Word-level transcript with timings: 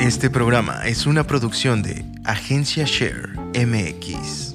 Este 0.00 0.30
programa 0.30 0.80
es 0.86 1.04
una 1.04 1.26
producción 1.26 1.82
de 1.82 2.06
Agencia 2.24 2.84
Share 2.86 3.34
MX. 3.54 4.54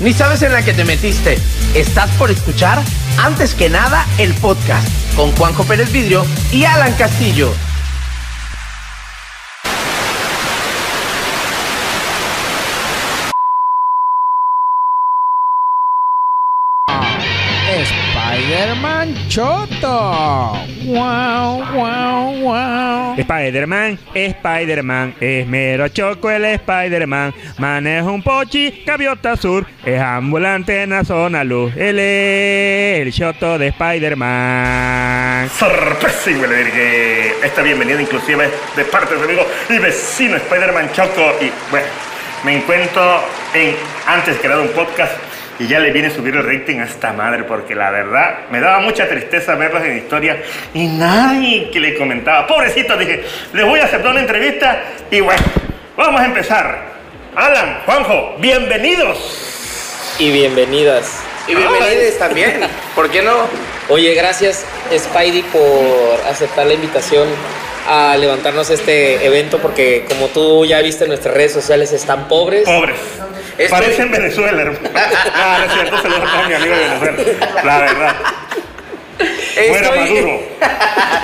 Ni 0.00 0.14
sabes 0.14 0.40
en 0.40 0.54
la 0.54 0.64
que 0.64 0.72
te 0.72 0.86
metiste. 0.86 1.36
Estás 1.74 2.10
por 2.12 2.30
escuchar, 2.30 2.82
antes 3.18 3.54
que 3.54 3.68
nada, 3.68 4.06
el 4.16 4.32
podcast 4.32 4.88
con 5.14 5.32
Juanjo 5.32 5.64
Pérez 5.64 5.92
Vidrio 5.92 6.24
y 6.50 6.64
Alan 6.64 6.94
Castillo. 6.94 7.52
Choto. 19.32 20.52
Wow, 20.84 21.64
wow, 21.72 22.36
wow. 22.42 23.14
Spider-Man, 23.16 23.98
Spider-Man, 24.12 25.14
es 25.22 25.46
mero 25.46 25.88
choco 25.88 26.30
el 26.30 26.44
Spider-Man. 26.44 27.32
Maneja 27.56 28.10
un 28.10 28.22
pochi, 28.22 28.82
gaviota 28.84 29.34
sur, 29.38 29.64
es 29.86 29.98
ambulante 29.98 30.82
en 30.82 30.90
la 30.90 31.02
zona 31.02 31.44
luz. 31.44 31.72
Él 31.78 31.98
es 31.98 33.06
el 33.06 33.10
choto 33.10 33.56
de 33.56 33.68
Spider-Man. 33.68 35.48
Sorpresa 35.48 36.30
y 36.30 36.34
huele 36.34 36.70
que 36.70 37.34
esta 37.42 37.62
bienvenida 37.62 38.02
inclusive 38.02 38.50
de 38.76 38.84
parte 38.84 39.14
de 39.14 39.20
mi 39.20 39.24
amigo 39.24 39.46
y 39.70 39.78
vecino 39.78 40.36
Spider-Man 40.36 40.92
Choco. 40.92 41.32
Y 41.40 41.50
bueno, 41.70 41.86
me 42.44 42.58
encuentro 42.58 43.22
en 43.54 43.76
antes 44.06 44.36
crear 44.40 44.60
un 44.60 44.68
podcast 44.68 45.31
y 45.62 45.68
ya 45.68 45.78
le 45.78 45.92
viene 45.92 46.08
a 46.08 46.10
subir 46.10 46.34
el 46.34 46.42
rating 46.42 46.80
a 46.80 46.84
esta 46.84 47.12
madre 47.12 47.44
porque 47.44 47.76
la 47.76 47.90
verdad 47.92 48.48
me 48.50 48.58
daba 48.60 48.80
mucha 48.80 49.08
tristeza 49.08 49.54
verlos 49.54 49.84
en 49.84 49.96
historia 49.96 50.42
y 50.74 50.88
nadie 50.88 51.70
que 51.70 51.78
le 51.78 51.96
comentaba. 51.96 52.48
Pobrecito, 52.48 52.96
dije, 52.96 53.22
les 53.52 53.64
voy 53.64 53.78
a 53.78 53.84
hacer 53.84 54.04
una 54.04 54.18
entrevista 54.18 54.82
y 55.08 55.20
bueno, 55.20 55.40
vamos 55.96 56.20
a 56.20 56.24
empezar. 56.24 56.92
Alan, 57.36 57.78
Juanjo, 57.86 58.34
bienvenidos. 58.40 60.16
Y 60.18 60.32
bienvenidas. 60.32 61.22
Y 61.46 61.54
bienvenidos 61.54 62.18
también. 62.18 62.60
¿Por 62.96 63.08
qué 63.08 63.22
no? 63.22 63.46
Oye, 63.88 64.14
gracias 64.14 64.66
Spidey 64.92 65.42
por 65.42 66.20
aceptar 66.28 66.66
la 66.66 66.74
invitación 66.74 67.28
a 67.88 68.16
levantarnos 68.16 68.70
este 68.70 69.24
evento 69.26 69.58
porque 69.58 70.04
como 70.08 70.28
tú 70.28 70.64
ya 70.64 70.80
viste 70.80 71.06
nuestras 71.06 71.34
redes 71.34 71.52
sociales 71.52 71.92
están 71.92 72.28
pobres. 72.28 72.64
Pobres. 72.64 72.96
Estoy- 73.58 73.68
Parecen 73.70 74.10
Venezuela, 74.10 74.62
hermano. 74.62 74.88
Ah, 75.34 75.58
no 75.60 75.64
es 75.66 75.72
cierto, 75.72 76.02
saludos 76.02 76.30
a 76.32 76.48
mi 76.48 76.54
amigo 76.54 76.74
de 76.74 76.80
Venezuela. 76.88 77.62
La 77.64 77.78
verdad. 77.78 78.14
Fuera 79.68 79.90
Maduro. 79.94 80.40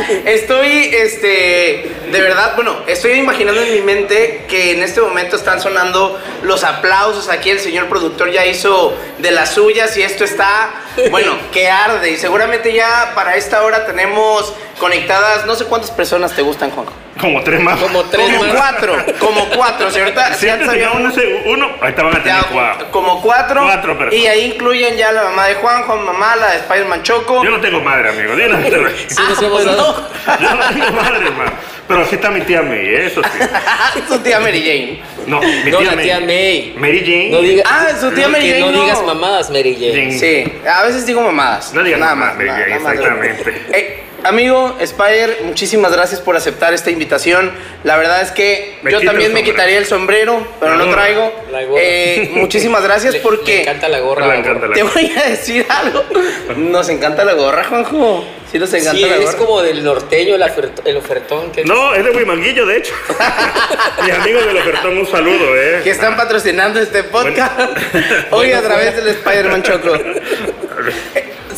Estoy, 0.25 0.91
este, 0.95 1.91
de 2.11 2.21
verdad, 2.21 2.55
bueno, 2.55 2.79
estoy 2.87 3.13
imaginando 3.13 3.61
en 3.61 3.73
mi 3.75 3.81
mente 3.81 4.45
que 4.49 4.73
en 4.73 4.83
este 4.83 5.01
momento 5.01 5.37
están 5.37 5.61
sonando 5.61 6.19
los 6.43 6.65
aplausos. 6.65 7.29
Aquí 7.29 7.51
el 7.51 7.61
señor 7.61 7.89
productor 7.89 8.31
ya 8.31 8.47
hizo 8.47 8.95
de 9.19 9.31
las 9.31 9.55
suyas 9.55 9.97
y 9.97 10.03
esto 10.03 10.25
está, 10.25 10.71
bueno, 11.11 11.37
que 11.53 11.69
arde. 11.69 12.11
Y 12.11 12.17
seguramente 12.17 12.73
ya 12.73 13.13
para 13.15 13.37
esta 13.37 13.63
hora 13.63 13.87
tenemos 13.87 14.55
conectadas, 14.79 15.47
no 15.47 15.55
sé 15.55 15.65
cuántas 15.67 15.91
personas 15.91 16.35
te 16.35 16.43
gustan, 16.43 16.71
Juanjo. 16.71 16.93
Como 17.21 17.43
tres 17.43 17.61
más. 17.61 17.79
Como 17.81 18.05
tres 18.05 18.27
Como 18.27 18.45
más. 18.45 18.55
cuatro, 18.55 18.97
como 19.19 19.49
cuatro. 19.51 19.91
Si 19.91 19.99
ahorita 19.99 20.35
Si 20.35 20.41
si 20.41 20.49
antes 20.49 20.69
antes 20.69 20.85
había 20.85 21.11
tenían 21.11 21.35
uno, 21.45 21.53
uno, 21.67 21.77
ahorita 21.81 22.03
van 22.03 22.17
a 22.17 22.23
tener 22.23 22.41
ya, 22.43 22.49
cuatro. 22.53 22.91
como 22.91 23.21
cuatro. 23.23 23.63
Cuatro 23.65 23.99
personas. 23.99 24.23
y 24.23 24.27
ahí 24.27 24.53
incluyen 24.53 24.97
ya 24.97 25.13
la 25.13 25.25
mamá 25.25 25.47
de 25.47 25.55
Juanjo, 25.57 25.97
mamá, 25.97 26.37
la 26.37 26.51
de 26.53 26.57
Spider-Man 26.59 27.03
Choco. 27.03 27.43
Yo 27.45 27.51
no 27.51 27.61
tengo 27.61 27.81
madre, 27.81 28.11
amigo. 28.11 28.35
Yo 28.39 28.49
no, 28.49 28.59
tengo- 28.59 28.89
Sí, 29.09 29.17
hemos 29.27 29.39
pues 29.39 29.65
yo 29.65 29.73
no 29.77 30.69
tengo 30.75 30.93
madre, 30.93 31.27
hermano. 31.27 31.53
Pero 31.89 32.05
sí 32.05 32.17
está 32.17 32.31
mi 32.31 32.43
tía 32.43 32.61
May, 32.61 32.87
¿eh? 32.87 33.07
eso 33.07 33.23
sí. 33.23 34.01
tu 34.09 34.19
tía 34.19 34.39
Mary 34.41 34.61
Jane. 34.61 35.03
No, 35.27 35.41
mi 35.41 35.71
No, 35.71 35.79
tía 35.79 35.87
la 35.91 35.97
May. 35.97 36.05
tía 36.05 36.21
May. 36.21 36.75
Mary 36.77 37.01
Jane. 37.01 37.31
No 37.31 37.41
diga, 37.41 37.63
Ah, 37.67 37.87
su 37.99 38.11
tía 38.13 38.29
Mary 38.29 38.47
Jane, 38.49 38.61
no, 38.61 38.71
no. 38.73 38.83
digas 38.83 39.03
mamadas, 39.03 39.49
Mary 39.51 39.75
Jane. 39.75 39.93
Jane. 39.95 40.19
Sí, 40.19 40.53
a 40.69 40.83
veces 40.85 41.07
digo 41.07 41.23
mamadas. 41.23 41.73
No 41.73 41.83
digas 41.83 41.99
nada 41.99 42.15
mamadas, 42.15 42.37
más. 42.37 42.47
Mary 42.47 42.51
nada 42.51 42.79
Jane, 42.79 42.93
exactamente. 43.01 43.63
Eh, 43.73 44.05
amigo 44.25 44.77
Spider, 44.81 45.39
muchísimas 45.45 45.93
gracias 45.93 46.21
por 46.21 46.37
aceptar 46.37 46.75
esta 46.75 46.91
invitación. 46.91 47.51
La 47.85 47.97
verdad 47.97 48.23
es 48.23 48.31
que 48.33 48.79
Me 48.83 48.91
yo 48.93 49.01
también 49.01 49.33
me 49.33 49.43
quitaría 49.45 49.79
el 49.79 49.87
sombrero, 49.87 50.47
pero 50.61 50.75
no 50.77 50.87
gorra. 50.87 50.97
traigo. 51.03 51.33
La 51.53 51.65
gorra. 51.65 51.83
Eh, 51.85 52.31
muchísimas 52.35 52.83
gracias 52.83 53.15
Le- 53.15 53.21
porque 53.21 53.55
Le 53.57 53.61
encanta 53.63 53.89
la 53.89 54.01
gorra. 54.01 54.27
Le 54.29 54.39
encanta 54.41 54.67
la 54.67 54.75
te 54.75 54.83
voy 54.83 55.13
a 55.17 55.29
decir 55.29 55.65
algo. 55.69 56.05
Nos 56.57 56.89
encanta 56.89 57.25
la 57.25 57.35
gorra, 57.35 57.65
Juanjo. 57.65 58.25
Sí, 58.51 58.59
nos 58.59 58.73
encanta 58.73 58.93
Sí, 58.93 59.03
la 59.03 59.17
es 59.17 59.25
gorra. 59.27 59.37
como 59.39 59.63
del 59.63 59.85
norteño 59.85 60.35
el, 60.35 60.97
ofertón. 60.97 61.53
Que 61.53 61.65
No, 61.67 61.95
es 61.95 62.03
de 62.03 62.11
Huimanguillo, 62.13 62.65
de 62.65 62.79
hecho. 62.79 62.95
Mis 64.05 64.15
amigos 64.15 64.47
del 64.47 64.57
ofertón, 64.57 64.97
un 64.97 65.07
saludo, 65.07 65.55
¿eh? 65.55 65.81
Que 65.85 65.91
están 65.91 66.17
patrocinando 66.17 66.81
este 66.81 67.03
podcast 67.05 67.59
Bueno. 67.93 68.07
hoy 68.31 68.53
a 68.53 68.63
través 68.63 68.97
del 68.97 69.09
Spider-Man 69.09 69.63
Choco. 69.63 69.93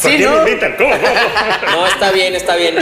¿Por 0.02 0.10
Sí, 0.10 0.18
qué 0.18 0.24
¿no? 0.24 0.30
me 0.42 0.50
invitan? 0.50 0.74
¿Cómo? 0.76 0.90
¿Cómo? 0.90 1.14
No, 1.76 1.86
está 1.86 2.10
bien, 2.12 2.34
está 2.34 2.56
bien. 2.56 2.74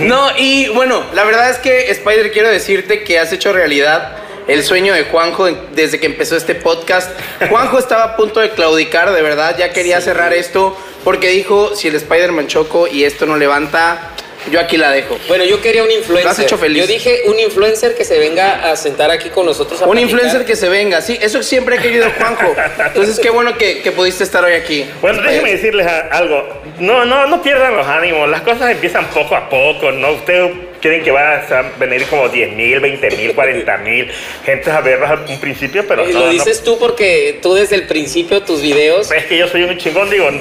No, 0.00 0.28
y 0.36 0.68
bueno, 0.68 1.04
la 1.14 1.24
verdad 1.24 1.50
es 1.50 1.58
que 1.58 1.90
Spider 1.90 2.32
quiero 2.32 2.48
decirte 2.48 3.02
que 3.04 3.18
has 3.18 3.32
hecho 3.32 3.52
realidad 3.52 4.16
el 4.48 4.64
sueño 4.64 4.92
de 4.94 5.04
Juanjo 5.04 5.46
desde 5.72 6.00
que 6.00 6.06
empezó 6.06 6.36
este 6.36 6.54
podcast. 6.54 7.10
Juanjo 7.48 7.78
estaba 7.78 8.04
a 8.04 8.16
punto 8.16 8.40
de 8.40 8.50
claudicar, 8.50 9.12
de 9.12 9.22
verdad, 9.22 9.56
ya 9.58 9.72
quería 9.72 10.00
cerrar 10.00 10.32
esto 10.32 10.76
porque 11.04 11.28
dijo, 11.28 11.74
si 11.76 11.88
el 11.88 11.94
Spider-Man 11.96 12.46
choco 12.48 12.86
y 12.88 13.04
esto 13.04 13.26
no 13.26 13.36
levanta, 13.36 14.08
yo 14.50 14.58
aquí 14.58 14.76
la 14.76 14.90
dejo. 14.90 15.16
Bueno, 15.28 15.44
yo 15.44 15.60
quería 15.60 15.84
un 15.84 15.90
influencer. 15.92 16.24
Lo 16.24 16.30
has 16.30 16.38
hecho 16.40 16.58
feliz. 16.58 16.82
Yo 16.82 16.86
dije 16.88 17.22
un 17.26 17.38
influencer 17.38 17.94
que 17.94 18.04
se 18.04 18.18
venga 18.18 18.70
a 18.72 18.76
sentar 18.76 19.10
aquí 19.12 19.28
con 19.30 19.46
nosotros 19.46 19.80
a 19.80 19.84
Un 19.84 19.92
platicar. 19.92 20.10
influencer 20.12 20.44
que 20.44 20.56
se 20.56 20.68
venga, 20.68 21.00
sí, 21.00 21.16
eso 21.20 21.42
siempre 21.44 21.78
ha 21.78 21.82
querido 21.82 22.06
Juanjo. 22.18 22.52
Entonces, 22.86 23.20
qué 23.20 23.30
bueno 23.30 23.56
que, 23.56 23.82
que 23.82 23.92
pudiste 23.92 24.24
estar 24.24 24.44
hoy 24.44 24.54
aquí. 24.54 24.84
Bueno, 25.00 25.22
déjenme 25.22 25.52
decirles 25.52 25.86
algo. 26.10 26.61
No, 26.78 27.04
no, 27.04 27.26
no 27.26 27.42
pierdan 27.42 27.76
los 27.76 27.86
ánimos. 27.86 28.28
Las 28.28 28.42
cosas 28.42 28.70
empiezan 28.70 29.04
poco 29.06 29.36
a 29.36 29.48
poco, 29.48 29.92
¿no? 29.92 30.12
Ustedes 30.12 30.52
creen 30.82 31.02
que 31.02 31.10
van 31.10 31.24
a 31.24 31.62
venir 31.78 32.06
como 32.08 32.28
10 32.28 32.52
mil, 32.52 32.80
20 32.80 33.10
mil, 33.16 33.34
40 33.34 33.76
mil 33.78 34.10
gente 34.44 34.70
a 34.70 34.80
verlos 34.80 35.08
al 35.08 35.24
un 35.28 35.40
principio, 35.40 35.86
pero 35.86 36.02
Eh, 36.04 36.10
no, 36.12 36.20
lo 36.20 36.26
no. 36.26 36.32
dices 36.32 36.62
tú 36.62 36.78
porque 36.78 37.38
tú 37.40 37.54
desde 37.54 37.76
el 37.76 37.84
principio 37.86 38.42
tus 38.42 38.60
videos 38.60 39.10
Es 39.10 39.24
que 39.26 39.38
yo 39.38 39.46
soy 39.48 39.62
un 39.62 39.78
chingón, 39.78 40.10
digo, 40.10 40.30
no 40.30 40.40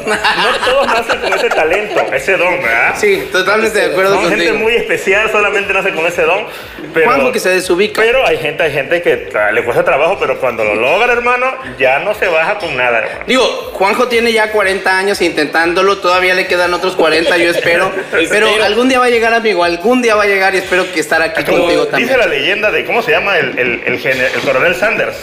todos 0.65 0.87
nacen 0.87 1.19
con 1.21 1.31
ese 1.33 1.49
talento, 1.49 2.01
ese 2.13 2.35
don, 2.37 2.61
¿verdad? 2.61 2.95
Sí, 2.97 3.23
totalmente 3.31 3.77
de 3.79 3.85
acuerdo 3.91 4.15
Son 4.15 4.29
gente 4.29 4.45
contigo. 4.47 4.63
muy 4.63 4.73
especial, 4.75 5.31
solamente 5.31 5.71
nace 5.71 5.91
con 5.91 6.05
ese 6.05 6.23
don. 6.23 6.45
Pero, 6.93 7.05
Juanjo 7.05 7.31
que 7.31 7.39
se 7.39 7.49
desubica. 7.49 8.01
Pero 8.01 8.25
hay 8.25 8.37
gente, 8.37 8.63
hay 8.63 8.71
gente 8.73 9.01
que 9.01 9.29
le 9.53 9.63
cuesta 9.63 9.85
trabajo, 9.85 10.17
pero 10.19 10.39
cuando 10.39 10.63
lo 10.65 10.75
logra, 10.75 11.13
hermano, 11.13 11.45
ya 11.79 11.99
no 11.99 12.13
se 12.15 12.27
baja 12.27 12.57
con 12.57 12.75
nada, 12.75 12.99
hermano. 12.99 13.23
Digo, 13.27 13.43
Juanjo 13.73 14.07
tiene 14.07 14.33
ya 14.33 14.51
40 14.51 14.97
años 14.97 15.21
intentándolo, 15.21 15.99
todavía 15.99 16.33
le 16.33 16.47
quedan 16.47 16.73
otros 16.73 16.95
40, 16.95 17.37
yo 17.37 17.51
espero. 17.51 17.91
Pero 18.29 18.47
algún 18.63 18.89
día 18.89 18.99
va 18.99 19.05
a 19.05 19.09
llegar, 19.09 19.33
amigo, 19.33 19.63
algún 19.63 20.01
día 20.01 20.15
va 20.15 20.23
a 20.23 20.27
llegar 20.31 20.53
y 20.55 20.59
espero 20.59 20.91
que 20.91 20.99
estar 20.99 21.21
aquí 21.21 21.43
Como 21.43 21.59
contigo 21.59 21.81
dice 21.85 21.91
también. 21.91 22.19
la 22.19 22.25
leyenda 22.27 22.71
de, 22.71 22.85
¿cómo 22.85 23.01
se 23.01 23.11
llama? 23.11 23.37
El, 23.37 23.57
el, 23.59 23.81
el, 23.85 23.93
el 24.05 24.41
coronel 24.43 24.75
Sanders, 24.75 25.15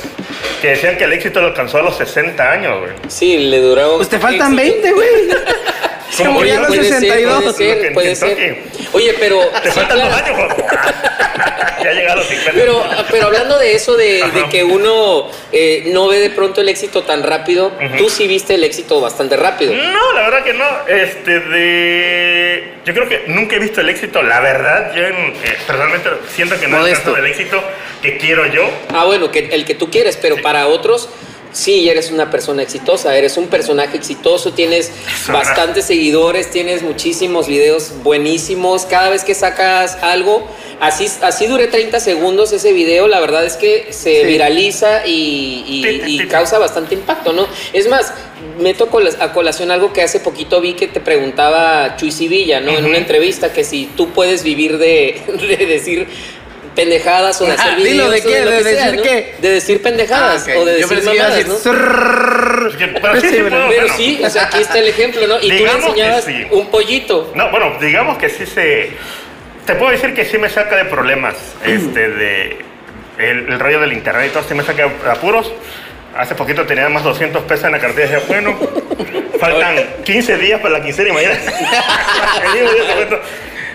que 0.63 0.69
decían 0.71 0.97
que 0.97 1.05
el 1.05 1.13
éxito 1.13 1.41
lo 1.41 1.49
alcanzó 1.49 1.79
a 1.79 1.83
los 1.83 1.97
60 1.97 2.51
años, 2.51 2.79
güey. 2.81 2.93
sí 3.09 3.39
le 3.39 3.59
duró. 3.61 3.97
Pues 3.97 4.09
te 4.09 4.19
faltan 4.19 4.59
éxito. 4.59 4.83
20, 4.83 4.93
güey. 4.93 5.09
Se 6.11 6.25
Como 6.25 6.39
murió 6.39 6.55
a 6.55 6.59
los 6.61 6.67
Puede 6.69 6.85
ser, 6.85 7.01
62. 7.01 7.43
puede 7.43 7.55
ser, 7.55 7.77
Lo 7.77 7.83
que 7.83 7.91
puede 7.93 8.17
ser. 8.17 8.65
Oye, 8.93 9.15
pero 9.21 9.41
Te 9.63 9.71
faltan 9.71 9.99
dos 9.99 10.13
años, 10.13 10.39
ya 11.83 11.93
llega 11.93 12.13
a 12.13 12.17
los 12.17 12.27
50. 12.27 12.53
Pero, 12.59 12.85
pero 13.11 13.27
hablando 13.27 13.59
de 13.59 13.75
eso, 13.75 13.97
de, 13.97 14.25
que 14.51 14.65
uno 14.65 15.31
eh, 15.53 15.85
no 15.89 16.09
ve 16.09 16.19
de 16.19 16.31
pronto 16.31 16.61
el 16.61 16.69
éxito 16.69 17.03
tan 17.03 17.23
rápido, 17.23 17.73
tú 17.99 18.09
sí 18.11 18.27
viste 18.27 18.55
el 18.55 18.65
éxito 18.65 19.01
bastante 19.01 19.37
rápido. 19.37 19.75
No, 19.75 20.13
la 20.15 20.23
verdad 20.23 20.45
que 20.45 20.55
no. 20.55 20.65
Este, 20.89 21.41
de. 21.41 22.73
Yo 22.85 22.95
creo 22.95 23.09
que 23.09 23.25
nunca 23.29 23.57
he 23.57 23.59
visto 23.59 23.81
el 23.81 23.89
éxito. 23.91 24.23
La 24.23 24.41
verdad, 24.41 24.93
yo 24.95 25.05
en- 25.05 25.15
eh, 25.45 25.57
personalmente 25.67 26.09
siento 26.35 26.59
que 26.59 26.67
no 26.67 26.79
Modesto. 26.79 27.11
alcanzo 27.11 27.27
el 27.27 27.31
éxito 27.33 27.63
que 28.03 28.17
quiero 28.17 28.47
yo. 28.47 28.69
Ah, 28.93 29.05
bueno, 29.05 29.31
que, 29.31 29.49
el 29.53 29.65
que 29.65 29.75
tú 29.75 29.91
quieres, 29.91 30.17
pero 30.17 30.41
para 30.43 30.67
otros 30.67 31.09
sí 31.53 31.89
eres 31.89 32.11
una 32.11 32.31
persona 32.31 32.63
exitosa, 32.63 33.17
eres 33.17 33.37
un 33.37 33.47
personaje 33.49 33.97
exitoso, 33.97 34.53
tienes 34.53 34.91
bastantes 35.29 35.85
seguidores, 35.87 36.51
tienes 36.51 36.83
muchísimos 36.83 37.47
videos 37.49 37.93
buenísimos, 38.03 38.85
cada 38.87 39.11
vez 39.11 39.25
que 39.25 39.35
sacas 39.35 39.97
algo, 40.03 40.47
así, 40.81 41.07
así 41.23 41.47
dure 41.47 41.67
30 41.67 42.01
segundos 42.01 42.53
ese 42.53 42.73
video, 42.73 43.09
la 43.09 43.21
verdad 43.21 43.45
es 43.45 43.57
que 43.57 43.89
se 43.91 44.21
Sí. 44.23 44.27
viraliza 44.27 45.07
y, 45.07 45.65
y- 45.67 46.21
y 46.23 46.27
causa 46.29 46.59
bastante 46.59 46.95
impacto, 46.95 47.33
¿no? 47.33 47.47
Es 47.73 47.89
más, 47.89 48.13
meto 48.61 48.89
a 49.21 49.33
colación 49.33 49.71
algo 49.71 49.93
que 49.93 50.03
hace 50.03 50.21
poquito 50.21 50.61
vi 50.61 50.75
que 50.75 50.87
te 50.87 51.01
preguntaba 51.01 51.97
Chuy 51.97 52.13
Sevilla, 52.13 52.61
¿no? 52.61 52.77
En 52.77 52.85
una 52.85 52.99
entrevista 52.99 53.53
que 53.53 53.65
si 53.65 53.87
tú 53.97 54.11
puedes 54.11 54.43
vivir 54.45 54.79
de, 54.79 55.21
de 55.59 55.67
decir 55.67 56.07
pendejadas 56.79 57.41
o 57.41 57.45
de 57.45 57.53
hacer 57.53 57.73
Ah, 57.73 57.77
dilo, 57.77 58.09
videos 58.09 58.11
¿de 58.13 58.23
qué? 58.23 58.45
¿De 58.45 58.63
decir 58.63 58.95
¿no? 58.95 59.03
qué? 59.03 59.35
De 59.41 59.51
decir 59.51 59.83
pendejadas 59.83 60.47
Ah, 60.49 60.59
o 60.59 60.65
de 60.65 60.81
Yo 60.81 60.87
decir 60.89 61.05
mamadas, 61.05 61.35
decir, 61.37 61.49
¿no? 61.49 61.59
Pero 61.65 63.21
sí, 63.21 63.29
Sí, 63.29 63.37
puedo, 63.43 63.51
Pero 63.51 63.67
bueno. 63.67 63.95
sí, 63.97 64.21
o 64.25 64.31
sea, 64.31 64.45
aquí 64.45 64.59
está 64.61 64.79
el 64.79 64.87
ejemplo, 64.89 65.27
¿no? 65.27 65.39
Y 65.39 65.41
tú 65.41 65.49
le 65.49 65.55
Digamos 65.57 65.83
que 65.83 65.91
enseñabas 65.91 66.25
sí. 66.25 66.47
un 66.53 66.71
pollito. 66.71 67.33
No, 67.35 67.51
bueno, 67.51 67.77
digamos 67.81 68.19
que 68.19 68.29
sí 68.29 68.47
se. 68.47 68.91
Te 69.67 69.75
puedo 69.75 69.91
decir 69.91 70.15
que 70.15 70.25
sí 70.25 70.39
me 70.39 70.49
saca 70.49 70.77
de 70.77 70.85
problemas. 70.85 71.35
Este, 71.65 72.09
de. 72.11 72.59
El, 73.19 73.53
el 73.53 73.59
rollo 73.59 73.81
del 73.81 73.93
internet 73.93 74.29
y 74.31 74.33
todo, 74.33 74.45
sí 74.49 74.55
me 74.55 74.63
saca 74.63 74.85
de 74.87 75.11
apuros. 75.11 75.53
Hace 76.17 76.37
poquito 76.37 76.65
tenía 76.65 76.89
más 76.89 77.03
200 77.03 77.43
pesos 77.43 77.65
en 77.65 77.73
la 77.73 77.81
cartera 77.81 78.07
y 78.07 78.15
dije, 78.15 78.23
bueno, 78.29 78.57
faltan 79.41 79.77
15 80.05 80.37
días 80.39 80.61
para 80.61 80.79
la 80.79 80.85
quincena 80.85 81.09
y 81.11 81.13
mañana. 81.13 81.35
el 81.35 82.53
mismo 82.55 82.71
día 82.73 82.87
te 82.87 82.95
cuento, 82.95 83.21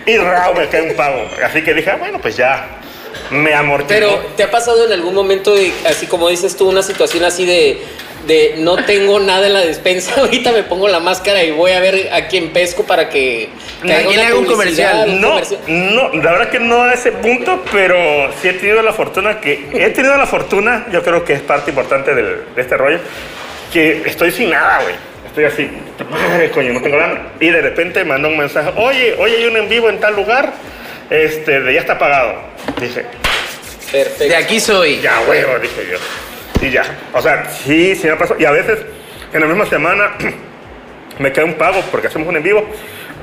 y 0.06 0.18
rao, 0.18 0.54
me 0.54 0.68
cae 0.70 0.82
un 0.82 0.96
pago. 0.96 1.30
Así 1.44 1.62
que 1.62 1.74
dije, 1.74 1.92
ah, 1.92 1.98
bueno, 1.98 2.20
pues 2.20 2.38
ya 2.38 2.66
me 3.32 3.54
amortiguó. 3.54 3.88
Pero, 3.90 4.18
¿te 4.36 4.44
ha 4.44 4.52
pasado 4.52 4.86
en 4.86 4.92
algún 4.94 5.14
momento, 5.16 5.54
de, 5.56 5.72
así 5.86 6.08
como 6.08 6.30
dices 6.30 6.56
tú, 6.56 6.70
una 6.70 6.84
situación 6.84 7.24
así 7.24 7.46
de, 7.46 7.82
de 8.28 8.56
no 8.60 8.78
tengo 8.86 9.20
nada 9.20 9.48
en 9.48 9.54
la 9.54 9.62
despensa, 9.62 10.14
ahorita 10.22 10.52
me 10.52 10.64
pongo 10.64 10.88
la 10.88 11.00
máscara 11.00 11.44
y 11.44 11.52
voy 11.52 11.72
a 11.72 11.80
ver 11.80 12.10
a 12.14 12.28
quién 12.28 12.50
pesco 12.50 12.84
para 12.86 13.10
que, 13.10 13.50
que 13.86 13.94
¿A 13.94 13.98
haga 14.00 14.10
una 14.10 14.36
un 14.36 14.46
comercial? 14.46 15.10
un 15.10 15.22
No, 15.22 15.30
comercial? 15.32 15.60
no, 15.68 16.10
la 16.14 16.32
verdad 16.32 16.50
que 16.50 16.60
no 16.60 16.84
a 16.84 16.94
ese 16.94 17.12
punto, 17.12 17.64
pero 17.72 17.98
sí 18.42 18.48
he 18.50 18.54
tenido 18.54 18.82
la 18.82 18.94
fortuna 18.94 19.40
que, 19.42 19.68
he 19.74 19.90
tenido 19.90 20.16
la 20.18 20.26
fortuna, 20.26 20.86
yo 20.92 21.04
creo 21.04 21.26
que 21.26 21.34
es 21.34 21.42
parte 21.42 21.72
importante 21.72 22.14
del- 22.16 22.44
de 22.56 22.62
este 22.62 22.78
rollo, 22.78 23.00
que 23.74 24.04
estoy 24.06 24.32
sin 24.32 24.50
nada, 24.52 24.82
güey. 24.84 24.96
Estoy 25.26 25.46
así, 25.46 25.68
"Ay, 26.40 26.50
coño, 26.50 26.74
no 26.74 26.82
tengo 26.82 26.96
nada. 26.98 27.32
Y 27.40 27.48
de 27.50 27.60
repente 27.60 28.04
manda 28.04 28.28
un 28.30 28.38
mensaje, 28.38 28.72
oye, 28.76 29.16
oye, 29.18 29.38
hay 29.38 29.46
un 29.46 29.58
en 29.58 29.68
vivo 29.68 29.90
en 29.90 30.00
tal 30.00 30.16
lugar, 30.16 30.54
este, 31.14 31.62
de 31.62 31.74
ya 31.74 31.82
está 31.82 31.98
pagado. 31.98 32.36
Dije, 32.82 33.06
Perfecto. 33.92 34.24
De 34.24 34.36
aquí 34.36 34.60
soy. 34.60 35.00
ya, 35.02 35.22
huevo, 35.28 35.60
dije 35.60 35.88
yo. 35.92 36.68
Y 36.68 36.72
ya. 36.72 36.84
O 37.14 37.22
sea, 37.22 37.46
sí, 37.64 37.96
sí 37.96 38.08
me 38.08 38.16
pasó. 38.16 38.36
Y 38.40 38.46
a 38.46 38.52
veces, 38.52 38.80
en 39.32 39.42
la 39.42 39.46
misma 39.46 39.68
semana, 39.68 40.14
me 41.20 41.32
cae 41.32 41.44
un 41.44 41.54
pago 41.54 41.82
porque 41.92 42.08
hacemos 42.08 42.28
un 42.28 42.38
en 42.38 42.44
vivo. 42.44 42.66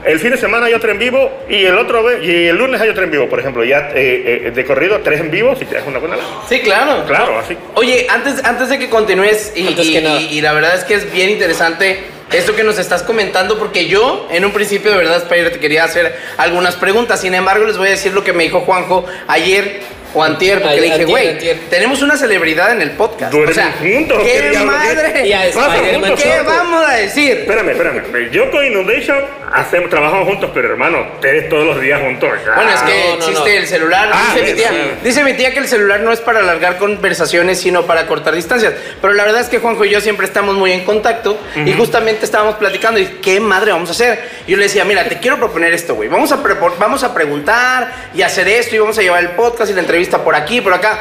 El 0.05 0.19
fin 0.19 0.31
de 0.31 0.37
semana 0.38 0.67
hay 0.67 0.73
otro 0.75 0.91
en 0.91 0.99
vivo 0.99 1.31
y 1.49 1.64
el 1.64 1.76
otro 1.76 2.23
y 2.23 2.47
el 2.47 2.56
lunes 2.56 2.81
hay 2.81 2.88
otro 2.88 3.05
en 3.05 3.11
vivo, 3.11 3.29
por 3.29 3.38
ejemplo. 3.41 3.62
Ya 3.64 3.91
eh, 3.94 4.44
eh, 4.47 4.50
de 4.50 4.64
corrido, 4.64 5.00
tres 5.05 5.20
en 5.20 5.31
vivo, 5.31 5.55
si 5.56 5.64
te 5.67 5.75
das 5.75 5.85
una 5.87 5.99
buena 5.99 6.17
lana. 6.17 6.29
Sí, 6.49 6.61
claro. 6.61 7.05
Claro, 7.06 7.38
así. 7.38 7.56
Oye, 7.75 8.06
antes, 8.08 8.43
antes 8.44 8.69
de 8.70 8.79
que 8.79 8.88
continúes, 8.88 9.52
y, 9.55 9.61
y- 9.61 9.75
y- 9.99 10.38
y 10.38 10.41
la 10.41 10.52
verdad 10.52 10.75
es 10.75 10.85
que 10.85 10.94
es 10.94 11.12
bien 11.12 11.29
interesante 11.31 12.00
esto 12.32 12.55
que 12.55 12.62
nos 12.62 12.79
estás 12.79 13.02
comentando, 13.02 13.58
porque 13.58 13.87
yo, 13.88 14.29
en 14.31 14.44
un 14.44 14.52
principio, 14.52 14.91
de 14.93 14.97
verdad, 14.99 15.19
Spider, 15.19 15.52
te 15.52 15.58
quería 15.58 15.85
hacer 15.85 16.17
algunas 16.38 16.76
preguntas. 16.76 17.20
Sin 17.20 17.35
embargo, 17.35 17.67
les 17.67 17.76
voy 17.76 17.88
a 17.88 17.91
decir 17.91 18.14
lo 18.14 18.23
que 18.25 18.32
me 18.32 18.44
dijo 18.44 18.61
Juanjo 18.61 19.05
ayer 19.26 19.81
o 20.15 20.23
antier, 20.23 20.61
porque 20.61 20.81
le 20.81 20.87
dije, 20.87 21.05
güey, 21.05 21.39
tenemos 21.69 22.03
una 22.03 22.17
celebridad 22.17 22.73
en 22.73 22.83
el 22.83 22.93
podcast. 22.93 23.33
Duermen 23.33 23.51
o 23.51 23.55
sea, 23.55 23.75
juntos, 23.79 24.23
¿qué 24.23 24.59
madre? 24.65 25.27
Y 25.27 25.33
a 25.33 25.47
Spider-Man 25.47 26.15
¿Qué 26.17 26.23
Choco. 26.23 26.45
vamos 26.45 26.89
a 26.89 26.95
decir? 26.95 27.39
Espérame, 27.39 27.71
espérame. 27.71 28.31
Yo 28.31 28.51
con 28.51 28.65
Inundation 28.65 29.19
hacemos, 29.53 29.91
trabajamos 29.91 30.27
juntos, 30.27 30.51
pero 30.53 30.71
hermano, 30.71 31.07
ustedes 31.15 31.49
todos 31.49 31.67
los 31.67 31.81
días 31.81 32.01
juntos. 32.01 32.31
Bueno, 32.55 32.71
es 32.71 32.81
que 32.83 33.05
no, 33.05 33.09
no, 33.09 33.15
existe 33.17 33.51
no. 33.51 33.61
el 33.61 33.67
celular. 33.67 34.11
Ah, 34.12 34.35
dice, 34.35 34.47
mi 34.47 34.53
tía, 34.57 34.71
dice 35.03 35.25
mi 35.25 35.33
tía 35.35 35.53
que 35.53 35.59
el 35.61 35.69
celular 35.69 36.01
no 36.01 36.12
es 36.12 36.21
para 36.21 36.41
alargar 36.41 36.79
conversaciones, 36.79 37.61
sino 37.61 37.87
para 37.87 38.07
cortar 38.07 38.35
distancias. 38.35 38.75
Pero 39.01 39.15
la 39.15 39.25
verdad 39.25 39.41
es 39.41 39.49
que 39.49 39.59
Juanjo 39.59 39.85
y 39.85 39.91
yo 39.91 40.01
siempre 40.01 40.27
estamos 40.27 40.57
muy 40.57 40.73
en 40.73 40.85
contacto 40.85 41.39
y 41.65 41.73
justamente 41.73 42.25
estábamos 42.25 42.57
platicando 42.57 43.01
y 43.01 43.07
qué 43.23 43.41
madre 43.41 43.73
vamos 43.73 43.89
a 43.91 43.93
hacer. 43.93 44.21
Yo 44.47 44.57
le 44.57 44.65
decía, 44.65 44.85
mira, 44.85 45.05
te 45.09 45.19
quiero 45.19 45.39
proponer 45.39 45.73
esto, 45.73 45.95
güey. 45.95 46.09
Vamos, 46.09 46.33
a 46.33 46.37
vamos 46.79 47.05
a 47.05 47.15
preguntar 47.15 48.11
y 48.15 48.23
hacer 48.23 48.49
esto 48.49 48.77
y 48.77 48.79
vamos 48.79 48.99
a 48.99 49.03
llevar 49.03 49.23
el 49.23 49.31
podcast 49.31 49.71
y 49.71 49.75
la 49.75 49.81
entrevista 49.81 50.00
por 50.08 50.35
aquí, 50.35 50.61
por 50.61 50.73
acá. 50.73 50.99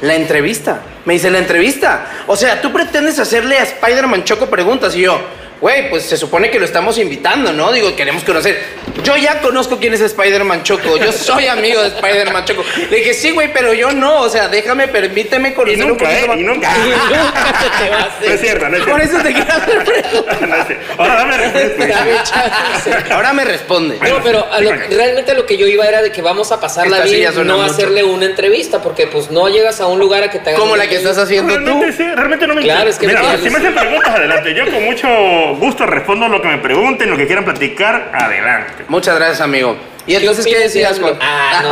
La 0.00 0.14
entrevista. 0.14 0.80
Me 1.04 1.14
dice, 1.14 1.30
la 1.30 1.38
entrevista. 1.38 2.06
O 2.26 2.36
sea, 2.36 2.60
tú 2.60 2.72
pretendes 2.72 3.18
hacerle 3.18 3.58
a 3.58 3.62
Spider-Man 3.62 4.24
Choco 4.24 4.46
preguntas 4.46 4.94
y 4.96 5.02
yo, 5.02 5.20
güey, 5.62 5.88
pues 5.88 6.02
se 6.02 6.16
supone 6.18 6.50
que 6.50 6.58
lo 6.58 6.64
estamos 6.66 6.98
invitando, 6.98 7.52
¿no? 7.52 7.72
Digo, 7.72 7.94
queremos 7.96 8.24
conocer. 8.24 8.58
Yo 9.04 9.16
ya 9.16 9.40
conozco 9.40 9.78
quién 9.78 9.94
es 9.94 10.00
Spider-Man 10.02 10.64
Choco. 10.64 10.96
Yo 10.98 11.10
soy 11.12 11.46
amigo 11.46 11.80
de 11.80 11.88
Spider-Man 11.88 12.44
Choco. 12.44 12.62
Le 12.90 12.96
dije, 12.98 13.14
sí, 13.14 13.30
güey, 13.30 13.52
pero 13.52 13.72
yo 13.72 13.92
no. 13.92 14.20
O 14.22 14.28
sea, 14.28 14.48
déjame, 14.48 14.88
permíteme 14.88 15.50
Y 15.50 15.52
conocer 15.54 15.82
un 15.84 15.88
nunca, 15.90 16.04
poquito 16.04 16.24
¿eh? 16.24 16.28
más. 16.28 16.36
Y 16.38 16.42
nunca. 16.42 16.68
Nunca 16.82 17.54
se 17.78 17.84
te 17.84 17.90
va 17.90 17.96
a 17.96 18.02
hacer. 18.06 18.28
No 18.28 18.34
es 18.34 18.40
cierto, 18.40 18.68
no 18.68 18.76
es 18.76 18.82
Por 18.84 19.00
cierto. 19.00 19.16
eso 19.16 19.24
te 19.26 19.32
quiero 19.34 19.52
hacer 19.52 19.84
preguntas. 19.84 20.40
No 20.48 20.56
es 20.56 20.66
cierto. 20.66 21.02
Ahora. 21.02 21.14
Dame 21.16 22.14
chance. 22.24 23.12
Ahora 23.12 23.32
me 23.32 23.44
responde. 23.44 23.98
No, 24.00 24.22
pero 24.22 24.52
a 24.52 24.60
lo- 24.60 24.72
realmente 24.72 25.30
a 25.30 25.34
lo 25.34 25.46
que 25.46 25.56
yo 25.56 25.66
iba 25.68 25.86
era 25.86 26.02
de 26.02 26.10
que 26.10 26.22
vamos 26.22 26.50
a 26.52 26.60
pasarla 26.60 26.98
Esta 26.98 27.08
bien, 27.08 27.32
suena 27.32 27.52
no 27.54 27.58
mucho. 27.60 27.72
hacerle 27.72 28.02
una 28.04 28.26
entrevista, 28.26 28.82
porque 28.82 29.06
pues 29.06 29.30
no 29.30 29.48
llegas 29.48 29.80
a 29.80 29.86
un 29.86 29.98
lugar 30.00 30.24
a 30.24 30.30
que 30.30 30.38
te 30.40 30.50
hagan 30.50 30.60
Como 30.60 30.76
la 30.76 30.88
que 30.88 30.96
estás 30.96 31.18
haciendo 31.18 31.54
tú. 31.54 31.60
Realmente, 31.64 31.92
sí, 31.96 32.02
realmente 32.02 32.46
no 32.48 32.54
me 32.56 32.62
Claro, 32.62 32.90
es 32.90 32.98
que 32.98 33.06
Mira, 33.06 33.20
si 33.42 33.48
me 33.48 33.58
hacen 33.58 33.74
preguntas, 33.74 34.14
adelante. 34.14 34.54
Yo 34.54 34.64
con 34.70 34.84
mucho 34.84 35.51
gusto 35.58 35.86
respondo 35.86 36.28
lo 36.28 36.40
que 36.42 36.48
me 36.48 36.58
pregunten, 36.58 37.10
lo 37.10 37.16
que 37.16 37.26
quieran 37.26 37.44
platicar, 37.44 38.10
adelante. 38.14 38.84
Muchas 38.88 39.16
gracias, 39.16 39.40
amigo. 39.40 39.76
Y 40.06 40.14
entonces, 40.16 40.44
¿qué 40.46 40.58
decías? 40.58 40.98
Juan? 40.98 41.14
Ah, 41.20 41.62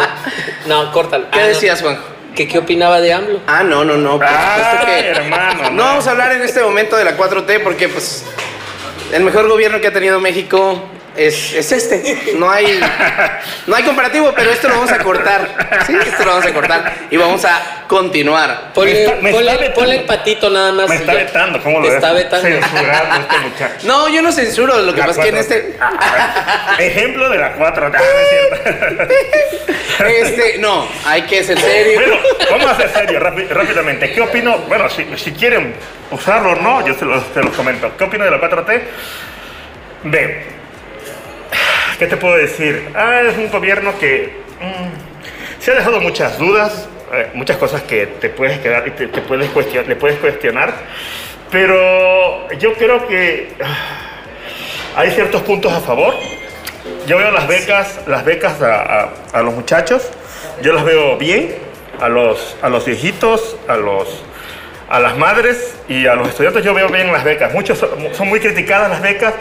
no. 0.67 0.85
No, 0.85 0.93
córtalo. 0.93 1.31
¿Qué 1.31 1.38
Ah, 1.38 1.43
no. 1.43 1.49
decías, 1.49 1.82
Juan? 1.82 1.99
¿Que 2.35 2.47
¿Qué 2.47 2.59
opinaba 2.59 3.00
de 3.00 3.12
AMLO? 3.12 3.41
Ah, 3.49 3.62
no, 3.65 3.85
no, 3.85 3.97
no. 3.97 4.19
Por 4.19 4.27
que. 4.87 5.09
hermano. 5.11 5.71
No 5.71 5.82
vamos 5.82 6.06
a 6.06 6.12
hablar 6.12 6.32
en 6.32 6.43
este 6.43 6.62
momento 6.62 6.97
de 6.97 7.05
la 7.05 7.17
4T 7.17 7.61
porque, 7.62 7.88
pues, 7.88 8.25
el 9.12 9.25
mejor 9.25 9.49
gobierno 9.49 9.81
que 9.81 9.88
ha 9.88 9.93
tenido 9.93 10.21
México 10.21 10.81
es, 11.16 11.52
es 11.54 11.72
este. 11.72 12.34
No 12.38 12.50
hay, 12.50 12.80
no 13.66 13.74
hay 13.76 13.82
comparativo, 13.82 14.32
pero 14.34 14.50
esto 14.50 14.68
lo 14.68 14.74
vamos 14.74 14.92
a 14.92 14.98
cortar. 14.98 15.48
Sí, 15.86 15.94
esto 16.06 16.24
lo 16.24 16.30
vamos 16.32 16.46
a 16.46 16.52
cortar 16.54 16.94
y 17.10 17.16
vamos 17.16 17.44
a 17.44 17.84
continuar. 17.88 18.72
Ponle, 18.74 19.04
está- 19.04 19.16
me 19.20 19.32
ponle- 19.32 19.98
el 20.00 20.04
patito 20.04 20.48
nada 20.50 20.72
más. 20.72 20.88
Me 20.88 20.96
está 20.96 21.14
vetando, 21.14 21.62
¿cómo 21.62 21.78
lo 21.80 21.86
ves? 21.86 21.94
está 21.94 22.12
vetando. 22.12 22.48
Censurando 22.48 23.14
este 23.20 23.38
muchacho. 23.38 23.86
No, 23.86 24.08
yo 24.08 24.22
no 24.22 24.32
censuro, 24.32 24.78
lo 24.78 24.92
que 24.94 25.00
La 25.00 25.06
pasa 25.06 25.20
es 25.20 25.24
que 25.24 25.28
en 25.30 25.36
4T. 25.36 25.40
este. 25.40 25.76
Ah, 25.80 26.76
ejemplo 26.78 27.28
de 27.28 27.38
la 27.38 27.52
4. 27.52 27.86
Ah, 27.86 27.90
no 27.90 27.96
es 27.98 28.28
cierto. 28.98 29.14
Este, 30.06 30.58
no, 30.58 30.86
hay 31.06 31.22
que 31.22 31.44
ser 31.44 31.58
serio. 31.60 32.00
Bueno, 32.00 32.16
vamos 32.50 32.70
a 32.70 32.76
ser 32.76 32.88
serios 32.90 33.22
rápi- 33.22 33.48
rápidamente. 33.48 34.12
¿Qué 34.12 34.20
opino? 34.20 34.58
Bueno, 34.60 34.88
si, 34.88 35.06
si 35.16 35.32
quieren 35.32 35.74
usarlo 36.10 36.52
o 36.52 36.54
no, 36.56 36.86
yo 36.86 36.94
se 36.94 37.04
los, 37.04 37.22
se 37.34 37.40
los 37.42 37.54
comento. 37.54 37.92
¿Qué 37.98 38.04
opino 38.04 38.24
de 38.24 38.30
la 38.30 38.40
4T? 38.40 38.80
Ve, 40.04 40.46
¿qué 42.00 42.06
te 42.06 42.17
puedo 42.17 42.35
decir? 42.35 42.88
Ah, 42.94 43.20
es 43.29 43.37
un 43.37 43.50
gobierno 43.50 43.93
que 44.00 44.32
mm, 44.61 45.61
se 45.62 45.70
ha 45.70 45.75
dejado 45.75 46.00
muchas 46.00 46.38
dudas, 46.38 46.88
eh, 47.12 47.29
muchas 47.35 47.58
cosas 47.58 47.82
que 47.82 48.06
te 48.06 48.31
puedes 48.31 48.58
quedar 48.61 48.88
y 48.88 48.93
te, 48.93 49.06
puedes 49.08 49.50
cuestionar, 49.50 49.87
le 49.87 49.97
puedes 49.97 50.19
cuestionar, 50.19 50.73
pero 51.50 52.50
yo 52.58 52.73
creo 52.73 53.06
que 53.06 53.52
ah, 53.62 54.17
hay 54.97 55.11
ciertos 55.11 55.43
puntos 55.43 55.73
a 55.73 55.81
favor. 55.81 56.14
Yo 57.06 57.19
veo 57.19 57.31
las 57.31 57.46
becas, 57.46 58.01
las 58.06 58.24
becas 58.24 58.63
a, 58.63 59.10
a- 59.34 59.43
los 59.43 59.53
muchachos, 59.55 60.10
yo 60.63 60.72
las 60.72 60.84
veo 60.84 61.19
bien, 61.19 61.55
a 62.01 62.08
los, 62.08 62.56
a 62.63 62.70
los 62.70 62.86
viejitos, 62.86 63.56
a 63.69 63.77
los 63.77 64.24
a 64.89 64.98
las 64.98 65.17
madres 65.17 65.77
y 65.89 66.08
a 66.08 66.17
los 66.17 66.29
estudiantes 66.31 66.65
yo 66.65 66.74
veo 66.74 66.89
bien 66.89 67.13
las 67.13 67.22
becas. 67.22 67.53
Muchos 67.55 67.79
son, 67.79 67.91
son 68.13 68.29
muy 68.29 68.41
criticadas 68.41 68.91
las 68.91 69.01
becas, 69.01 69.34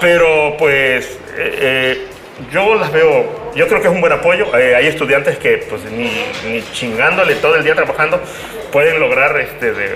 pero 0.00 0.54
pues 0.56 1.18
eh, 1.36 1.58
eh, 1.60 2.06
yo 2.50 2.74
las 2.74 2.92
veo, 2.92 3.52
yo 3.54 3.68
creo 3.68 3.80
que 3.80 3.88
es 3.88 3.94
un 3.94 4.00
buen 4.00 4.12
apoyo. 4.12 4.46
Eh, 4.56 4.74
hay 4.74 4.86
estudiantes 4.86 5.38
que 5.38 5.58
pues 5.68 5.82
ni, 5.84 6.10
ni 6.46 6.62
chingándole 6.72 7.34
todo 7.36 7.56
el 7.56 7.64
día 7.64 7.74
trabajando 7.74 8.20
pueden 8.72 8.98
lograr 8.98 9.38
este 9.38 9.72
de, 9.72 9.88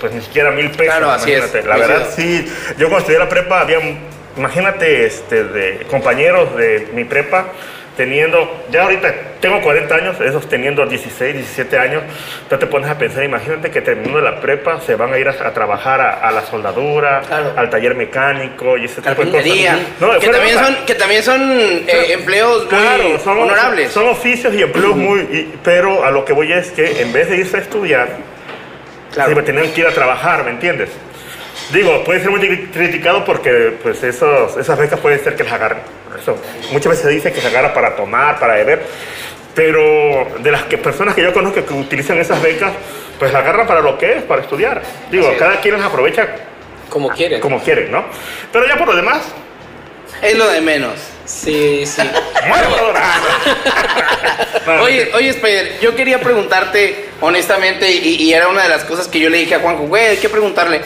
pues 0.00 0.12
ni 0.12 0.20
siquiera 0.20 0.50
mil 0.52 0.70
pesos. 0.70 0.86
Claro, 0.86 1.10
así 1.10 1.32
es. 1.32 1.38
imagínate. 1.38 1.68
La 1.68 1.74
Coincido. 1.74 1.98
verdad 1.98 2.12
sí, 2.16 2.52
yo 2.78 2.86
cuando 2.88 2.98
estudié 2.98 3.18
la 3.18 3.28
prepa 3.28 3.60
había, 3.60 3.78
imagínate, 4.36 5.06
este, 5.06 5.44
de 5.44 5.86
compañeros 5.90 6.56
de 6.56 6.88
mi 6.92 7.04
prepa 7.04 7.46
teniendo, 7.96 8.64
ya 8.70 8.84
ahorita 8.84 9.14
tengo 9.42 9.60
40 9.60 9.94
años, 9.94 10.20
esos 10.22 10.48
teniendo 10.48 10.86
16, 10.86 11.34
17 11.34 11.76
años, 11.78 12.02
tú 12.48 12.56
te 12.56 12.66
pones 12.66 12.88
a 12.88 12.96
pensar, 12.96 13.22
imagínate 13.24 13.70
que 13.70 13.82
terminando 13.82 14.20
la 14.22 14.40
prepa 14.40 14.80
se 14.80 14.94
van 14.94 15.12
a 15.12 15.18
ir 15.18 15.28
a, 15.28 15.32
a 15.32 15.52
trabajar 15.52 16.00
a, 16.00 16.26
a 16.26 16.30
la 16.32 16.40
soldadura, 16.46 17.20
Claro. 17.26 17.52
al 17.56 17.68
taller 17.68 17.94
mecánico 17.94 18.78
y 18.78 18.84
ese 18.86 19.02
tipo 19.02 19.22
de 19.22 19.30
cosas. 19.30 19.78
No, 20.00 20.18
que, 20.18 20.28
también 20.28 20.58
son, 20.58 20.76
que 20.86 20.94
también 20.94 21.22
son 21.22 21.42
eh, 21.52 22.12
empleos 22.12 22.60
muy 22.60 22.68
Claro, 22.68 23.18
son, 23.22 23.38
honorables. 23.40 23.92
son 23.92 24.08
oficios 24.08 24.54
y 24.54 24.62
empleos 24.62 24.96
muy, 24.96 25.20
y- 25.20 25.54
pero 25.62 26.04
a 26.04 26.10
lo 26.10 26.24
que 26.24 26.32
voy 26.32 26.52
es 26.52 26.70
que 26.70 27.02
en 27.02 27.12
vez 27.12 27.28
de 27.28 27.36
irse 27.36 27.58
a 27.58 27.60
estudiar, 27.60 28.08
Claro. 29.12 29.36
Sí, 29.36 29.42
tenían 29.44 29.70
que 29.72 29.80
ir 29.82 29.86
a 29.86 29.90
trabajar, 29.92 30.42
¿me 30.44 30.52
entiendes? 30.52 30.88
Digo, 31.70 32.02
puede 32.04 32.20
ser 32.20 32.30
muy 32.30 32.40
cri- 32.40 32.70
criticado 32.72 33.24
porque 33.26 33.74
pues 33.82 34.02
esos, 34.02 34.56
esas 34.56 34.78
becas 34.78 34.98
puede 35.00 35.18
ser 35.18 35.36
que 35.36 35.44
las 35.44 35.52
agarren. 35.52 35.80
Eso, 36.20 36.36
muchas 36.72 36.90
veces 36.90 37.04
se 37.06 37.10
dice 37.10 37.32
que 37.32 37.40
se 37.40 37.46
agarra 37.46 37.72
para 37.74 37.96
tomar, 37.96 38.38
para 38.38 38.54
beber, 38.54 38.82
pero 39.54 40.26
de 40.38 40.50
las 40.50 40.64
que, 40.64 40.78
personas 40.78 41.14
que 41.14 41.22
yo 41.22 41.32
conozco 41.32 41.64
que 41.64 41.74
utilizan 41.74 42.18
esas 42.18 42.40
becas, 42.42 42.72
pues 43.18 43.32
las 43.32 43.42
agarran 43.42 43.66
para 43.66 43.80
lo 43.80 43.98
que 43.98 44.18
es, 44.18 44.22
para 44.22 44.42
estudiar. 44.42 44.82
Digo, 45.10 45.30
es. 45.30 45.38
cada 45.38 45.60
quien 45.60 45.76
las 45.76 45.84
aprovecha 45.86 46.28
Como 46.88 47.08
quieren. 47.10 47.40
como 47.40 47.60
quieren, 47.62 47.90
¿no? 47.90 48.04
Pero 48.52 48.66
ya 48.66 48.76
por 48.76 48.88
lo 48.88 48.96
demás, 48.96 49.22
Es 50.22 50.36
lo 50.36 50.48
de 50.48 50.60
menos. 50.60 50.94
Sí, 51.24 51.84
sí. 51.86 52.02
Oye, 54.82 55.10
oye, 55.14 55.28
Spider, 55.30 55.80
yo 55.80 55.94
quería 55.96 56.20
preguntarte 56.20 57.08
honestamente, 57.20 57.90
y, 57.90 58.16
y 58.22 58.32
era 58.32 58.48
una 58.48 58.62
de 58.62 58.68
las 58.68 58.84
cosas 58.84 59.08
que 59.08 59.18
yo 59.20 59.30
le 59.30 59.38
dije 59.38 59.54
a 59.54 59.60
Juanjo, 59.60 59.84
güey, 59.84 60.06
hay 60.06 60.16
que 60.18 60.28
preguntarle, 60.28 60.80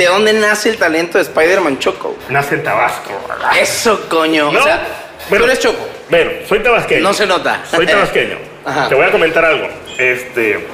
¿de 0.00 0.06
dónde 0.06 0.32
nace 0.32 0.70
el 0.70 0.78
talento 0.78 1.18
de 1.18 1.24
Spider-Man 1.24 1.78
Choco? 1.78 2.16
Nace 2.30 2.54
en 2.54 2.62
Tabasco. 2.64 3.10
¿verdad? 3.28 3.50
Eso, 3.58 4.08
coño. 4.08 4.50
No, 4.50 4.58
o 4.60 4.62
sea, 4.62 4.80
bueno. 5.28 5.44
tú 5.44 5.50
eres 5.50 5.62
Choco. 5.62 5.88
Bueno, 6.08 6.30
soy 6.48 6.60
tabasqueño. 6.60 7.02
No 7.02 7.12
se 7.12 7.26
nota. 7.26 7.60
Soy 7.70 7.86
tabasqueño. 7.86 8.38
Ajá. 8.64 8.88
Te 8.88 8.94
voy 8.94 9.04
a 9.06 9.10
comentar 9.12 9.44
algo. 9.44 9.68
Este. 9.98 10.66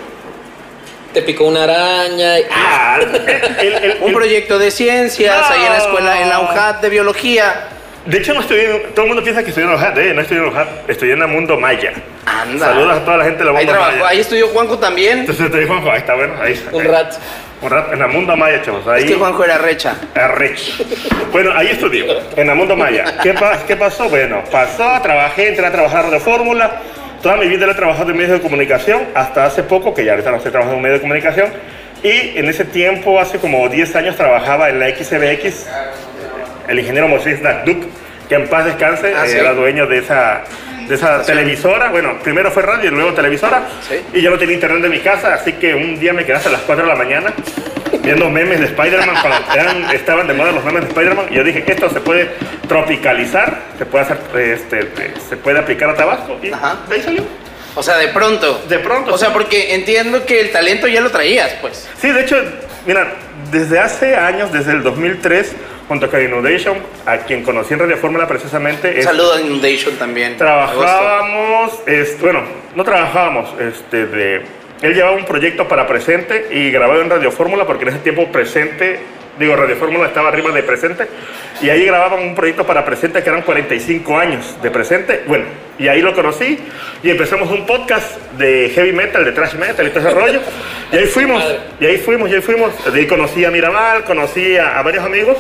Te 1.13 1.23
picó 1.23 1.45
una 1.45 1.65
araña. 1.65 2.39
y- 2.39 2.45
Ah, 2.51 2.99
el- 3.61 3.75
el- 3.75 3.99
Un 4.03 4.13
proyecto 4.13 4.59
de 4.59 4.71
ciencias, 4.71 5.37
No. 5.41 5.55
ahí 5.55 5.65
en 5.65 5.73
la 5.73 5.79
escuela, 5.79 6.21
en 6.23 6.29
la 6.29 6.41
UJAT 6.41 6.81
de 6.83 6.89
biología. 6.89 7.69
De 8.07 8.19
hecho, 8.19 8.35
no 8.35 8.41
estoy 8.41 8.61
en, 8.61 8.83
todo 8.95 9.03
el 9.03 9.09
mundo 9.09 9.23
piensa 9.23 9.43
que 9.43 9.49
estoy 9.51 9.65
en 9.65 9.71
Ojat, 9.71 9.99
eh, 9.99 10.13
no 10.15 10.21
estoy 10.23 10.37
en 10.39 10.45
Ojat, 10.45 10.69
estoy 10.89 11.11
en 11.11 11.31
Mundo 11.31 11.57
Maya. 11.59 11.93
Anda. 12.25 12.67
Saludos 12.67 12.97
a 12.97 13.05
toda 13.05 13.17
la 13.19 13.25
gente 13.25 13.39
de 13.39 13.45
la 13.45 13.51
Ahí 13.51 13.65
Mundo 13.67 13.73
trabajó, 13.73 13.97
Maya. 13.97 14.09
ahí 14.09 14.21
estudió 14.21 14.49
Juanjo 14.49 14.79
también. 14.79 15.19
Entonces 15.21 15.67
Juanjo, 15.67 15.91
ahí 15.91 15.99
está 15.99 16.15
bueno, 16.15 16.35
ahí 16.41 16.53
está. 16.53 16.77
Un 16.77 16.85
rato. 16.85 17.17
Un 17.63 17.71
rato, 17.71 17.93
en 17.95 17.99
la 18.01 18.07
Mundo 18.09 18.37
Maya, 18.37 18.63
chavos. 18.63 18.87
Ahí. 18.87 19.05
Es 19.05 19.11
que 19.11 19.17
Juanjo 19.17 19.45
era 19.45 19.59
recha. 19.59 19.97
Arrech. 20.15 20.61
Bueno, 21.33 21.53
ahí 21.55 21.69
estudió, 21.69 22.05
en 22.37 22.47
la 22.47 22.55
Mundo 22.55 22.77
Maya. 22.77 23.19
¿Qué, 23.23 23.33
pa- 23.33 23.59
¿Qué 23.67 23.77
pasó? 23.77 24.09
Bueno, 24.09 24.43
pasó, 24.53 25.01
trabajé, 25.03 25.49
entré 25.49 25.67
a 25.67 25.73
trabajar 25.73 26.11
de 26.11 26.21
fórmula. 26.21 26.81
Toda 27.23 27.37
mi 27.37 27.49
vida 27.49 27.67
he 27.69 27.75
trabajado 27.75 28.11
en 28.11 28.17
medios 28.19 28.33
de 28.35 28.41
comunicación, 28.41 29.05
hasta 29.15 29.47
hace 29.47 29.63
poco, 29.63 29.95
que 29.95 30.05
ya 30.05 30.13
ahorita 30.13 30.31
no 30.31 30.37
estoy 30.37 30.53
trabajando 30.53 30.77
en 30.77 30.83
medios 30.83 30.99
de 30.99 31.03
comunicación. 31.03 31.49
Y 32.03 32.39
en 32.39 32.47
ese 32.49 32.65
tiempo, 32.67 33.19
hace 33.19 33.39
como 33.39 33.67
10 33.69 33.97
años, 33.97 34.17
trabajaba 34.17 34.69
en 34.69 34.79
la 34.79 34.91
XBX, 34.91 35.67
el 36.69 36.79
ingeniero 36.79 37.09
Moisés 37.09 37.43
Dakduk, 37.43 37.85
que 38.29 38.35
en 38.35 38.49
paz 38.49 38.65
descanse, 38.67 39.15
Ah, 39.17 39.25
eh, 39.27 39.31
sí. 39.31 39.39
era 39.39 39.53
dueño 39.55 39.87
de 39.87 39.99
esa, 39.99 40.43
de 40.89 40.95
esa 40.95 41.23
televisora. 41.23 41.91
Bueno, 41.91 42.19
primero 42.23 42.51
fue 42.51 42.63
radio 42.63 42.89
y 42.91 42.93
luego 42.95 43.13
televisora. 43.13 43.63
Sí. 43.89 44.01
Y 44.15 44.21
yo 44.23 44.31
no 44.31 44.39
tenía 44.39 44.55
internet 44.55 44.85
en 44.85 44.91
mi 44.91 45.01
casa, 45.01 45.35
así 45.35 45.53
que 45.55 45.75
un 45.75 45.99
día 45.99 46.13
me 46.13 46.25
quedé 46.25 46.37
hasta 46.37 46.51
las 46.51 46.63
4 46.63 46.85
de 46.85 46.91
la 46.91 46.97
mañana 46.97 47.33
viendo 48.03 48.29
memes 48.31 48.61
de 48.61 48.67
Spider-Man 48.67 49.17
cuando 49.23 49.53
eran- 49.55 49.95
estaban 49.95 50.27
de 50.29 50.35
moda 50.35 50.53
los 50.53 50.65
memes 50.65 50.83
de 50.83 50.89
Spider-Man. 50.89 51.27
Y 51.31 51.35
yo 51.35 51.45
dije, 51.45 51.65
esto 51.67 51.89
se 51.91 52.01
puede 52.01 52.31
tropicalizar, 52.69 53.59
se 53.79 53.87
puede, 53.87 54.05
hacer, 54.05 54.19
este, 54.39 54.89
se 55.29 55.37
puede 55.37 55.59
aplicar 55.59 55.91
a 55.91 55.95
Tabasco. 55.95 56.39
Y 56.43 56.53
Ajá. 56.53 56.77
de 56.89 56.95
ahí 56.95 57.03
salió. 57.03 57.23
O 57.75 57.83
sea, 57.83 57.97
de 57.99 58.09
pronto. 58.09 58.65
De 58.69 58.79
pronto, 58.79 59.13
O 59.15 59.19
sea, 59.19 59.33
porque 59.33 59.75
entiendo 59.75 60.25
que 60.25 60.41
el 60.41 60.51
talento 60.51 60.87
ya 60.89 61.01
lo 61.01 61.11
traías, 61.11 61.53
pues. 61.61 61.89
Sí, 62.01 62.11
de 62.11 62.23
hecho, 62.23 62.37
mira, 62.87 63.13
desde 63.51 63.79
hace 63.79 64.17
años, 64.17 64.53
desde 64.53 64.73
el 64.73 64.83
2003, 64.83 65.55
junto 65.89 66.11
con 66.11 66.21
Inundation, 66.23 66.79
a 67.07 67.19
quien 67.19 67.43
conocí 67.43 67.75
en 67.75 67.81
Radio 67.81 67.97
Fórmula 67.97 68.27
precisamente, 68.27 69.01
saludo 69.03 69.35
a 69.35 69.41
Inundation 69.41 69.95
también. 69.97 70.37
trabajábamos, 70.37 71.81
es- 71.87 72.21
bueno, 72.21 72.43
no 72.75 72.85
trabajábamos, 72.85 73.55
este, 73.61 74.07
de, 74.07 74.43
él 74.83 74.95
llevaba 74.95 75.17
un 75.17 75.25
proyecto 75.25 75.69
para 75.69 75.87
Presente 75.87 76.49
y 76.53 76.71
grababa 76.71 77.01
en 77.01 77.09
Radio 77.11 77.31
Fórmula 77.31 77.67
porque 77.67 77.85
en 77.85 77.91
ese 77.91 77.99
tiempo 78.01 78.27
Presente, 78.33 78.99
digo, 79.39 79.57
Radio 79.57 79.77
Fórmula 79.77 80.07
estaba 80.07 80.29
arriba 80.29 80.51
de 80.51 80.63
Presente 80.63 81.07
y 81.63 81.69
ahí 81.71 81.85
grababan 81.85 82.21
un 82.21 82.35
proyecto 82.35 82.65
para 82.67 82.85
Presente 82.85 83.23
que 83.23 83.29
eran 83.29 83.43
45 83.43 84.19
años 84.19 84.57
de 84.63 84.71
Presente, 84.71 85.23
bueno, 85.27 85.45
y 85.79 85.89
ahí 85.89 86.01
lo 86.03 86.15
conocí 86.15 86.59
y 87.03 87.11
empezamos 87.11 87.51
un 87.51 87.67
podcast 87.67 88.17
de 88.39 88.71
heavy 88.75 88.93
metal, 88.93 89.25
de 89.25 89.33
thrash 89.33 89.55
metal 89.55 89.87
y 89.87 89.91
todo 89.91 90.01
ese 90.09 90.11
rollo 90.19 90.41
y 90.93 90.97
ahí 90.97 91.07
fuimos, 91.07 91.45
y 91.81 91.87
ahí 91.87 91.97
fuimos, 91.99 92.31
y 92.31 92.35
ahí 92.35 92.41
fuimos, 92.43 92.93
de 92.93 92.99
ahí 93.01 93.07
conocí 93.07 93.45
a 93.45 93.51
Miramar, 93.51 94.05
conocí 94.05 94.57
a, 94.57 94.79
a 94.79 94.83
varios 94.83 95.05
amigos 95.05 95.37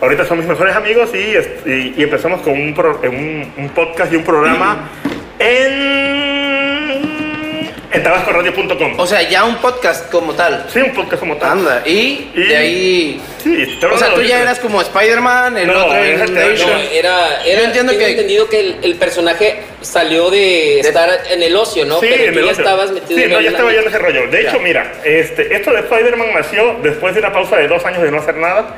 Ahorita 0.00 0.26
son 0.26 0.38
mis 0.38 0.46
mejores 0.48 0.74
amigos 0.74 1.10
y, 1.14 1.70
y- 1.70 1.94
y 1.96 2.02
empezamos 2.02 2.42
con 2.42 2.52
un, 2.52 2.74
pro- 2.74 3.00
un, 3.04 3.52
un 3.56 3.68
podcast 3.70 4.12
y 4.12 4.16
un 4.16 4.24
programa 4.24 4.90
en, 5.38 6.23
en 7.94 8.02
tabascoradio.com. 8.02 8.94
O 8.98 9.06
sea, 9.06 9.22
ya 9.22 9.44
un 9.44 9.56
podcast 9.56 10.10
como 10.10 10.34
tal. 10.34 10.66
Sí, 10.72 10.80
un 10.80 10.92
podcast 10.92 11.20
como 11.20 11.36
tal. 11.36 11.52
Anda. 11.52 11.82
Y, 11.86 12.30
Y- 12.34 12.42
de 12.48 12.56
ahí. 12.56 13.22
Sí, 13.42 13.76
te 13.80 13.86
O 13.86 13.96
sea, 13.98 14.14
tú 14.14 14.20
de 14.20 14.28
ya 14.28 14.40
eras 14.40 14.58
como 14.58 14.80
Spider-Man, 14.80 15.56
el 15.58 15.66
No, 15.68 15.84
otro 15.86 15.96
ese 15.96 16.24
te- 16.24 16.30
Inundation. 16.32 16.70
No, 16.70 16.78
era, 16.78 17.42
era 17.44 17.60
Yo 17.60 17.64
entiendo 17.66 17.92
tengo 17.92 18.04
que- 18.04 18.10
entendido 18.12 18.48
que 18.48 18.60
el, 18.60 18.76
el 18.82 18.94
personaje 18.96 19.60
salió 19.82 20.30
de, 20.30 20.80
estar 20.80 21.10
en 21.30 21.42
el 21.42 21.54
ocio, 21.56 21.84
¿no? 21.84 22.00
Sí, 22.00 22.06
Pero 22.10 22.24
en 22.24 22.32
tú 22.32 22.38
el 22.40 22.44
ya 22.46 22.50
otro. 22.52 22.64
estabas 22.64 22.90
metido 22.92 23.18
Sí, 23.18 23.24
en 23.24 23.30
no, 23.30 23.38
el 23.38 23.44
ya 23.44 23.50
estaba 23.50 23.72
yo 23.72 23.80
en 23.80 23.88
ese 23.88 23.98
rollo. 23.98 24.26
De 24.28 24.40
hecho, 24.40 24.58
mira, 24.60 24.92
este, 25.04 25.54
esto 25.54 25.72
de 25.72 25.80
Spider-Man 25.80 26.28
nació 26.34 26.76
después 26.82 27.14
de 27.14 27.20
una 27.20 27.32
pausa 27.32 27.56
de 27.56 27.68
dos 27.68 27.84
años 27.84 28.02
de 28.02 28.10
no 28.10 28.18
hacer 28.18 28.36
nada. 28.36 28.74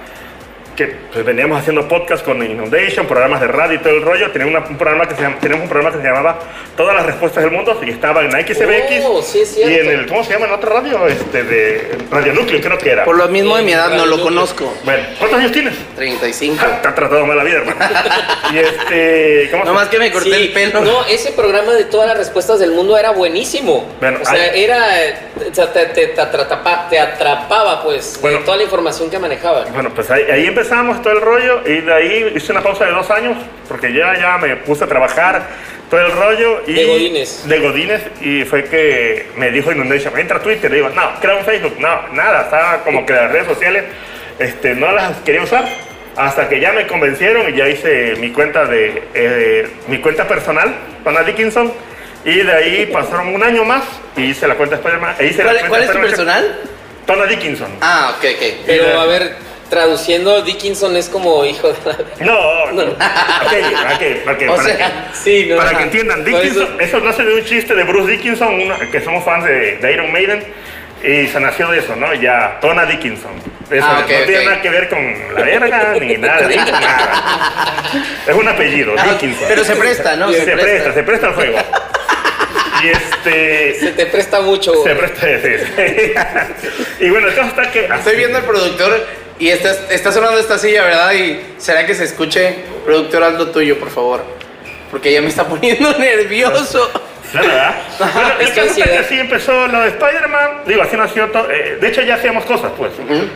Que 0.77 0.89
pues, 1.11 1.25
veníamos 1.25 1.59
haciendo 1.59 1.89
podcast 1.89 2.23
con 2.23 2.43
Inundation, 2.45 3.07
programas 3.07 3.41
de 3.41 3.47
radio 3.47 3.77
y 3.77 3.79
todo 3.79 3.95
el 3.95 4.03
rollo. 4.03 4.31
Teníamos, 4.31 4.55
una- 4.61 4.69
un 4.69 4.77
programa 4.77 5.09
que 5.09 5.15
se, 5.15 5.23
llama- 5.23 5.39
teníamos 5.41 5.63
un 5.65 5.69
programa 5.71 5.97
que 5.97 6.03
se 6.03 6.07
llamaba 6.09 6.39
Todas 6.77 6.95
las 6.95 7.07
Respuestas 7.07 7.45
del 7.45 7.53
Mundo 7.53 7.81
y 7.83 7.91
estaba 7.91 8.21
en 8.23 8.31
XBX 8.33 9.05
Oh, 9.07 9.23
sí, 9.23 9.43
y 9.57 9.63
en 9.63 9.87
el, 9.91 10.07
¿cómo 10.07 10.23
se 10.23 10.35
llama? 10.35 10.47
En 10.47 10.53
otra 10.53 10.69
radio, 10.75 11.07
este, 11.09 11.45
de 11.45 11.97
Radio 12.11 12.35
Núcleo, 12.35 12.61
creo 12.61 12.77
que 12.77 12.91
era. 12.91 13.05
Por 13.07 13.17
lo 13.17 13.27
mismo 13.29 13.57
de 13.57 13.63
mi 13.63 13.73
edad 13.73 13.89
no 13.97 14.05
lo 14.05 14.21
conozco. 14.21 14.71
Bueno, 14.85 15.03
¿cuántos 15.19 15.39
años 15.41 15.53
tienes? 15.53 15.75
35. 15.97 16.57
Ja, 16.59 16.83
Te 16.83 16.89
ha 16.89 16.95
tratado 16.95 17.25
mal 17.25 17.39
la 17.39 17.45
vida, 17.45 17.57
hermano. 17.57 17.79
y 18.53 18.59
este, 18.59 19.49
¿cómo 19.51 19.63
se 19.63 19.69
Nomás 19.69 19.89
que 19.89 19.99
me 19.99 20.13
corté 20.13 20.29
Sí, 20.29 20.35
el 20.43 20.53
pelo. 20.53 20.81
No, 20.83 21.07
ese 21.07 21.33
programa 21.33 21.73
de 21.73 21.85
todas 21.85 22.07
las 22.09 22.19
respuestas 22.19 22.59
del 22.59 22.73
mundo 22.73 22.99
era 22.99 23.13
buenísimo. 23.13 23.89
Bueno, 23.99 24.19
o 24.21 24.25
sea, 24.27 24.35
hay- 24.53 24.63
era. 24.65 24.85
o 25.51 25.55
sea, 25.55 25.73
te, 25.73 25.87
te- 25.87 26.09
te 26.09 26.21
atrapa- 26.21 26.89
te 26.91 26.99
atrapaba, 26.99 27.83
pues, 27.83 28.19
Bueno. 28.21 28.41
toda 28.41 28.59
la 28.59 28.65
información 28.65 29.09
que 29.11 29.19
manejaban. 29.19 29.73
Bueno, 29.73 29.91
pues 29.95 30.11
ahí, 30.11 30.23
ahí 30.31 30.47
empezamos 30.67 31.01
todo 31.01 31.13
el 31.13 31.21
rollo 31.21 31.63
y 31.65 31.81
de 31.81 31.95
ahí 31.95 32.33
hice 32.35 32.51
una 32.51 32.61
pausa 32.61 32.87
de 32.87 32.91
dos 32.91 33.09
años 33.09 33.37
porque 33.69 33.93
ya, 33.93 34.19
ya 34.19 34.37
me 34.37 34.57
puse 34.57 34.83
a 34.83 34.87
trabajar 34.89 35.47
todo 35.89 36.01
el 36.01 36.11
rollo. 36.11 36.63
Y, 36.67 36.75
De 36.75 36.85
Godínez. 36.87 37.47
De 37.47 37.59
Godínez 37.61 38.03
y 38.21 38.45
fue 38.45 38.65
que 38.65 39.29
me 39.37 39.53
dijo 39.53 39.71
Inundation, 39.71 40.19
entra 40.19 40.39
a 40.39 40.43
Twitter. 40.43 40.69
Le 40.69 40.79
digo, 40.79 40.89
no, 40.89 41.21
crea 41.21 41.37
un 41.37 41.45
Facebook. 41.45 41.77
No, 41.79 42.09
nada, 42.15 42.43
estaba 42.43 42.83
como 42.83 43.07
que 43.07 43.13
las 43.13 43.31
redes 43.31 43.47
sociales 43.47 43.85
este, 44.41 44.75
no 44.75 44.91
las 44.91 45.19
quería 45.19 45.43
usar. 45.43 45.69
Hasta 46.17 46.49
que 46.49 46.59
ya 46.59 46.73
me 46.73 46.89
convencieron 46.89 47.49
y 47.55 47.57
ya 47.57 47.69
hice 47.69 48.17
mi 48.17 48.33
cuenta 48.33 48.65
de 48.65 49.05
eh, 49.15 49.69
mi 49.87 49.99
cuenta 49.99 50.27
personal, 50.27 50.75
Pana 51.05 51.23
Dickinson. 51.23 51.73
Y 52.25 52.39
de 52.39 52.53
ahí 52.53 52.87
pasaron 52.87 53.29
un 53.33 53.43
año 53.45 53.65
más 53.65 53.85
y 54.17 54.31
hice 54.31 54.49
la 54.49 54.57
cuenta 54.57 54.75
de 54.75 54.83
Spider-Man. 54.83 55.15
e 55.21 55.27
hice 55.27 55.45
la 55.45 55.53
¿Cuál, 55.53 55.69
cuenta 55.69 55.69
cuál 55.69 55.83
es 55.83 55.93
tu 55.93 56.01
personal? 56.01 56.61
Tona 57.07 57.27
Dickinson. 57.27 57.69
Ah, 57.81 58.17
ok, 58.17 58.25
ok. 58.35 58.43
Pero, 58.67 59.01
a 59.01 59.07
ver, 59.07 59.37
traduciendo, 59.69 60.43
Dickinson 60.43 60.97
es 60.97 61.09
como 61.09 61.45
hijo 61.45 61.69
de 61.73 61.77
la. 61.85 61.97
No, 62.27 62.73
no. 62.73 62.83
Ok, 62.83 62.93
ok, 63.95 64.31
ok, 64.33 64.43
O 64.51 64.57
para, 64.57 64.63
sea, 64.77 65.11
Sí, 65.13 65.45
que, 65.47 65.51
no. 65.51 65.57
para 65.57 65.71
ajá. 65.71 65.79
que 65.79 65.85
entiendan, 65.85 66.25
Dickinson, 66.25 66.81
eso 66.81 67.01
nace 67.01 67.25
de 67.25 67.35
un 67.35 67.45
chiste 67.45 67.75
de 67.75 67.83
Bruce 67.85 68.11
Dickinson, 68.13 68.55
una- 68.61 68.79
que 68.91 69.01
somos 69.01 69.25
fans 69.25 69.45
de, 69.45 69.77
de 69.79 69.93
Iron 69.93 70.13
Maiden, 70.13 70.45
y 71.03 71.27
se 71.29 71.41
nació 71.41 71.69
de 71.71 71.79
eso, 71.81 71.95
¿no? 71.97 72.13
Ya, 72.15 72.59
Tona 72.61 72.85
Dickinson. 72.87 73.33
Eso, 73.71 73.85
Ah, 73.89 73.99
no 74.01 74.07
tiene 74.07 74.45
nada 74.45 74.63
que 74.63 74.71
ver 74.71 74.89
con 74.89 75.35
la 75.35 75.43
verga, 75.43 75.95
ni 76.01 76.17
nada, 76.17 76.47
ni 76.49 76.57
nada. 76.57 77.83
Es 78.27 78.35
un 78.35 78.47
apellido, 78.49 78.93
Dickinson. 78.93 79.45
Ah, 79.45 79.49
Pero 79.49 79.65
se 79.65 79.77
presta, 79.77 80.17
¿no? 80.17 80.33
se, 80.33 80.43
presta. 80.43 80.93
se 80.95 81.03
presta 81.03 81.27
al 81.29 81.35
juego. 81.35 81.59
Y 82.85 82.89
este... 82.89 83.75
Se 83.81 83.93
te 83.93 84.05
presta 84.05 84.43
mucho. 84.43 84.71
Se 84.85 84.95
presta, 84.95 85.21
sí, 85.23 85.65
sí. 85.77 86.13
Y 87.07 87.09
bueno, 87.09 87.29
el 87.29 87.35
caso 87.35 87.49
está 87.49 87.71
que... 87.71 87.87
Estoy 87.87 88.17
viendo 88.17 88.37
al 88.37 88.45
productor 88.45 89.03
y 89.39 89.49
está, 89.49 89.71
está 89.91 90.13
sonando 90.13 90.39
esta 90.39 90.59
silla, 90.59 90.85
¿verdad? 90.85 91.13
Y 91.13 91.41
será 91.59 91.87
que 91.87 91.95
se 91.95 92.05
escuche, 92.05 92.57
productor, 92.85 93.23
haz 93.23 93.35
lo 93.35 93.49
tuyo, 93.49 93.79
por 93.79 93.91
favor. 93.91 94.25
Porque 94.91 95.13
ya 95.13 95.21
me 95.21 95.29
está 95.29 95.45
poniendo 95.49 95.97
nervioso. 95.99 96.91
¿La 97.33 97.41
verdad? 97.43 97.75
Bueno, 98.15 98.31
el 98.39 98.47
Es 98.47 98.53
caso 98.53 98.69
está 98.69 98.85
que 98.85 98.99
así 98.99 99.19
empezó 99.19 99.67
lo 99.67 99.81
de 99.81 99.89
Spider-Man. 99.89 100.51
Digo, 100.67 100.83
así 100.83 100.97
nació 100.97 101.27
todo. 101.31 101.51
eh, 101.51 101.77
de 101.81 101.89
hecho, 101.89 102.03
ya 102.03 102.15
hacíamos 102.15 102.45
cosas, 102.45 102.71
pues. 102.77 102.93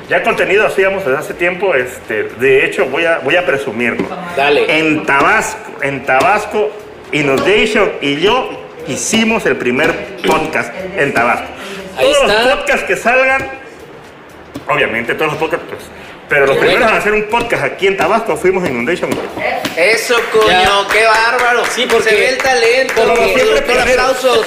Ya 0.09 0.23
contenido 0.23 0.66
hacíamos 0.66 1.04
desde 1.04 1.19
hace 1.19 1.35
tiempo. 1.35 1.75
Este, 1.75 2.25
de 2.25 2.64
hecho, 2.66 2.87
voy 2.87 3.04
a, 3.04 3.19
voy 3.19 3.37
a 3.37 3.45
presumirlo. 3.45 4.07
Dale. 4.37 4.78
En 4.78 5.04
Tabasco, 5.04 5.59
en 5.83 6.04
Tabasco, 6.07 6.71
Inundation 7.12 7.90
y 8.00 8.21
yo 8.21 8.49
hicimos 8.87 9.45
el 9.47 9.57
primer 9.57 9.92
podcast 10.26 10.73
en 10.97 11.12
Tabasco. 11.12 11.47
Ahí 11.99 12.12
todos 12.12 12.28
los 12.28 12.54
podcasts 12.54 12.85
que 12.87 12.97
salgan, 12.97 13.50
obviamente 14.69 15.14
todos 15.14 15.33
los 15.33 15.40
podcasts, 15.40 15.60
pero 16.30 16.46
los 16.46 16.56
primeros 16.56 16.80
bueno. 16.84 16.92
en 16.92 16.99
hacer 16.99 17.12
un 17.12 17.25
podcast 17.25 17.64
aquí 17.64 17.87
en 17.88 17.96
Tabasco 17.99 18.37
fuimos 18.38 18.66
Inundation. 18.66 19.10
Eso, 19.76 20.14
coño, 20.32 20.46
Ya. 20.49 20.87
qué 20.90 21.04
bárbaro. 21.04 21.62
Sí, 21.75 21.87
porque- 21.90 22.08
se 22.08 22.14
ve 22.16 22.28
el 22.30 22.38
talento. 22.38 22.94
Como 22.94 23.16
siempre, 23.16 23.62
pioneros. 23.62 23.88
aplausos. 23.90 24.46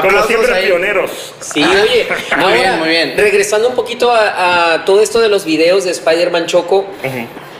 Como 0.00 0.22
siempre, 0.24 0.54
ahí. 0.54 0.66
pioneros. 0.66 1.34
Sí, 1.40 1.62
oye, 1.64 2.06
Muy 2.36 2.42
ahora, 2.44 2.54
bien, 2.54 2.78
muy 2.78 2.88
bien. 2.88 3.14
regresando 3.16 3.68
un 3.68 3.74
poquito 3.74 4.12
a, 4.12 4.74
a 4.74 4.84
todo 4.84 5.02
esto 5.02 5.20
de 5.20 5.28
los 5.28 5.44
videos 5.44 5.84
de 5.84 5.90
Spider-Man 5.90 6.46
Choco, 6.46 6.86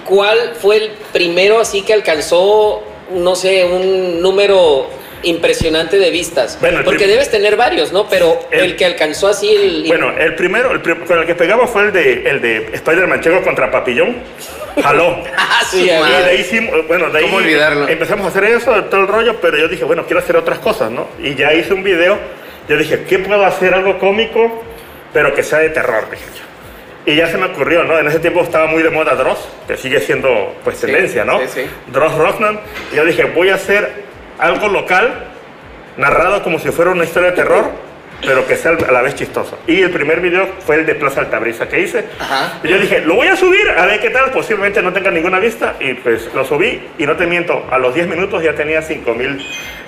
¿cuál 0.06 0.54
fue 0.60 0.76
el 0.76 0.90
primero 1.12 1.58
así 1.60 1.82
que 1.82 1.92
alcanzó, 1.94 2.82
no 3.10 3.34
sé, 3.34 3.64
un 3.64 4.20
número 4.22 4.88
impresionante 5.22 5.98
de 5.98 6.10
vistas. 6.10 6.58
Bueno, 6.60 6.80
Porque 6.84 6.98
prim- 7.04 7.10
debes 7.10 7.30
tener 7.30 7.56
varios, 7.56 7.92
¿no? 7.92 8.08
Pero 8.08 8.38
el, 8.50 8.60
El- 8.60 8.76
que 8.76 8.84
alcanzó 8.84 9.28
así 9.28 9.50
el... 9.54 9.84
Bueno, 9.88 10.12
el 10.18 10.34
primero, 10.34 10.70
el 10.72 10.80
prim- 10.80 11.04
con 11.06 11.18
el 11.18 11.26
que 11.26 11.34
pegamos 11.34 11.70
fue 11.70 11.82
el 11.86 11.92
de, 11.92 12.22
el 12.28 12.40
de 12.40 12.70
Spider-Man 12.74 13.20
Checo 13.20 13.42
contra 13.42 13.70
Papillón. 13.70 14.16
Jaló. 14.82 15.18
Ah, 15.36 15.64
Sí, 15.68 15.82
Y 15.82 15.86
de 15.86 15.92
ahí 15.94 16.40
hicimos, 16.40 16.86
bueno, 16.86 17.10
de 17.10 17.18
ahí 17.18 17.24
¿Cómo 17.24 17.38
olvidarlo? 17.38 17.88
empezamos 17.88 18.24
a 18.26 18.28
hacer 18.28 18.44
eso, 18.44 18.72
todo 18.84 19.00
el 19.02 19.08
rollo, 19.08 19.36
pero 19.40 19.58
yo 19.58 19.68
dije, 19.68 19.84
bueno, 19.84 20.04
quiero 20.06 20.20
hacer 20.20 20.36
otras 20.36 20.60
cosas, 20.60 20.90
¿no? 20.90 21.08
Y 21.22 21.34
ya 21.34 21.52
hice 21.52 21.74
un 21.74 21.82
video, 21.82 22.16
yo 22.68 22.76
dije, 22.78 23.04
¿qué 23.08 23.18
puedo 23.18 23.44
hacer 23.44 23.74
algo 23.74 23.98
cómico, 23.98 24.62
pero 25.12 25.34
que 25.34 25.42
sea 25.42 25.58
de 25.58 25.70
terror? 25.70 26.08
Dije 26.10 26.22
yo. 26.36 27.12
Y 27.12 27.16
ya 27.16 27.26
se 27.26 27.36
me 27.38 27.46
ocurrió, 27.46 27.84
¿no? 27.84 27.98
En 27.98 28.06
ese 28.06 28.18
tiempo 28.20 28.40
estaba 28.42 28.66
muy 28.66 28.82
de 28.82 28.90
moda 28.90 29.14
Dross, 29.14 29.38
que 29.66 29.76
sigue 29.76 30.00
siendo, 30.00 30.54
pues, 30.64 30.78
tendencia, 30.80 31.24
¿no? 31.24 31.40
sí, 31.40 31.46
sí. 31.54 31.66
Dross 31.88 32.14
Rockman. 32.14 32.60
Y 32.92 32.96
yo 32.96 33.04
dije, 33.04 33.24
voy 33.24 33.48
a 33.50 33.54
hacer 33.56 33.90
algo 34.38 34.68
local, 34.68 35.12
narrado 35.96 36.42
como 36.42 36.58
si 36.58 36.70
fuera 36.70 36.90
una 36.90 37.04
historia 37.04 37.30
de 37.30 37.36
terror, 37.36 37.87
pero 38.24 38.46
que 38.46 38.56
sea 38.56 38.72
a 38.72 38.92
la 38.92 39.02
vez 39.02 39.14
chistoso. 39.14 39.58
Y 39.66 39.80
el 39.82 39.90
primer 39.90 40.20
video 40.20 40.48
fue 40.66 40.76
el 40.76 40.86
de 40.86 40.94
Plaza 40.94 41.20
Altabrisa 41.20 41.68
que 41.68 41.80
hice. 41.80 42.04
Ajá. 42.20 42.58
Y 42.64 42.68
yo 42.68 42.78
dije, 42.78 43.00
lo 43.00 43.14
voy 43.14 43.28
a 43.28 43.36
subir, 43.36 43.68
a 43.76 43.86
ver 43.86 44.00
qué 44.00 44.10
tal, 44.10 44.30
posiblemente 44.30 44.82
no 44.82 44.92
tenga 44.92 45.10
ninguna 45.10 45.38
vista. 45.38 45.74
Y 45.80 45.94
pues 45.94 46.28
lo 46.34 46.44
subí 46.44 46.80
y 46.98 47.06
no 47.06 47.16
te 47.16 47.26
miento, 47.26 47.64
a 47.70 47.78
los 47.78 47.94
10 47.94 48.08
minutos 48.08 48.42
ya 48.42 48.54
tenía 48.54 48.82
5 48.82 49.14
mil 49.14 49.36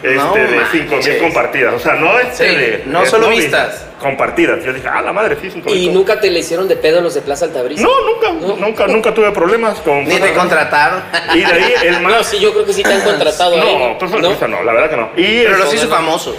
No 0.02 0.36
este, 0.36 0.46
de 0.46 0.56
manches. 0.56 0.82
5 0.88 0.96
mil 0.96 1.18
compartidas. 1.18 1.74
O 1.74 1.78
sea, 1.78 1.94
no 1.94 2.18
este 2.20 2.48
Sí, 2.50 2.56
de- 2.56 2.82
no 2.86 3.00
de- 3.02 3.06
solo 3.06 3.28
vistas. 3.28 3.86
Compartidas. 4.00 4.64
Yo 4.64 4.72
dije, 4.72 4.88
ah, 4.90 5.02
la 5.02 5.12
madre, 5.12 5.36
sí, 5.42 5.50
5 5.52 5.68
Y 5.74 5.88
nunca 5.90 6.18
te 6.20 6.30
le 6.30 6.38
hicieron 6.38 6.66
de 6.68 6.76
pedo 6.76 7.02
los 7.02 7.12
de 7.14 7.20
Plaza 7.20 7.44
Altabrisa. 7.44 7.82
No, 7.82 7.90
nunca, 8.06 8.56
nunca, 8.66 8.86
nunca 8.86 9.12
tuve 9.12 9.30
problemas 9.32 9.78
con... 9.80 10.04
Ni 10.08 10.16
te 10.18 10.32
contrataron. 10.32 11.02
Y 11.34 11.40
de 11.40 11.44
ahí 11.46 11.74
el 11.84 12.00
más... 12.00 12.12
No, 12.12 12.24
sí, 12.24 12.38
yo 12.40 12.52
creo 12.54 12.64
que 12.64 12.72
sí 12.72 12.82
te 12.82 12.92
han 12.94 13.02
contratado 13.02 13.56
ahí. 13.60 13.76
No, 13.76 13.98
Plaza 13.98 14.16
Altabrisa 14.16 14.48
no, 14.48 14.62
la 14.62 14.72
verdad 14.72 14.88
que 14.90 14.96
no. 14.96 15.10
Y 15.18 15.42
Pero 15.42 15.58
los 15.58 15.74
hizo 15.74 15.88
famosos. 15.88 16.34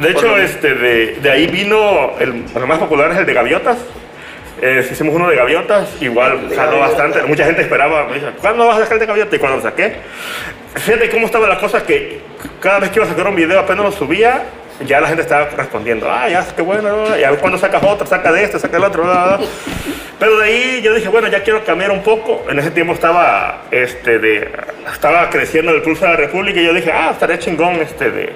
De 0.00 0.10
hecho, 0.10 0.26
lo- 0.28 0.38
este, 0.38 0.74
de, 0.74 1.06
de 1.22 1.30
ahí 1.30 1.46
vino, 1.46 2.12
el, 2.18 2.44
el 2.54 2.66
más 2.66 2.78
popular 2.78 3.10
es 3.12 3.18
el 3.18 3.26
de 3.26 3.34
gaviotas. 3.34 3.78
Eh, 4.62 4.86
hicimos 4.90 5.14
uno 5.14 5.28
de 5.28 5.36
gaviotas, 5.36 5.88
igual 6.00 6.48
jaló 6.54 6.78
bastante. 6.78 7.22
Mucha 7.24 7.44
gente 7.44 7.62
esperaba, 7.62 8.06
me 8.06 8.14
dice, 8.14 8.26
¿cuándo 8.40 8.66
vas 8.66 8.78
a 8.78 8.80
sacar 8.80 8.94
el 8.94 9.00
de 9.00 9.06
gaviota? 9.06 9.36
Y 9.36 9.38
cuando 9.38 9.56
lo 9.58 9.62
saqué, 9.62 9.96
fíjate 10.76 11.10
cómo 11.10 11.26
estaba 11.26 11.48
la 11.48 11.58
cosa 11.58 11.84
que 11.84 12.20
cada 12.60 12.78
vez 12.80 12.90
que 12.90 12.98
iba 12.98 13.06
a 13.06 13.08
sacar 13.08 13.26
un 13.26 13.36
video, 13.36 13.58
apenas 13.60 13.84
lo 13.84 13.92
subía, 13.92 14.44
ya 14.86 15.00
la 15.00 15.08
gente 15.08 15.22
estaba 15.22 15.46
respondiendo, 15.56 16.10
ah, 16.10 16.28
ya, 16.28 16.46
qué 16.54 16.62
bueno, 16.62 17.16
y 17.18 17.24
a 17.24 17.30
ver 17.30 17.40
cuándo 17.40 17.58
sacas 17.58 17.82
otro, 17.82 18.06
saca 18.06 18.32
de 18.32 18.44
este, 18.44 18.58
saca 18.58 18.76
el 18.76 18.84
otro, 18.84 19.02
bla, 19.04 19.12
bla, 19.12 19.36
bla. 19.36 19.46
Pero 20.18 20.38
de 20.38 20.44
ahí 20.46 20.80
yo 20.82 20.94
dije, 20.94 21.08
bueno, 21.08 21.28
ya 21.28 21.42
quiero 21.42 21.64
cambiar 21.64 21.90
un 21.90 22.02
poco. 22.02 22.44
En 22.48 22.58
ese 22.58 22.70
tiempo 22.70 22.92
estaba, 22.94 23.64
este, 23.70 24.18
de, 24.18 24.48
estaba 24.90 25.28
creciendo 25.30 25.72
el 25.72 25.82
Pulso 25.82 26.04
de 26.06 26.10
la 26.12 26.16
República 26.16 26.60
y 26.60 26.64
yo 26.64 26.72
dije, 26.72 26.90
ah, 26.92 27.10
estaría 27.12 27.38
chingón, 27.38 27.74
este, 27.76 28.10
de... 28.10 28.32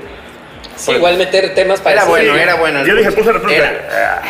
Sí, 0.79 0.93
igual 0.93 1.19
meter 1.19 1.55
temas 1.55 1.81
para 1.81 1.97
Era 1.97 2.05
bueno, 2.05 2.35
era 2.37 2.55
bueno. 2.55 2.85
Yo 2.87 2.95
dije, 2.95 3.11
de 3.11 3.33
República. 3.33 3.71
Era. 3.71 4.23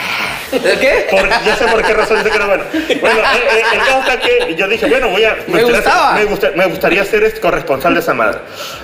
¿El 0.50 0.78
qué? 0.80 1.06
Por- 1.10 1.28
yo 1.28 1.56
sé 1.56 1.66
por 1.66 1.82
qué 1.84 1.92
razón 1.92 2.18
dice 2.18 2.30
que 2.30 2.36
era 2.36 2.46
bueno. 2.46 2.64
Bueno, 2.72 3.20
eh, 3.20 3.22
eh, 3.52 3.62
el 3.74 3.78
caso 3.80 4.00
está 4.00 4.18
que 4.18 4.54
yo 4.54 4.66
dije, 4.66 4.86
bueno, 4.86 5.10
voy 5.10 5.22
a. 5.24 5.34
Me 5.46 5.62
gustaría 5.62 5.74
gustaba. 5.76 6.12
me, 6.14 6.24
gusta- 6.24 6.50
me 6.56 6.66
gustaría 6.66 7.04
ser 7.04 7.38
corresponsal 7.40 7.92
de 7.92 8.00
esa 8.00 8.14
madre. 8.14 8.38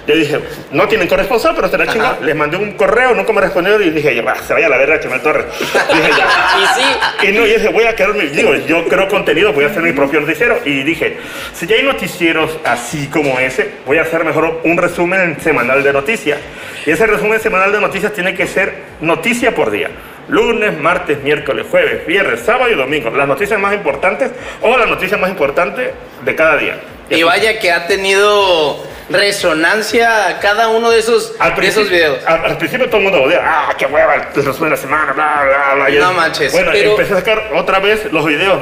Yo 0.07 0.15
dije, 0.15 0.41
no 0.73 0.87
tienen 0.89 1.09
corresponsal, 1.09 1.55
pero 1.57 1.69
será 1.69 1.87
chingón. 1.87 2.19
Les 2.21 2.37
mandé 2.37 2.59
un 2.59 2.73
correo, 2.73 3.15
nunca 3.15 3.33
me 3.33 3.41
respondieron 3.41 3.83
y 3.83 3.89
dije, 3.91 4.21
"Va, 4.21 4.35
se 4.47 4.53
vaya 4.53 4.67
a 4.67 4.69
la 4.69 4.77
verga, 4.77 5.01
Chumel 5.01 5.21
Torres. 5.23 5.47
Dije, 5.59 6.11
ya. 6.19 6.29
Y 6.55 6.81
sí, 6.81 7.29
Y 7.29 7.33
no, 7.33 7.47
yo 7.47 7.55
dije, 7.55 7.69
voy 7.69 7.85
a 7.85 7.95
crear 7.97 8.13
mi, 8.15 8.27
digo, 8.27 8.55
yo 8.55 8.87
creo 8.87 9.09
contenido, 9.09 9.53
voy 9.55 9.65
a 9.65 9.69
hacer 9.69 9.83
mi 9.83 9.93
propio 9.93 10.21
noticiero. 10.21 10.61
Y 10.67 10.83
dije, 10.83 11.17
si 11.55 11.67
ya 11.67 11.77
hay 11.77 11.83
noticieros 11.83 12.59
así 12.65 13.07
como 13.09 13.39
ese, 13.41 13.71
voy 13.87 13.97
a 13.99 14.03
hacer 14.03 14.23
mejor 14.25 14.61
un 14.65 14.77
resumen 14.77 15.39
semanal 15.43 15.83
de 15.83 15.93
noticias. 15.95 16.39
Y 16.87 16.91
ese 16.91 17.07
resumen 17.07 17.41
semanal 17.41 17.54
de 17.73 17.81
noticias 17.81 18.13
tiene 18.13 18.35
que 18.35 18.47
ser 18.47 18.75
noticia 19.01 19.55
por 19.55 19.71
día. 19.71 19.91
Lunes, 20.29 20.79
martes, 20.79 21.23
miércoles, 21.23 21.67
jueves, 21.71 22.07
viernes, 22.07 22.41
sábado 22.41 22.71
y 22.71 22.75
domingo. 22.75 23.11
Las 23.11 23.29
noticias 23.29 23.59
más 23.61 23.75
importantes 23.75 24.31
o 24.63 24.77
las 24.77 24.89
noticias 24.89 25.21
más 25.21 25.31
importantes 25.31 25.91
de 26.25 26.35
cada 26.35 26.57
día. 26.57 26.79
Y 27.11 27.23
vaya 27.23 27.59
que 27.59 27.71
ha 27.71 27.87
tenido 27.87 28.83
resonancia 29.11 30.39
cada 30.41 30.69
uno 30.69 30.91
de 30.91 30.99
esos, 30.99 31.35
Al 31.39 31.55
de 31.55 31.67
esos 31.67 31.91
videos. 31.91 32.25
al, 32.25 32.45
al 32.47 32.57
principio 32.59 32.87
todo 32.87 32.97
el 32.99 33.03
mundo 33.05 33.23
odia, 33.23 33.41
ah, 33.45 33.75
qué 33.77 33.85
hueva, 33.85 34.15
el 34.15 34.45
resumen 34.45 34.71
de 34.71 34.77
la 34.77 34.77
semana, 34.77 35.13
bla, 35.13 35.43
bla, 35.45 35.75
bla. 35.75 35.89
No 36.01 36.11
es- 36.11 36.17
manches, 36.17 36.53
Bueno, 36.53 36.71
pero- 36.73 36.91
empecé 36.93 37.13
a 37.13 37.17
sacar 37.17 37.51
otra 37.55 37.79
vez 37.81 38.11
los 38.11 38.25
videos. 38.25 38.61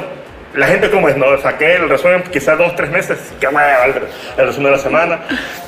La 0.53 0.67
gente 0.67 0.91
como 0.91 1.09
es, 1.09 1.17
no, 1.17 1.25
saqué 1.41 1.77
el 1.77 1.89
resumen 1.89 2.23
quizás 2.31 2.57
dos, 2.59 2.75
tres 2.75 2.91
meses, 2.91 3.17
qué 3.39 3.47
hueva, 3.47 3.85
el, 3.85 3.93
el 4.37 4.45
resumen 4.47 4.65
de 4.71 4.77
la 4.77 4.83
semana. 4.83 5.19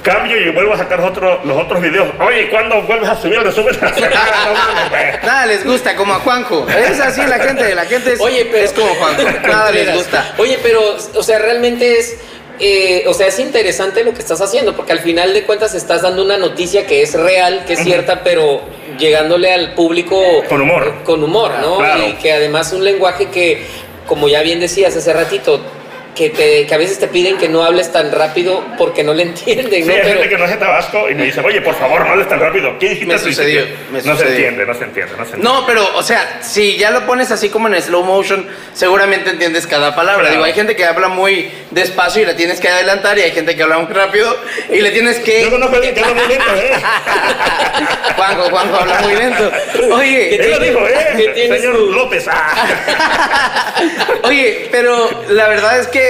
Cambio 0.04 0.39
y 0.39 0.50
vuelvo 0.51 0.74
a 0.74 0.77
sacar 0.77 1.01
otro- 1.01 1.42
los 1.44 1.58
otros 1.58 1.82
videos. 1.82 2.08
Oye, 2.20 2.50
¿cuándo 2.51 2.81
vuelves 2.83 3.09
a 3.09 3.16
subir 3.20 3.40
el 3.40 3.46
resumen 3.46 3.74
de 3.74 3.81
la 3.81 3.94
semana? 3.94 4.16
No. 4.46 5.27
Nada 5.27 5.46
les 5.48 5.66
gusta, 5.66 5.96
como 5.96 6.14
a 6.14 6.20
Juanjo. 6.20 6.68
Es 6.70 7.00
así 7.00 7.22
la 7.25 7.40
gente, 7.40 7.74
la 7.74 7.86
gente 7.86 8.14
es, 8.14 8.22
Oye, 8.22 8.46
pero- 8.51 8.64
es 8.64 8.74
como 8.74 8.94
Juanjo. 8.94 9.24
Nada 9.48 9.72
les 9.72 9.92
gusta. 9.96 10.33
Oye, 10.38 10.59
pero, 10.62 10.81
o 11.16 11.24
sea, 11.24 11.40
realmente 11.40 11.98
es. 11.98 12.20
eh, 12.59 13.03
o 13.07 13.14
sea, 13.16 13.25
es 13.27 13.40
interesante 13.40 14.03
lo 14.03 14.14
que 14.14 14.20
estás 14.20 14.40
haciendo, 14.40 14.75
porque 14.75 14.92
al 14.92 15.00
final 15.00 15.33
de 15.33 15.44
cuentas 15.46 15.74
estás 15.74 16.03
dando 16.03 16.24
una 16.24 16.38
noticia 16.38 16.86
que 16.86 17.01
es 17.01 17.16
real, 17.20 17.64
que 17.66 17.74
es 17.74 17.79
cierta, 17.79 18.22
pero 18.24 18.62
llegándole 19.00 19.51
al 19.51 19.74
público 19.74 20.22
Con 20.48 20.62
humor. 20.62 20.94
Con 21.03 21.24
humor, 21.24 21.51
¿no? 21.59 21.77
Claro. 21.79 22.07
Y 22.07 22.14
que 22.14 22.31
además 22.33 22.72
un 22.72 22.83
lenguaje 22.86 23.29
que, 23.29 23.66
como 24.05 24.27
ya 24.27 24.41
bien 24.41 24.59
decías 24.59 24.96
hace 24.96 25.13
ratito, 25.13 25.61
que, 26.16 26.30
te- 26.30 26.66
que 26.66 26.74
a 26.74 26.78
veces 26.78 26.98
te 27.00 27.08
piden 27.08 27.38
que 27.38 27.50
no 27.50 27.64
hables 27.64 27.92
tan 27.92 28.12
rápido 28.12 28.64
porque 28.78 29.04
no 29.04 29.14
le 29.14 29.24
entienden, 29.30 29.84
Sí, 29.84 29.88
¿no? 29.88 29.94
hay 29.94 30.00
Pero- 30.01 30.10
gente 30.14 30.30
que 30.30 30.38
no 30.38 30.46
es 30.46 30.51
de 30.51 30.58
Tabasco 30.58 31.10
y 31.10 31.16
me 31.16 31.25
dice, 31.25 31.42
oye, 31.42 31.62
por 31.62 31.75
favor, 31.75 32.06
no 32.06 32.12
hables 32.12 32.28
tan 32.30 32.40
rápido. 32.40 32.78
¿Qué 32.80 32.90
dijiste 32.90 33.14
Me 33.14 33.20
sucedió, 33.20 33.66
me 33.92 34.01
No 34.01 34.16
se 34.18 34.28
entiende, 34.28 34.66
no 34.66 34.74
se 34.74 34.84
entiende, 34.86 35.12
no 35.18 35.25
se 35.25 35.36
entiende. 35.36 35.44
No, 35.44 35.66
pero, 35.68 35.96
o 35.96 36.01
sea, 36.04 36.40
si 36.42 36.78
ya 36.78 36.92
lo 36.92 37.06
pones 37.06 37.32
así 37.32 37.50
como 37.50 37.68
en 37.68 37.82
slow 37.82 38.04
motion, 38.04 38.48
seguramente 38.74 39.30
entiendes 39.30 39.68
cada 39.68 39.94
palabra. 39.96 40.22
Claro. 40.22 40.34
Digo, 40.36 40.46
hay 40.46 40.54
gente 40.54 40.75
que 40.75 40.86
habla 40.86 41.10
muy 41.10 41.51
despacio 41.72 42.22
y 42.22 42.25
la 42.25 42.36
tienes 42.36 42.60
que 42.60 42.70
adelantar, 42.70 43.18
y 43.18 43.22
hay 43.22 43.32
gente 43.32 43.56
que 43.56 43.64
habla 43.64 43.78
muy 43.80 43.94
rápido 43.94 44.36
y 44.70 44.80
le 44.82 44.92
tienes 44.92 45.20
que. 45.20 45.44
Yo 45.44 45.51
conozco 45.51 45.74
a 45.75 45.78
alguien 45.78 45.94
que 45.96 46.01
habla 46.01 46.14
muy 46.14 46.28
lento, 46.28 46.56
¿eh? 46.56 46.72
Juanjo, 48.16 48.50
Juanjo 48.50 48.75
habla 48.78 49.01
muy 49.01 49.16
lento. 49.16 49.51
Oye, 49.92 50.36
Él 50.36 50.51
lo 50.51 50.60
dijo, 50.60 50.80
¿Qué 50.86 51.34
¿eh? 51.46 51.60
Señor? 51.60 51.75
López. 51.80 52.25
Ah. 52.30 53.74
Oye, 54.24 54.70
pero 54.72 55.10
la 55.30 55.48
verdad 55.48 55.80
es 55.80 55.88
que 55.88 56.04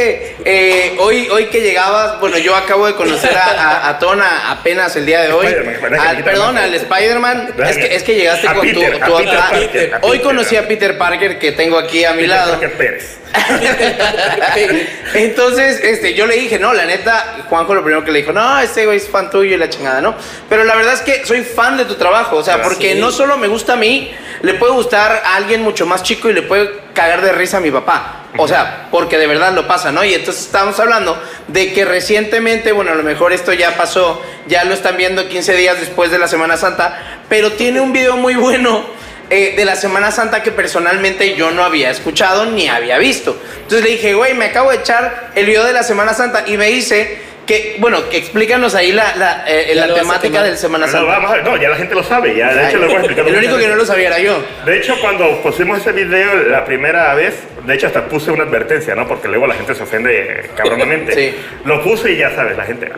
eh, 0.45 0.95
hoy, 0.99 1.27
hoy 1.29 1.45
que 1.47 1.61
llegabas, 1.61 2.19
bueno, 2.19 2.37
yo 2.37 2.55
acabo 2.55 2.87
de 2.87 2.95
conocer 2.95 3.35
a, 3.37 3.45
a- 3.45 3.89
a 3.89 3.99
Tona 3.99 4.51
apenas 4.51 4.95
el 4.95 5.05
día 5.05 5.21
de 5.21 5.31
hoy. 5.33 5.47
Que 5.47 5.97
Al- 5.97 6.23
perdón, 6.23 6.57
al. 6.57 6.73
Spider-Man. 6.73 7.53
Es 7.65 7.77
que, 7.77 7.95
es 7.95 8.03
que 8.03 8.15
llegaste 8.15 8.47
A 8.47 8.53
con 8.53 8.61
Peter, 8.61 8.97
tu. 8.97 9.03
a 9.03 9.07
tu- 9.07 9.17
Peter 9.17 9.37
ah, 9.39 9.47
Parker, 9.51 9.93
a 9.93 9.97
hoy 10.01 10.11
Peter. 10.17 10.21
conocí 10.23 10.55
a 10.55 10.67
Peter 10.67 10.97
Parker 10.97 11.39
que 11.39 11.51
tengo 11.51 11.77
aquí 11.77 12.03
a 12.05 12.13
mi 12.13 12.27
lado. 12.27 12.53
Jorge 12.53 12.69
Pérez. 12.69 13.17
Entonces, 15.13 15.79
este, 15.83 16.13
yo 16.13 16.25
le 16.25 16.35
dije, 16.35 16.59
no, 16.59 16.73
la 16.73 16.85
neta, 16.85 17.45
Juanjo 17.49 17.73
lo 17.73 17.83
primero 17.83 18.03
que 18.03 18.11
le 18.11 18.19
dijo, 18.19 18.31
no, 18.31 18.59
este 18.59 18.85
güey 18.85 18.97
es 18.97 19.07
fan 19.07 19.29
tuyo 19.29 19.55
y 19.55 19.57
la 19.57 19.69
chingada, 19.69 20.01
¿no? 20.01 20.15
Pero 20.49 20.63
la 20.63 20.75
verdad 20.75 20.93
es 20.93 21.01
que 21.01 21.25
soy 21.25 21.43
fan 21.43 21.77
de 21.77 21.85
tu 21.85 21.95
trabajo, 21.95 22.37
o 22.37 22.43
sea, 22.43 22.61
porque 22.61 22.95
no 22.95 23.11
solo 23.11 23.37
me 23.37 23.47
gusta 23.47 23.73
a 23.73 23.77
mí, 23.77 24.11
le 24.41 24.53
puede 24.55 24.73
gustar 24.73 25.23
a 25.25 25.35
alguien 25.35 25.61
mucho 25.61 25.85
más 25.85 26.03
chico 26.03 26.29
y 26.29 26.33
le 26.33 26.41
puede 26.41 26.69
cagar 26.93 27.21
de 27.21 27.31
risa 27.31 27.57
a 27.57 27.61
mi 27.61 27.71
papá. 27.71 28.21
O 28.37 28.47
sea, 28.47 28.87
porque 28.91 29.17
de 29.17 29.27
verdad 29.27 29.53
lo 29.53 29.65
pasa, 29.65 29.93
¿no? 29.93 30.03
Y 30.03 30.13
entonces 30.13 30.45
estábamos 30.45 30.77
hablando 30.79 31.17
de 31.47 31.71
que 31.71 31.85
recientemente, 31.85 32.73
bueno, 32.73 32.91
a 32.91 32.95
lo 32.95 33.03
mejor 33.03 33.31
esto 33.31 33.53
ya 33.53 33.77
pasó, 33.77 34.21
ya 34.47 34.65
lo 34.65 34.73
están 34.73 34.97
viendo 34.97 35.29
15 35.29 35.55
días 35.55 35.79
después 35.79 36.11
de 36.11 36.19
la 36.19 36.27
Semana 36.27 36.57
Santa, 36.57 37.21
pero 37.29 37.53
tiene 37.53 37.79
un 37.79 37.93
video 37.93 38.17
muy 38.17 38.35
bueno 38.35 38.85
eh, 39.29 39.53
de 39.55 39.65
la 39.65 39.75
Semana 39.75 40.11
Santa 40.11 40.43
que 40.43 40.51
personalmente 40.51 41.35
yo 41.35 41.51
no 41.51 41.63
había 41.63 41.89
escuchado 41.89 42.45
ni 42.45 42.67
había 42.67 42.97
visto. 42.97 43.37
Entonces 43.63 43.83
le 43.83 43.91
dije, 43.91 44.13
güey, 44.13 44.33
me 44.33 44.45
acabo 44.45 44.71
de 44.71 44.77
echar 44.77 45.31
el 45.35 45.45
video 45.45 45.63
de 45.63 45.73
la 45.73 45.83
Semana 45.83 46.13
Santa 46.13 46.43
y 46.47 46.57
me 46.57 46.67
dice 46.67 47.17
que, 47.45 47.75
bueno, 47.79 48.09
que 48.09 48.17
explícanos 48.17 48.73
ahí 48.73 48.91
la, 48.91 49.15
la, 49.17 49.43
eh, 49.47 49.73
la 49.75 49.85
lo 49.87 49.93
temática 49.93 50.41
del 50.41 50.57
Semana 50.57 50.87
No, 50.87 50.91
Santa. 50.91 51.11
vamos 51.11 51.31
a 51.31 51.35
ver, 51.35 51.43
no, 51.43 51.57
ya 51.57 51.69
la 51.69 51.75
gente 51.75 51.93
lo 51.93 52.03
sabe, 52.03 52.35
ya 52.35 52.53
de 52.53 52.67
hecho 52.69 52.77
le 52.79 52.85
voy 52.87 52.95
a 52.95 52.99
explicar. 52.99 53.27
el 53.27 53.35
único 53.35 53.57
que 53.57 53.67
no 53.67 53.75
lo 53.75 53.85
sabía 53.85 54.07
era 54.07 54.19
yo. 54.19 54.43
De 54.65 54.77
hecho, 54.77 54.95
cuando 54.99 55.41
pusimos 55.43 55.79
ese 55.79 55.91
video 55.91 56.33
la 56.49 56.65
primera 56.65 57.13
vez, 57.13 57.35
de 57.65 57.73
hecho 57.75 57.85
hasta 57.87 58.05
puse 58.07 58.31
una 58.31 58.43
advertencia, 58.45 58.95
¿no? 58.95 59.07
Porque 59.07 59.27
luego 59.27 59.45
la 59.45 59.53
gente 59.53 59.75
se 59.75 59.83
ofende 59.83 60.49
cabronamente. 60.55 61.13
Sí. 61.15 61.35
Lo 61.65 61.83
puse 61.83 62.11
y 62.13 62.17
ya 62.17 62.33
sabes, 62.35 62.57
la 62.57 62.65
gente. 62.65 62.89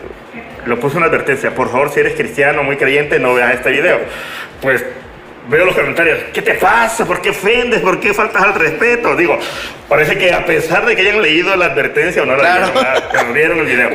Lo 0.66 0.80
puse 0.80 0.98
una 0.98 1.08
advertencia. 1.08 1.54
Por 1.54 1.70
favor, 1.72 1.92
si 1.94 2.00
eres 2.00 2.14
cristiano, 2.16 2.64
muy 2.64 2.78
creyente, 2.78 3.20
no 3.20 3.34
veas 3.34 3.54
este 3.54 3.70
video. 3.72 4.00
Pues 4.62 4.84
veo 5.50 5.66
los 5.66 5.76
comentarios. 5.76 6.20
¿Qué 6.34 6.42
te 6.42 6.54
pasa? 6.56 7.06
¿Por 7.06 7.22
qué 7.22 7.30
ofendes? 7.32 7.82
¿Por 7.82 8.00
qué 8.00 8.14
faltas 8.14 8.42
al 8.44 8.54
respeto? 8.56 9.16
Digo, 9.16 9.40
parece 9.88 10.18
que 10.18 10.34
a 10.34 10.46
pesar 10.46 10.86
de 10.86 10.96
que 10.96 11.02
hayan 11.02 11.22
leído 11.22 11.56
la 11.56 11.66
advertencia 11.68 12.24
o 12.24 12.26
no 12.26 12.36
la 12.36 12.40
Claro. 12.40 12.72
leyeron, 13.14 13.34
vieron 13.34 13.60
el 13.60 13.66
video. 13.66 13.90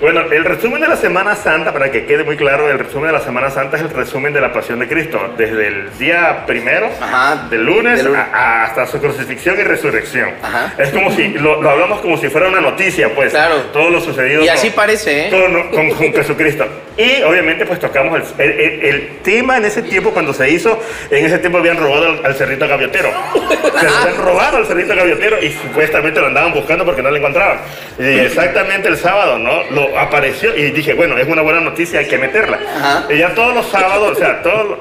Bueno, 0.00 0.20
el 0.30 0.44
resumen 0.44 0.80
de 0.82 0.88
la 0.88 0.96
Semana 0.96 1.34
Santa, 1.36 1.72
para 1.72 1.90
que 1.90 2.04
quede 2.04 2.24
muy 2.24 2.36
claro, 2.36 2.68
el 2.68 2.78
resumen 2.78 3.06
de 3.06 3.12
la 3.12 3.20
Semana 3.24 3.48
Santa 3.50 3.76
es 3.76 3.82
el 3.84 3.90
resumen 3.90 4.32
de 4.34 4.40
la 4.40 4.52
pasión 4.52 4.80
de 4.80 4.88
Cristo, 4.88 5.32
desde 5.38 5.68
el 5.68 5.96
día 5.98 6.44
primero, 6.46 6.90
Ajá. 7.00 7.46
del 7.48 7.64
lunes, 7.64 7.98
Del 7.98 8.06
lunes. 8.08 8.20
a- 8.32 8.36
a- 8.36 8.64
hasta 8.64 8.86
su 8.86 9.00
crucifixión 9.00 9.58
y 9.58 9.62
resurrección. 9.62 10.30
Ajá. 10.42 10.74
Es 10.78 10.90
como 10.90 11.10
si 11.12 11.28
lo, 11.28 11.62
lo 11.62 11.70
hablamos 11.70 12.00
como 12.00 12.18
si 12.18 12.28
fuera 12.28 12.48
una 12.48 12.60
noticia, 12.60 13.14
pues. 13.14 13.30
Claro. 13.30 13.54
Todo 13.72 13.88
lo 13.88 14.00
sucedido. 14.00 14.42
Y 14.42 14.46
con- 14.48 14.54
así 14.56 14.70
parece, 14.70 15.28
¿eh? 15.28 15.30
con, 15.30 15.70
con- 15.70 15.90
con 15.92 16.12
Jesucristo. 16.14 16.66
Y 16.98 17.22
obviamente 17.22 17.64
pues 17.64 17.78
tocamos 17.80 18.20
el, 18.38 18.50
el- 18.50 18.60
el- 18.60 18.84
el 18.84 19.08
tema 19.22 19.56
en 19.56 19.64
ese 19.64 19.82
tiempo 19.82 20.10
cuando 20.10 20.32
se 20.34 20.50
hizo, 20.50 20.80
en 21.10 21.24
ese 21.24 21.38
tiempo 21.38 21.58
habían 21.58 21.76
robado 21.76 22.06
al, 22.08 22.26
al 22.26 22.34
cerrito 22.34 22.66
gaviotero. 22.68 23.10
Se 23.80 23.88
habían 23.88 24.16
robado 24.24 24.58
al 24.58 24.66
cerrito 24.66 24.94
gaviotero 24.94 25.42
y 25.42 25.50
supuestamente 25.50 26.20
lo 26.20 26.28
andaban 26.28 26.52
buscando 26.52 26.84
porque 26.84 27.02
no 27.02 27.10
lo 27.10 27.16
encontraban. 27.16 27.58
Y 27.98 28.18
exactamente 28.20 28.88
el 28.88 28.96
sábado, 28.96 29.38
¿no? 29.38 29.62
Lo 29.70 29.83
apareció 29.98 30.56
y 30.56 30.70
dije, 30.70 30.94
bueno, 30.94 31.16
es 31.18 31.26
una 31.28 31.42
buena 31.42 31.60
noticia, 31.60 32.00
hay 32.00 32.08
que 32.08 32.18
meterla. 32.18 32.58
Ajá. 32.76 33.04
Y 33.12 33.18
ya 33.18 33.34
todos 33.34 33.54
los 33.54 33.66
sábados, 33.66 34.12
o 34.12 34.14
sea, 34.14 34.42
todos, 34.42 34.78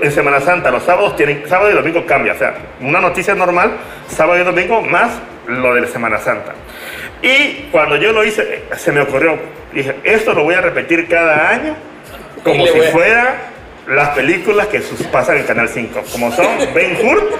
en 0.00 0.12
Semana 0.12 0.40
Santa, 0.40 0.70
los 0.70 0.82
sábados 0.82 1.16
tienen, 1.16 1.44
sábado 1.48 1.70
y 1.70 1.74
domingo 1.74 2.04
cambia, 2.06 2.32
o 2.32 2.38
sea, 2.38 2.54
una 2.80 3.00
noticia 3.00 3.34
normal, 3.34 3.72
sábado 4.08 4.40
y 4.40 4.44
domingo 4.44 4.82
más 4.82 5.12
lo 5.46 5.74
de 5.74 5.82
la 5.82 5.88
Semana 5.88 6.18
Santa. 6.18 6.54
Y 7.22 7.68
cuando 7.70 7.96
yo 7.96 8.12
lo 8.12 8.24
hice, 8.24 8.42
eh, 8.42 8.64
se 8.76 8.92
me 8.92 9.00
ocurrió, 9.00 9.38
dije, 9.72 9.96
esto 10.04 10.34
lo 10.34 10.44
voy 10.44 10.54
a 10.54 10.60
repetir 10.60 11.08
cada 11.08 11.50
año, 11.50 11.76
como 12.42 12.66
si 12.66 12.80
fuera 12.92 13.51
las 13.86 14.10
películas 14.10 14.68
que 14.68 14.80
sus- 14.80 15.02
pasan 15.08 15.38
en 15.38 15.44
Canal 15.44 15.68
5, 15.68 16.02
como 16.12 16.30
son 16.34 16.46
Ben 16.74 16.96
Hur 17.02 17.30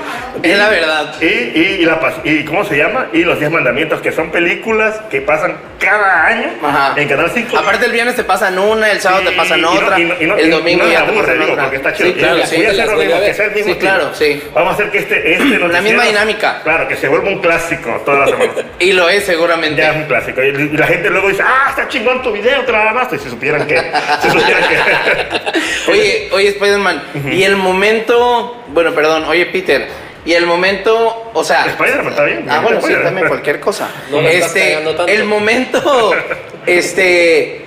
Es 0.42 0.59
la 0.59 0.68
verdad. 0.70 1.14
y, 1.20 1.24
y, 1.26 1.76
y 1.81 1.85
la, 1.85 2.00
y 2.24 2.44
¿cómo 2.44 2.64
se 2.64 2.76
llama? 2.76 3.07
Y 3.12 3.22
los 3.22 3.38
10 3.38 3.50
mandamientos, 3.52 4.00
que 4.00 4.11
son 4.12 4.31
películas 4.31 5.00
que 5.11 5.20
pasan 5.20 5.57
cada 5.78 6.26
año 6.26 6.48
Ajá. 6.62 6.94
en 7.00 7.09
Canal 7.09 7.31
5. 7.33 7.57
Aparte 7.57 7.87
el 7.87 7.92
viernes 7.92 8.16
te 8.16 8.24
pasan 8.24 8.59
una, 8.59 8.90
el 8.90 9.00
sábado 9.00 9.28
te 9.31 9.37
pasan 9.37 9.61
y 9.61 9.64
otra, 9.64 9.98
y 10.00 10.05
no- 10.05 10.14
y 10.20 10.24
el 10.42 10.46
y 10.46 10.50
domingo 10.50 10.85
ya 10.88 11.07
te 11.07 11.12
pasan 11.12 11.42
otra. 11.42 11.62
porque 11.62 11.76
está 11.76 11.92
chido. 11.94 12.09
Sí, 12.09 12.14
claro, 12.14 12.38
Y 12.38 12.46
sí. 12.46 12.57
voy 12.57 12.66
a 12.66 12.68
Las 12.72 12.78
hacer 12.81 12.92
lo 12.96 13.02
mismo, 13.05 13.20
que 13.20 13.35
sea 13.35 13.44
el 13.46 13.52
mismo 13.52 13.72
Sí, 13.72 13.78
claro, 13.78 14.11
sí. 14.14 14.42
Vamos 14.55 14.70
a 14.70 14.74
hacer 14.74 14.90
que 14.90 14.98
este, 14.98 15.33
este 15.35 15.59
La 15.68 15.81
misma 15.81 16.05
dinámica. 16.05 16.61
Claro, 16.64 16.88
que 16.88 16.96
se 16.96 17.09
vuelva 17.09 17.28
un 17.28 17.40
clásico 17.40 18.02
toda 18.05 18.20
la 18.20 18.26
semana. 18.26 18.52
Y 18.81 18.92
lo 18.92 19.09
es 19.09 19.24
seguramente. 19.24 19.81
Ya 19.81 19.90
es 19.90 19.96
un 19.96 20.05
clásico. 20.05 20.42
Y, 20.42 20.46
y 20.48 20.76
la 20.76 20.87
gente 20.88 21.09
luego 21.09 21.28
dice, 21.28 21.42
ah, 21.46 21.66
está 21.70 21.87
chingón 21.88 22.20
tu 22.22 22.33
video, 22.33 22.62
te 22.62 22.72
la 22.72 22.85
ganaste. 22.85 23.18
Si 23.18 23.31
supieran 23.31 23.64
que... 23.66 23.76
Si 24.22 24.28
supieran 24.31 24.62
que... 24.68 25.52
Oye, 25.92 26.28
oye, 26.33 26.49
Spider-Man, 26.49 27.03
y 27.33 27.42
el 27.42 27.57
momento, 27.57 28.62
bueno, 28.68 28.92
perdón, 28.92 29.25
oye, 29.25 29.47
Peter, 29.47 29.88
y 30.25 30.35
el 30.35 30.47
momento, 30.47 31.31
o 31.33 31.45
sea... 31.45 31.66
Spider-Man 31.66 32.09
está 32.09 32.25
bien. 32.25 32.47
Ah, 32.49 32.61
bueno, 32.61 32.81
sí, 32.81 32.92
también 33.03 33.27
cualquier 33.29 33.61
cosa. 33.61 33.90
No 34.11 34.21
la 34.21 34.31
estás 34.31 34.57
este, 34.57 34.77
tanto. 34.77 35.09
el 35.09 35.25
momento, 35.25 36.12
este, 36.66 37.64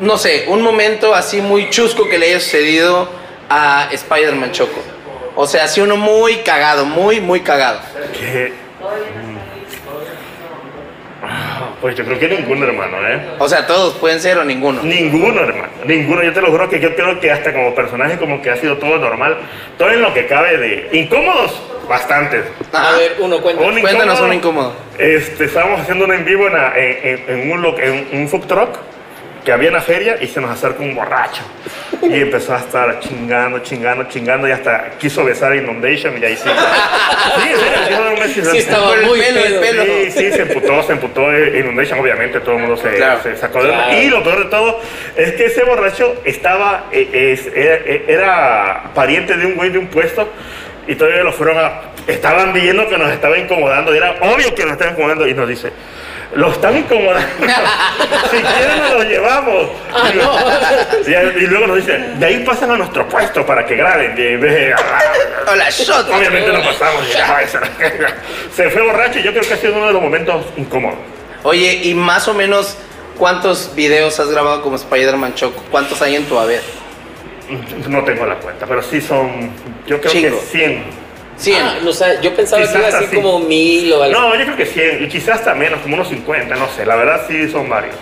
no 0.00 0.16
sé, 0.16 0.44
un 0.48 0.62
momento 0.62 1.14
así 1.14 1.40
muy 1.40 1.68
chusco 1.70 2.08
que 2.08 2.18
le 2.18 2.26
haya 2.26 2.40
sucedido 2.40 3.10
a 3.50 3.88
Spider-Man 3.92 4.52
Choco. 4.52 4.80
O 5.36 5.46
sea, 5.46 5.64
así 5.64 5.80
uno 5.80 5.96
muy 5.96 6.36
cagado, 6.38 6.84
muy, 6.84 7.20
muy 7.20 7.40
cagado. 7.40 7.80
Ah, 8.82 9.27
Pues 11.80 11.94
yo 11.94 12.04
creo 12.04 12.18
que 12.18 12.26
ninguno, 12.28 12.66
hermano, 12.66 12.96
¿eh? 13.08 13.20
O 13.38 13.48
sea, 13.48 13.66
todos 13.66 13.94
pueden 13.94 14.20
ser 14.20 14.36
o 14.38 14.44
ninguno. 14.44 14.82
Ninguno, 14.82 15.42
hermano. 15.42 15.68
Ninguno. 15.84 16.22
Yo 16.24 16.32
te 16.32 16.40
lo 16.40 16.50
juro 16.50 16.68
que 16.68 16.80
yo 16.80 16.94
creo 16.96 17.20
que 17.20 17.30
hasta 17.30 17.52
como 17.52 17.72
personaje 17.74 18.16
como 18.18 18.42
que 18.42 18.50
ha 18.50 18.56
sido 18.56 18.78
todo 18.78 18.98
normal. 18.98 19.36
Todo 19.76 19.90
en 19.90 20.02
lo 20.02 20.12
que 20.12 20.26
cabe 20.26 20.56
de... 20.58 20.88
Incómodos, 20.92 21.62
bastantes. 21.88 22.44
A 22.72 22.96
ver, 22.96 23.14
uno 23.20 23.40
cuenta. 23.40 23.62
Un 23.64 23.80
Cuéntanos 23.80 24.20
un 24.20 24.32
incómodo. 24.34 24.72
Este, 24.98 25.44
estábamos 25.44 25.80
haciendo 25.80 26.04
un 26.06 26.12
en 26.14 26.24
vivo 26.24 26.48
en, 26.48 26.54
en- 26.56 26.98
en- 27.28 27.42
en 27.42 27.52
un, 27.52 27.64
en 27.80 28.08
un 28.22 28.28
food 28.28 28.46
truck 28.46 28.70
que 29.48 29.52
había 29.54 29.68
en 29.68 29.74
la 29.76 29.80
feria 29.80 30.18
y 30.20 30.26
se 30.26 30.42
nos 30.42 30.50
acerca 30.50 30.82
un 30.82 30.94
borracho. 30.94 31.40
Y 32.02 32.20
empezó 32.20 32.54
a 32.54 32.58
estar 32.58 33.00
chingando, 33.00 33.60
chingando, 33.60 34.04
chingando 34.04 34.46
y 34.46 34.50
hasta 34.52 34.90
quiso 34.98 35.24
besar 35.24 35.52
a 35.52 35.56
Inundation 35.56 36.20
y 36.20 36.24
ahí 36.26 36.36
sí. 36.36 36.42
Sí, 36.44 37.48
en 37.48 37.56
serio, 37.58 37.78
quiso 37.88 38.02
dar 38.04 38.12
un 38.12 38.20
beso 38.20 38.50
Sí, 38.50 38.58
estaba 38.58 38.94
muy 39.06 39.18
pelo, 39.18 39.40
el 39.46 39.54
pelo. 39.54 39.84
Sí, 39.84 40.10
sí, 40.10 40.32
se 40.32 40.42
emputó, 40.42 40.82
se 40.82 40.92
emputó 40.92 41.32
eh, 41.32 41.60
Inundation, 41.60 41.98
obviamente, 41.98 42.40
todo 42.40 42.56
el 42.56 42.60
mundo 42.60 42.76
se, 42.76 42.90
Claro. 42.96 43.22
se 43.22 43.38
sacó 43.38 43.62
de 43.62 43.70
Claro. 43.70 43.98
Y 44.02 44.10
lo 44.10 44.22
peor 44.22 44.44
de 44.44 44.50
todo 44.50 44.80
es 45.16 45.32
que 45.32 45.46
ese 45.46 45.64
borracho 45.64 46.20
estaba, 46.26 46.84
eh, 46.92 47.32
es- 47.32 47.46
era, 47.56 47.74
era 48.06 48.82
pariente 48.94 49.34
de 49.38 49.46
un 49.46 49.54
güey 49.54 49.70
de 49.70 49.78
un 49.78 49.86
puesto 49.86 50.28
y 50.86 50.94
todavía 50.94 51.22
lo 51.24 51.32
fueron 51.32 51.56
a... 51.56 51.80
Estaban 52.06 52.52
viendo 52.52 52.86
que 52.86 52.98
nos 52.98 53.10
estaba 53.10 53.38
incomodando, 53.38 53.94
y 53.94 53.96
era 53.96 54.14
obvio 54.20 54.54
que 54.54 54.64
nos 54.64 54.72
estaba 54.72 54.90
incomodando 54.90 55.26
y 55.26 55.32
nos 55.32 55.48
dice... 55.48 55.72
Lo 56.34 56.52
están 56.52 56.76
incomodando. 56.76 57.26
si 58.30 58.36
quieren 58.36 58.80
nos 58.80 58.92
lo 58.92 59.02
llevamos. 59.04 59.70
Ah, 59.94 60.10
y, 61.06 61.10
y 61.10 61.46
luego 61.46 61.68
nos 61.68 61.76
dice, 61.76 61.98
de 61.98 62.26
ahí 62.26 62.44
pasan 62.44 62.70
a 62.72 62.76
nuestro 62.76 63.08
puesto 63.08 63.46
para 63.46 63.64
que 63.64 63.76
graben. 63.76 64.14
Hola, 65.50 65.70
shot. 65.70 66.08
Obviamente 66.10 66.52
no 66.52 66.62
pasamos. 66.62 67.02
Se 68.54 68.68
fue 68.70 68.82
borracho 68.82 69.18
y 69.20 69.22
yo 69.22 69.30
creo 69.30 69.42
que 69.42 69.54
ha 69.54 69.56
sido 69.56 69.76
uno 69.76 69.86
de 69.86 69.92
los 69.94 70.02
momentos 70.02 70.44
incómodos. 70.56 70.98
Oye, 71.44 71.80
y 71.84 71.94
más 71.94 72.28
o 72.28 72.34
menos, 72.34 72.76
¿cuántos 73.16 73.74
videos 73.74 74.20
has 74.20 74.28
grabado 74.28 74.60
como 74.62 74.76
Spider-Man 74.76 75.34
Choco? 75.34 75.62
¿Cuántos 75.70 76.02
hay 76.02 76.16
en 76.16 76.24
tu 76.26 76.38
haber? 76.38 76.62
No 77.88 78.04
tengo 78.04 78.26
la 78.26 78.34
cuenta, 78.34 78.66
pero 78.66 78.82
sí 78.82 79.00
son, 79.00 79.50
yo 79.86 79.98
creo 80.00 80.12
Chingo. 80.12 80.40
que 80.40 80.46
100. 80.46 81.07
100. 81.38 81.62
Ah, 81.62 81.78
no 81.82 81.92
sé, 81.92 82.18
yo 82.22 82.34
pensaba 82.34 82.60
Quizás 82.62 82.74
que 82.74 82.78
iba 82.80 82.88
así 82.88 83.04
así. 83.06 83.14
como 83.16 83.38
mil 83.40 83.92
o 83.92 84.02
algo. 84.02 84.20
No, 84.20 84.34
yo 84.36 84.44
creo 84.44 84.56
que 84.56 84.66
100, 84.66 85.04
y 85.04 85.08
quizás 85.08 85.36
hasta 85.38 85.54
menos, 85.54 85.80
como 85.80 85.94
unos 85.94 86.08
50, 86.08 86.54
no 86.56 86.68
sé. 86.76 86.84
La 86.84 86.96
verdad 86.96 87.22
sí 87.28 87.48
son 87.50 87.68
varios. 87.68 87.94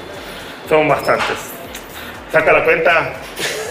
Son 0.68 0.88
bastantes. 0.88 1.36
Saca 2.32 2.52
la 2.52 2.64
cuenta, 2.64 3.12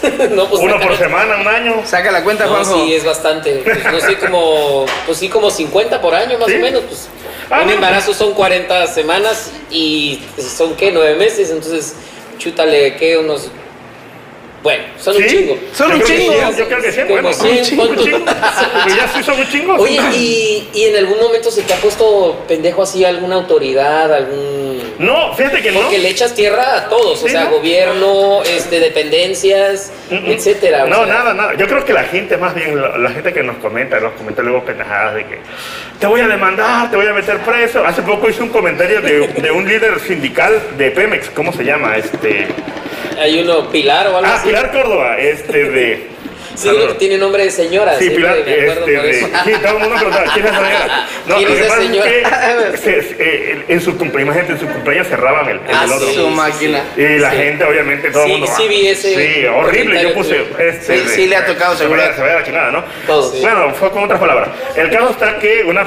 No, 0.30 0.48
pues, 0.48 0.62
uno 0.62 0.78
por 0.80 0.96
semana, 0.96 1.36
un 1.36 1.46
año. 1.48 1.82
Saca 1.84 2.10
la 2.10 2.22
cuenta, 2.22 2.44
No, 2.46 2.52
Juanjo. 2.52 2.84
sí, 2.84 2.94
es 2.94 3.04
bastante. 3.04 3.60
Pues, 3.64 3.84
no 3.84 4.00
sé, 4.00 4.16
como, 4.18 4.86
pues 5.04 5.18
sí, 5.18 5.28
como 5.28 5.50
50 5.50 6.00
por 6.00 6.14
año 6.14 6.38
más 6.38 6.48
¿Sí? 6.48 6.54
o 6.56 6.58
menos. 6.60 6.82
Pues, 6.82 7.08
Ah, 7.48 7.60
un 7.62 7.70
embarazo 7.70 8.12
son 8.12 8.34
40 8.34 8.88
semanas 8.88 9.52
y 9.70 10.20
son, 10.38 10.74
¿qué? 10.74 10.90
9 10.90 11.14
meses. 11.16 11.50
Entonces, 11.50 11.94
chútale, 12.38 12.96
¿qué? 12.96 13.16
Unos... 13.18 13.50
Bueno, 14.66 14.82
son 14.98 15.14
un 15.14 15.22
¿Sí? 15.22 15.28
chingo. 15.28 15.58
Son 15.72 15.90
Yo 15.90 15.96
un 15.96 16.02
chingo. 16.02 16.32
100, 16.32 16.56
Yo 16.56 16.66
creo 16.66 16.82
que 16.82 16.90
100, 16.92 17.06
Como 17.06 17.22
bueno. 17.22 17.32
100, 17.36 17.56
un 17.58 17.62
chingo, 17.62 17.82
un. 17.84 17.94
Pues 18.24 18.96
ya 18.96 19.08
sí 19.14 19.22
son 19.22 19.38
un 19.38 19.48
chingo. 19.48 19.74
Oye, 19.76 20.00
¿y, 20.12 20.68
¿y 20.74 20.84
en 20.86 20.96
algún 20.96 21.20
momento 21.20 21.52
se 21.52 21.62
te 21.62 21.72
ha 21.72 21.76
puesto 21.76 22.44
pendejo 22.48 22.82
así 22.82 23.04
alguna 23.04 23.36
autoridad, 23.36 24.12
algún... 24.12 24.82
No, 24.98 25.32
fíjate 25.36 25.62
que 25.62 25.70
no. 25.70 25.82
Porque 25.82 25.98
le 25.98 26.08
echas 26.08 26.34
tierra 26.34 26.78
a 26.78 26.88
todos, 26.88 27.22
o 27.22 27.26
Sí, 27.26 27.30
sea, 27.30 27.44
¿no? 27.44 27.50
gobierno, 27.50 28.42
este, 28.42 28.80
dependencias, 28.80 29.92
etcétera. 30.10 30.86
No, 30.86 31.04
sea. 31.04 31.06
nada, 31.06 31.32
nada. 31.32 31.54
Yo 31.54 31.68
creo 31.68 31.84
que 31.84 31.92
la 31.92 32.02
gente, 32.02 32.36
más 32.36 32.52
bien, 32.52 32.80
la, 32.80 32.98
la 32.98 33.10
gente 33.10 33.32
que 33.32 33.44
nos 33.44 33.58
comenta, 33.58 34.00
nos 34.00 34.14
comenta 34.14 34.42
luego 34.42 34.64
pendejadas 34.64 35.14
de 35.14 35.26
que 35.26 35.38
te 36.00 36.06
voy 36.08 36.22
a 36.22 36.26
demandar, 36.26 36.90
te 36.90 36.96
voy 36.96 37.06
a 37.06 37.12
meter 37.12 37.38
preso. 37.38 37.84
Hace 37.86 38.02
poco 38.02 38.28
hice 38.28 38.42
un 38.42 38.48
comentario 38.48 39.00
de, 39.00 39.28
de 39.28 39.50
un 39.52 39.68
líder 39.68 40.00
sindical 40.00 40.60
de 40.76 40.90
Pemex, 40.90 41.30
¿cómo 41.30 41.52
se 41.52 41.62
llama? 41.64 41.96
Este. 41.96 42.48
Hay 43.18 43.40
uno, 43.40 43.68
Pilar 43.70 44.06
o 44.08 44.16
algo 44.18 44.28
Ah, 44.30 44.36
así. 44.36 44.48
Pilar 44.48 44.70
Córdoba, 44.72 45.18
este 45.18 45.64
de. 45.70 46.16
Sí, 46.56 46.70
que 46.70 46.94
tiene 46.94 47.18
nombre 47.18 47.44
de 47.44 47.50
señora. 47.50 47.98
Sí, 47.98 48.08
Pilar, 48.08 48.36
me 48.46 48.52
acuerdo 48.54 48.86
este, 48.86 48.94
por 48.96 49.02
de, 49.04 49.12
sí, 49.44 49.60
todo 49.62 49.72
el 49.76 49.78
mundo 49.78 49.94
preguntaba, 49.96 50.32
¿quién 50.32 50.46
es 50.46 50.52
la 50.52 50.58
señora? 50.58 51.06
No, 51.26 51.36
¿Quién 51.36 51.48
es 51.50 51.54
que 51.54 51.66
esa 51.66 51.76
es 51.76 51.82
señora? 51.86 52.10
que 52.70 52.76
se- 52.78 53.02
se- 53.02 53.16
eh, 53.18 53.64
en 53.68 53.80
su 53.82 53.98
cumpleaños, 53.98 54.36
en 54.48 54.58
su 54.60 54.66
cumpleaños 54.66 55.06
cerraban 55.08 55.46
el, 55.50 55.56
el 55.56 55.62
Ah, 55.74 55.84
otro. 55.84 56.08
sí, 56.08 56.14
Su 56.14 56.28
máquina. 56.30 56.82
Y 56.96 57.18
la 57.18 57.30
Sí. 57.32 57.36
gente, 57.36 57.62
obviamente, 57.64 58.10
todo 58.10 58.22
el 58.22 58.28
Sí, 58.28 58.32
mundo. 58.38 58.46
sí 58.56 58.62
ah, 58.64 58.68
vi 58.70 58.86
ese 58.86 59.14
Sí, 59.40 59.44
horrible. 59.46 60.02
Yo 60.02 60.14
puse. 60.14 60.44
Este, 60.58 60.96
Sí, 60.98 61.04
de- 61.04 61.08
sí 61.14 61.26
le 61.26 61.36
ha 61.36 61.44
tocado, 61.44 61.72
se 61.74 61.82
seguro. 61.82 62.00
Se 62.14 62.20
vaya 62.22 62.34
la 62.36 62.44
chingada, 62.44 62.70
¿no? 62.70 62.84
Todo, 63.06 63.30
sí. 63.32 63.40
Bueno, 63.42 63.74
fue 63.74 63.90
con 63.90 64.04
otras 64.04 64.18
palabras. 64.18 64.48
El 64.76 64.88
caso 64.90 65.10
está 65.10 65.38
que 65.38 65.62
una. 65.62 65.86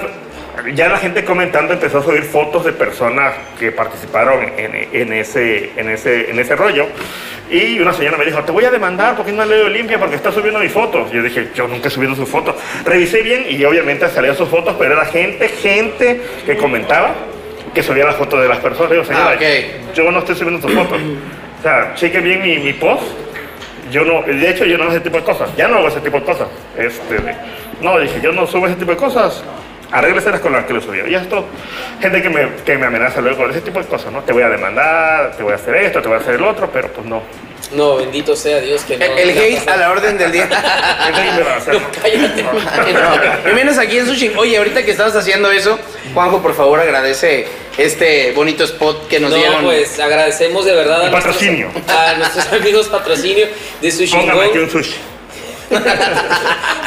Ya 0.75 0.89
la 0.89 0.97
gente 0.97 1.23
comentando 1.23 1.73
empezó 1.73 1.99
a 1.99 2.03
subir 2.03 2.23
fotos 2.23 2.65
de 2.65 2.73
personas 2.73 3.33
que 3.59 3.71
participaron 3.71 4.43
en, 4.57 4.87
en 4.91 5.13
ese, 5.13 5.71
en, 5.77 5.89
ese, 5.89 6.29
en 6.29 6.39
ese 6.39 6.55
rollo. 6.55 6.87
Y 7.49 7.79
una 7.79 7.93
señora 7.93 8.17
me 8.17 8.25
dijo, 8.25 8.43
te 8.43 8.51
voy 8.51 8.65
a 8.65 8.71
demandar 8.71 9.15
porque 9.15 9.31
no 9.31 9.43
leo 9.45 9.67
limpia 9.69 9.97
porque 9.97 10.15
está 10.15 10.31
subiendo 10.31 10.59
mis 10.59 10.71
fotos. 10.71 11.11
Yo 11.11 11.23
dije, 11.23 11.49
yo 11.55 11.67
nunca 11.67 11.87
he 11.87 11.91
subido 11.91 12.13
sus 12.15 12.29
fotos. 12.29 12.55
Revisé 12.85 13.21
bien 13.23 13.45
y 13.49 13.63
obviamente 13.65 14.07
salían 14.09 14.35
sus 14.35 14.49
fotos, 14.49 14.75
pero 14.77 14.93
era 14.93 15.05
gente, 15.05 15.47
gente 15.49 16.21
que 16.45 16.57
comentaba 16.57 17.15
que 17.73 17.81
subía 17.83 18.05
las 18.05 18.15
fotos 18.15 18.41
de 18.41 18.47
las 18.47 18.59
personas. 18.59 18.91
Digo, 18.91 19.03
señora, 19.03 19.31
Ah, 19.31 19.35
ok. 19.35 19.95
yo 19.95 20.11
no 20.11 20.19
estoy 20.19 20.35
subiendo 20.35 20.61
sus 20.67 20.75
fotos. 20.77 20.99
O 21.59 21.61
sea, 21.63 21.93
cheque 21.95 22.19
bien 22.19 22.41
mi, 22.41 22.57
mi 22.59 22.73
post. 22.73 23.03
Yo 23.91 24.03
no, 24.05 24.21
de 24.21 24.49
hecho, 24.49 24.65
yo 24.65 24.77
no 24.77 24.83
hago 24.83 24.91
ese 24.93 25.01
tipo 25.01 25.17
de 25.17 25.23
cosas. 25.23 25.49
Ya 25.57 25.67
no 25.67 25.77
hago 25.77 25.87
ese 25.87 25.99
tipo 26.01 26.19
de 26.19 26.23
cosas. 26.25 26.47
Este, 26.77 27.17
no, 27.81 27.99
dije, 27.99 28.19
yo 28.21 28.31
no 28.31 28.45
subo 28.45 28.67
ese 28.67 28.75
tipo 28.75 28.91
de 28.91 28.97
cosas. 28.97 29.43
Arrégleselas 29.91 30.39
con 30.39 30.53
las 30.53 30.65
que 30.65 30.73
lo 30.73 30.81
subió. 30.81 31.07
Y 31.07 31.15
esto, 31.15 31.45
gente 32.01 32.21
que 32.21 32.29
me, 32.29 32.47
que 32.65 32.77
me 32.77 32.85
amenaza 32.85 33.21
luego 33.21 33.37
con 33.37 33.51
ese 33.51 33.61
tipo 33.61 33.79
de 33.79 33.85
cosas, 33.87 34.11
¿no? 34.11 34.21
Te 34.21 34.33
voy 34.33 34.43
a 34.43 34.49
demandar, 34.49 35.35
te 35.35 35.41
voy 35.43 35.53
a 35.53 35.55
hacer 35.55 35.75
esto, 35.77 36.01
te 36.01 36.07
voy 36.07 36.17
a 36.17 36.21
hacer 36.21 36.35
el 36.35 36.43
otro, 36.43 36.69
pero 36.71 36.89
pues 36.89 37.07
no. 37.07 37.23
No, 37.71 37.97
bendito 37.97 38.35
sea 38.35 38.59
Dios 38.61 38.83
que 38.83 38.97
no. 38.97 39.05
El, 39.05 39.29
el 39.29 39.37
hate 39.37 39.67
a 39.67 39.77
la 39.77 39.91
orden 39.91 40.17
del 40.17 40.31
día. 40.31 40.47
Gente 41.05 41.21
que 41.23 41.31
me 41.37 41.41
va 41.43 41.53
a 41.53 41.57
hacer. 41.57 41.73
No, 41.73 41.81
cállate. 42.01 42.45
Ay, 42.81 42.93
no. 43.45 43.51
Y 43.51 43.55
vienes 43.55 43.77
aquí 43.77 43.97
en 43.97 44.07
Sushi. 44.07 44.31
Oye, 44.37 44.57
ahorita 44.57 44.83
que 44.83 44.91
estabas 44.91 45.15
haciendo 45.15 45.51
eso, 45.51 45.77
Juanjo, 46.13 46.41
por 46.41 46.55
favor, 46.55 46.79
agradece 46.79 47.47
este 47.77 48.31
bonito 48.31 48.63
spot 48.63 49.07
que 49.07 49.19
nos 49.19 49.31
No, 49.31 49.37
dieron. 49.37 49.63
pues 49.63 49.99
agradecemos 49.99 50.65
de 50.65 50.73
verdad 50.73 51.01
a 51.01 51.05
El 51.05 51.11
patrocinio. 51.11 51.69
nuestros, 51.71 51.97
a 51.97 52.13
nuestros 52.15 52.53
amigos 52.61 52.87
patrocinio 52.87 53.47
de 53.81 53.91
Sushi 53.91 54.15
Póngame 54.15 54.45
aquí 54.45 54.57
un 54.57 54.69
sushi. 54.69 54.95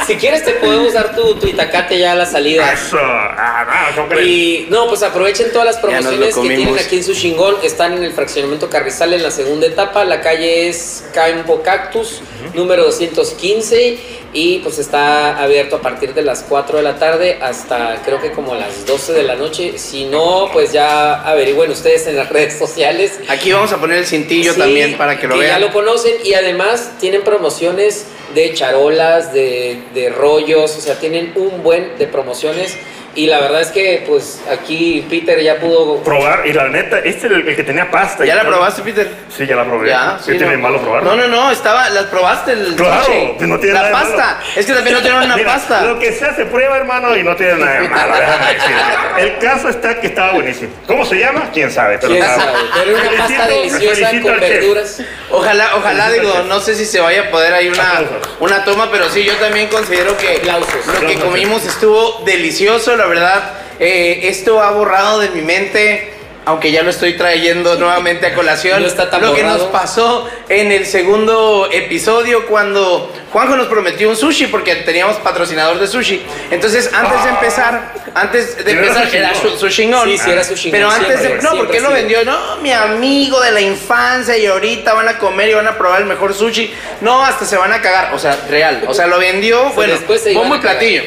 Si 0.07 0.17
quieres 0.17 0.43
te 0.43 0.51
podemos 0.55 0.91
dar 0.91 1.15
tu, 1.15 1.35
tu 1.35 1.47
itacate 1.47 1.97
ya 1.97 2.11
a 2.11 2.15
la 2.15 2.25
salida. 2.25 2.73
Eso. 2.73 2.97
Ah, 2.99 3.93
no. 3.95 4.19
Y 4.21 4.67
no, 4.69 4.87
pues 4.89 5.01
aprovechen 5.01 5.51
todas 5.53 5.65
las 5.65 5.75
Ya 5.77 5.81
promociones 5.81 6.35
que 6.35 6.41
tienen 6.41 6.77
aquí 6.77 6.97
en 6.97 7.03
su 7.05 7.13
chingón. 7.13 7.55
Están 7.63 7.93
en 7.93 8.03
el 8.03 8.11
fraccionamiento 8.11 8.69
Carrizal 8.69 9.13
en 9.13 9.23
la 9.23 9.31
segunda 9.31 9.65
etapa. 9.65 10.03
La 10.03 10.19
calle 10.19 10.67
es 10.67 11.05
Campo 11.13 11.61
Cactus, 11.61 12.19
número 12.53 12.83
215. 12.83 13.97
Y 14.35 14.59
pues 14.59 14.79
está 14.79 15.37
abierto 15.41 15.75
a 15.77 15.81
partir 15.81 16.13
de 16.15 16.23
las 16.23 16.43
4 16.49 16.77
de 16.77 16.83
la 16.83 16.97
tarde 16.97 17.37
hasta 17.41 18.01
creo 18.03 18.19
que 18.19 18.31
como 18.31 18.55
las 18.55 18.85
12 18.85 19.13
de 19.13 19.23
la 19.23 19.35
noche. 19.35 19.77
Si 19.77 20.05
no, 20.05 20.49
pues 20.51 20.73
ya 20.73 21.21
averigüen 21.21 21.71
ustedes 21.71 22.07
en 22.07 22.17
las 22.17 22.29
redes 22.29 22.57
sociales. 22.57 23.19
Aquí 23.29 23.53
vamos 23.53 23.71
a 23.71 23.77
poner 23.77 23.99
el 23.99 24.05
cintillo 24.05 24.53
Sí, 24.53 24.59
también 24.59 24.97
para 24.97 25.17
que 25.19 25.27
lo 25.27 25.35
Ya 25.35 25.41
vean. 25.41 25.61
lo 25.61 25.71
conocen 25.71 26.15
y 26.25 26.33
además 26.33 26.93
tienen 26.99 27.23
promociones 27.23 28.07
de 28.33 28.53
charolas, 28.53 29.33
de, 29.33 29.77
de 29.93 30.09
rollos, 30.09 30.77
o 30.77 30.81
sea, 30.81 30.99
tienen 30.99 31.33
un 31.35 31.63
buen 31.63 31.97
de 31.97 32.07
promociones. 32.07 32.77
Y 33.15 33.27
la 33.27 33.39
verdad 33.41 33.61
es 33.61 33.67
que, 33.69 34.03
pues, 34.07 34.41
aquí 34.51 35.05
Peter 35.07 35.39
ya 35.39 35.59
pudo. 35.59 36.01
Probar, 36.03 36.47
y 36.47 36.53
la 36.53 36.67
neta, 36.69 36.97
este 36.97 37.27
es 37.27 37.31
el, 37.33 37.47
el 37.47 37.55
que 37.55 37.63
tenía 37.63 37.91
pasta. 37.91 38.25
¿Ya 38.25 38.33
y 38.33 38.37
la 38.37 38.43
probaste, 38.47 38.81
Peter? 38.81 39.07
Sí, 39.29 39.45
ya 39.45 39.55
la 39.55 39.65
probé. 39.65 39.89
Ya, 39.89 40.17
¿Qué 40.25 40.31
sí, 40.31 40.37
tiene 40.39 40.55
no. 40.57 40.63
malo 40.63 40.81
probarla? 40.81 41.11
No, 41.15 41.21
no, 41.21 41.27
no, 41.27 41.51
estaba, 41.51 41.89
las 41.91 42.05
probaste 42.05 42.53
el 42.53 42.75
Claro, 42.75 43.37
que 43.37 43.45
no 43.45 43.59
tiene 43.59 43.75
la 43.75 43.81
nada 43.83 43.91
pasta. 43.93 44.17
malo. 44.17 44.37
Es 44.55 44.65
que 44.65 44.73
también 44.73 44.95
no 44.95 45.01
tienen 45.03 45.21
una 45.21 45.35
Mira, 45.37 45.53
pasta. 45.53 45.81
Lo 45.83 45.99
que 45.99 46.11
sea 46.11 46.35
se 46.35 46.45
prueba, 46.45 46.75
hermano, 46.75 47.15
y 47.15 47.23
no 47.23 47.35
tiene 47.35 47.53
nada 47.55 47.81
de 47.81 47.89
malo. 47.89 48.13
déjame 48.15 48.45
decirte. 48.53 49.21
El 49.21 49.37
caso 49.37 49.69
está 49.69 50.01
que 50.01 50.07
estaba 50.07 50.33
buenísimo. 50.33 50.71
¿Cómo 50.87 51.05
se 51.05 51.19
llama? 51.19 51.49
¿Quién 51.53 51.69
sabe? 51.71 51.99
Pero 51.99 52.13
¿Quién 52.13 52.25
sabe? 52.25 52.51
Pero 52.73 52.97
una 52.97 53.17
pasta 53.17 53.47
deliciosa 53.47 54.09
con 54.23 54.39
chef. 54.39 54.49
verduras. 54.49 55.01
Ojalá, 55.29 55.75
ojalá, 55.75 56.05
Felicito 56.05 56.31
digo, 56.33 56.43
no 56.47 56.59
sé 56.59 56.73
si 56.75 56.85
se 56.85 56.99
vaya 56.99 57.23
a 57.23 57.29
poder 57.31 57.53
ahí 57.53 57.67
una, 57.67 58.01
una 58.39 58.63
toma, 58.65 58.89
pero 58.91 59.07
sí, 59.09 59.23
yo 59.23 59.33
también 59.35 59.67
considero 59.67 60.17
que 60.17 60.37
Aplausos. 60.37 60.85
lo 61.01 61.07
que 61.07 61.15
comimos 61.19 61.63
estuvo 61.65 62.21
delicioso, 62.25 62.95
la 63.03 63.09
verdad. 63.09 63.43
Eh, 63.79 64.21
esto 64.29 64.61
ha 64.61 64.71
borrado 64.71 65.19
de 65.19 65.29
mi 65.29 65.41
mente, 65.41 66.13
aunque 66.45 66.71
ya 66.71 66.83
lo 66.83 66.89
estoy 66.89 67.17
trayendo 67.17 67.75
nuevamente 67.79 68.27
a 68.27 68.33
colación, 68.33 68.81
No 68.81 68.87
está 68.87 69.09
tan 69.09 69.21
lo 69.21 69.33
que 69.33 69.43
nos 69.43 69.53
borrado. 69.53 69.71
pasó 69.71 70.29
en 70.47 70.71
el 70.71 70.85
segundo 70.85 71.67
episodio 71.71 72.45
cuando 72.45 73.11
Juanjo 73.31 73.57
nos 73.57 73.67
prometió 73.67 74.09
un 74.09 74.15
sushi 74.15 74.47
porque 74.47 74.75
teníamos 74.75 75.17
patrocinador 75.17 75.79
de 75.79 75.87
sushi. 75.87 76.21
Entonces, 76.51 76.91
antes 76.93 77.23
de 77.23 77.29
empezar, 77.29 77.93
antes 78.13 78.63
de 78.63 78.71
empezar, 78.71 79.13
era 79.13 79.35
su, 79.35 79.49
sushi 79.57 79.87
ngón. 79.87 80.07
Sí, 80.07 80.17
sí, 80.17 80.31
era 80.31 80.43
sushi 80.43 80.71
Pero 80.71 80.89
antes 80.89 81.09
de, 81.09 81.17
siempre, 81.17 81.41
no, 81.41 81.49
siempre 81.49 81.59
porque 81.59 81.77
él 81.77 81.83
lo 81.83 81.91
vendió, 81.91 82.23
no, 82.23 82.57
mi 82.57 82.71
amigo 82.71 83.41
de 83.41 83.51
la 83.51 83.61
infancia 83.61 84.37
y 84.37 84.45
ahorita 84.45 84.93
van 84.93 85.09
a 85.09 85.17
comer 85.17 85.49
y 85.49 85.53
van 85.55 85.67
a 85.67 85.77
probar 85.77 86.01
el 86.01 86.07
mejor 86.07 86.33
sushi. 86.33 86.73
No, 87.01 87.23
hasta 87.25 87.45
se 87.45 87.57
van 87.57 87.73
a 87.73 87.81
cagar, 87.81 88.13
o 88.13 88.19
sea, 88.19 88.37
real. 88.49 88.83
O 88.87 88.93
sea, 88.93 89.07
lo 89.07 89.17
vendió, 89.17 89.71
bueno, 89.71 89.95
bombo 90.33 90.55
y 90.55 90.59
platillo. 90.59 91.03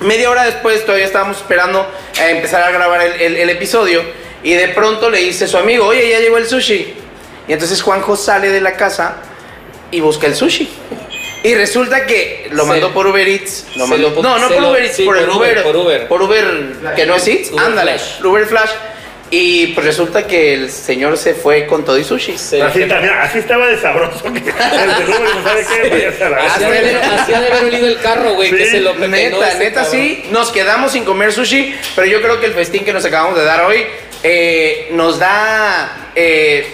Media 0.00 0.30
hora 0.30 0.44
después 0.44 0.84
todavía 0.84 1.06
estábamos 1.06 1.36
esperando 1.38 1.86
a 2.18 2.30
empezar 2.30 2.62
a 2.62 2.70
grabar 2.70 3.02
el, 3.02 3.12
el- 3.20 3.36
el 3.36 3.50
episodio 3.50 4.02
y 4.42 4.54
de 4.54 4.68
pronto 4.68 5.10
le 5.10 5.18
dice 5.18 5.46
su 5.46 5.58
amigo, 5.58 5.86
oye, 5.86 6.08
ya 6.08 6.20
llegó 6.20 6.38
el 6.38 6.46
sushi. 6.48 6.94
Y 7.48 7.52
entonces 7.52 7.82
Juanjo 7.82 8.16
sale 8.16 8.48
de 8.50 8.60
la 8.60 8.76
casa 8.76 9.16
y 9.90 10.00
busca 10.00 10.26
el 10.26 10.34
sushi. 10.34 10.68
Y 11.42 11.54
resulta 11.54 12.06
que 12.06 12.48
lo 12.52 12.62
Se- 12.64 12.68
mandó 12.68 12.92
por 12.92 13.06
Uber 13.06 13.26
Eats. 13.28 13.66
Lo 13.76 13.86
mandó- 13.86 14.10
lo- 14.10 14.22
no, 14.22 14.38
no 14.38 14.48
por 14.48 14.62
Uber 14.64 14.82
Eats, 14.84 14.96
sí, 14.96 15.04
por, 15.04 15.18
el 15.18 15.24
por 15.26 15.36
Uber, 15.36 15.52
Uber, 15.52 15.62
por 15.64 15.76
Uber. 15.76 16.08
Por 16.08 16.22
Uber, 16.22 16.94
que 16.96 17.06
no 17.06 17.16
es 17.16 17.26
Eats, 17.28 17.50
ándale. 17.58 17.98
Flash. 17.98 18.24
Uber 18.24 18.46
Flash. 18.46 18.70
Y 19.32 19.68
pues 19.68 19.86
resulta 19.86 20.26
que 20.26 20.54
el 20.54 20.70
señor 20.70 21.16
se 21.16 21.34
fue 21.34 21.64
con 21.66 21.84
todo 21.84 21.96
y 21.96 22.02
sushi. 22.02 22.32
Así, 22.34 22.58
también- 22.58 23.14
así 23.20 23.38
estaba 23.38 23.68
de 23.68 23.78
sabroso 23.80 24.24
que 24.24 24.38
el 24.38 24.44
de 24.44 25.04
Uber, 25.12 25.20
¿no 25.36 25.42
¿sabe 25.44 25.66
qué? 25.82 25.88
Váyase 25.88 26.24
a 26.24 26.30
la 26.30 26.36
Así 26.38 26.64
ha 26.64 27.40
de 27.40 27.46
haber- 27.46 27.64
olido 27.64 27.86
el 27.86 28.00
carro, 28.00 28.34
güey, 28.34 28.50
que 28.50 28.66
se 28.66 28.80
lo 28.80 28.94
Neta, 28.94 29.54
neta 29.54 29.82
cabrón. 29.82 29.92
sí, 29.92 30.24
nos 30.32 30.50
quedamos 30.50 30.90
sin 30.92 31.04
comer 31.04 31.32
sushi, 31.32 31.76
pero 31.94 32.08
yo 32.08 32.20
creo 32.20 32.40
que 32.40 32.46
el 32.46 32.54
festín 32.54 32.84
que 32.84 32.92
nos 32.92 33.04
acabamos 33.04 33.38
de 33.38 33.44
dar 33.44 33.64
hoy 33.66 33.86
eh, 34.24 34.88
nos 34.92 35.20
da 35.20 36.10
eh, 36.16 36.66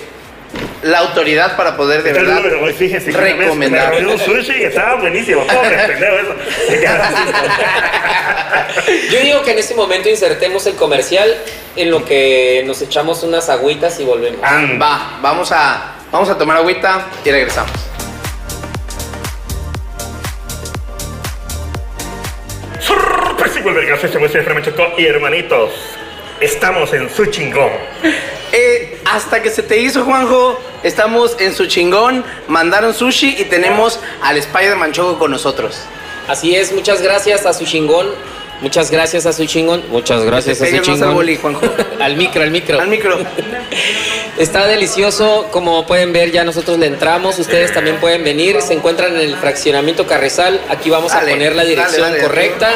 la 0.83 0.99
autoridad 0.99 1.57
para 1.57 1.77
poder 1.77 2.03
de 2.03 2.13
verdad 2.13 2.43
fíjense, 2.77 3.11
recomendar. 3.11 4.01
me 4.01 4.07
un 4.07 4.19
sushi 4.19 4.61
y 4.61 4.65
estaba 4.65 4.97
buenísimo. 4.97 5.47
Pobre 5.47 5.77
pendejo 5.87 6.17
eso. 6.17 6.35
Yo 9.11 9.21
digo 9.21 9.43
que 9.43 9.53
en 9.53 9.59
este 9.59 9.75
momento 9.75 10.09
insertemos 10.09 10.67
el 10.67 10.77
comercial 10.77 11.35
en 11.75 11.91
lo 11.91 12.05
que 12.05 12.63
nos 12.67 12.81
echamos 12.83 13.23
unas 13.23 13.49
agüitas 13.49 13.99
y 14.01 14.05
volvemos. 14.05 14.41
Anda. 14.43 14.87
Va, 14.87 15.19
vamos 15.21 15.51
a, 15.53 15.95
vamos 16.13 16.29
a 16.29 16.39
tomar 16.39 16.59
agüita 16.59 17.07
y 17.25 17.31
regresamos. 17.31 17.73
Sorpresivo 22.81 23.71
el 23.71 23.75
vergazo, 23.75 24.07
este 24.07 24.19
de 24.19 24.63
Chocó 24.63 24.93
y 24.97 25.07
hermanitos. 25.07 25.96
Estamos 26.41 26.93
en 26.93 27.09
su 27.09 27.27
chingón. 27.27 27.71
Eh, 28.53 29.01
hasta 29.07 29.43
que 29.43 29.51
se 29.51 29.63
te 29.63 29.79
hizo, 29.79 30.05
Juanjo, 30.05 30.61
estamos 30.83 31.37
en 31.41 31.55
su 31.55 31.67
chingón, 31.67 32.25
mandaron 32.47 32.93
sushi 32.93 33.37
y 33.39 33.45
tenemos 33.45 33.99
al 34.23 34.37
Spider-Man 34.37 34.93
Choco 34.93 35.19
con 35.19 35.31
nosotros. 35.31 35.81
Así 36.29 36.55
es, 36.55 36.73
muchas 36.73 37.01
gracias 37.01 37.47
a 37.47 37.55
su 37.55 37.65
chingón. 37.65 38.09
Muchas 38.61 38.91
gracias 38.91 39.27
a 39.27 39.33
su 39.33 39.45
chingón. 39.47 39.83
Muchas 39.91 40.25
gracias 40.25 40.61
a 40.63 40.67
su 40.67 40.79
chingón. 40.79 41.15
boli. 41.15 41.39
Al 42.01 42.17
micro, 42.17 42.43
al 42.43 42.51
micro. 42.51 42.81
Al 42.81 42.89
micro. 42.89 43.19
Está 44.39 44.67
delicioso, 44.67 45.49
como 45.51 45.87
pueden 45.87 46.13
ver, 46.13 46.31
ya 46.31 46.45
nosotros 46.45 46.79
le 46.79 46.87
entramos, 46.87 47.39
ustedes 47.39 47.73
también 47.73 47.97
pueden 47.97 48.23
venir, 48.23 48.61
se 48.61 48.75
encuentran 48.75 49.15
en 49.15 49.21
el 49.21 49.37
fraccionamiento 49.37 50.07
Carrizal, 50.07 50.61
aquí 50.69 50.91
vamos 50.91 51.13
Dale, 51.13 51.31
a 51.31 51.35
poner 51.35 51.53
la 51.57 51.63
dale, 51.63 51.71
dirección 51.71 52.11
dale. 52.11 52.23
correcta 52.23 52.71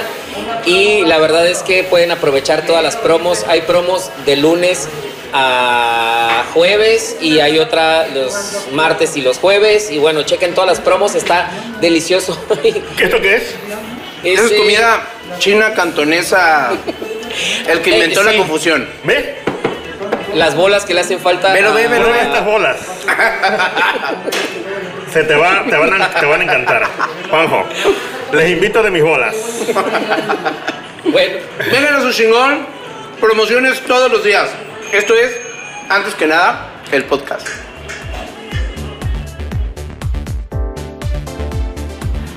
y 0.64 1.02
la 1.02 1.18
verdad 1.18 1.46
es 1.46 1.62
que 1.62 1.84
pueden 1.84 2.12
aprovechar 2.12 2.64
todas 2.64 2.82
las 2.82 2.96
promos, 2.96 3.44
hay 3.46 3.60
promos 3.62 4.10
de 4.24 4.36
lunes 4.36 4.88
a 5.34 6.44
jueves 6.54 7.16
y 7.20 7.40
hay 7.40 7.58
otra 7.58 8.06
los 8.08 8.66
martes 8.72 9.16
y 9.16 9.20
los 9.20 9.38
jueves 9.38 9.90
y 9.90 9.98
bueno, 9.98 10.22
chequen 10.22 10.54
todas 10.54 10.68
las 10.70 10.80
promos, 10.80 11.14
está 11.14 11.50
delicioso. 11.80 12.38
¿Qué 12.62 12.82
esto 13.04 13.20
qué 13.20 13.36
es? 13.36 13.54
Esa 14.22 14.44
es 14.44 14.50
Ese- 14.50 14.56
comida 14.56 15.00
china 15.38 15.72
cantonesa. 15.74 16.70
El 17.68 17.80
que 17.82 17.90
Eh, 17.90 17.94
inventó 17.94 18.22
la 18.22 18.36
confusión. 18.36 18.88
¿Ve? 19.04 19.36
Las 20.34 20.54
bolas 20.54 20.84
que 20.84 20.94
le 20.94 21.00
hacen 21.00 21.20
falta. 21.20 21.52
Velo, 21.52 21.72
ve, 21.74 21.84
Prueba 21.86 22.08
ve. 22.08 22.20
estas 22.22 22.44
bolas. 22.44 22.76
Se 25.12 25.24
te, 25.24 25.34
va, 25.34 25.64
te, 25.68 25.76
van 25.76 26.02
a, 26.02 26.08
te 26.10 26.26
van 26.26 26.40
a 26.40 26.44
encantar. 26.44 26.82
Juanjo, 27.28 27.64
les 28.32 28.50
invito 28.50 28.82
de 28.82 28.90
mis 28.90 29.02
bolas. 29.02 29.34
Bueno, 31.04 31.38
Vengan 31.72 31.94
a 31.96 32.00
su 32.02 32.12
chingón. 32.12 32.66
Promociones 33.20 33.80
todos 33.86 34.10
los 34.10 34.22
días. 34.24 34.48
Esto 34.92 35.14
es, 35.14 35.36
antes 35.88 36.14
que 36.14 36.26
nada, 36.26 36.68
el 36.92 37.04
podcast. 37.04 37.46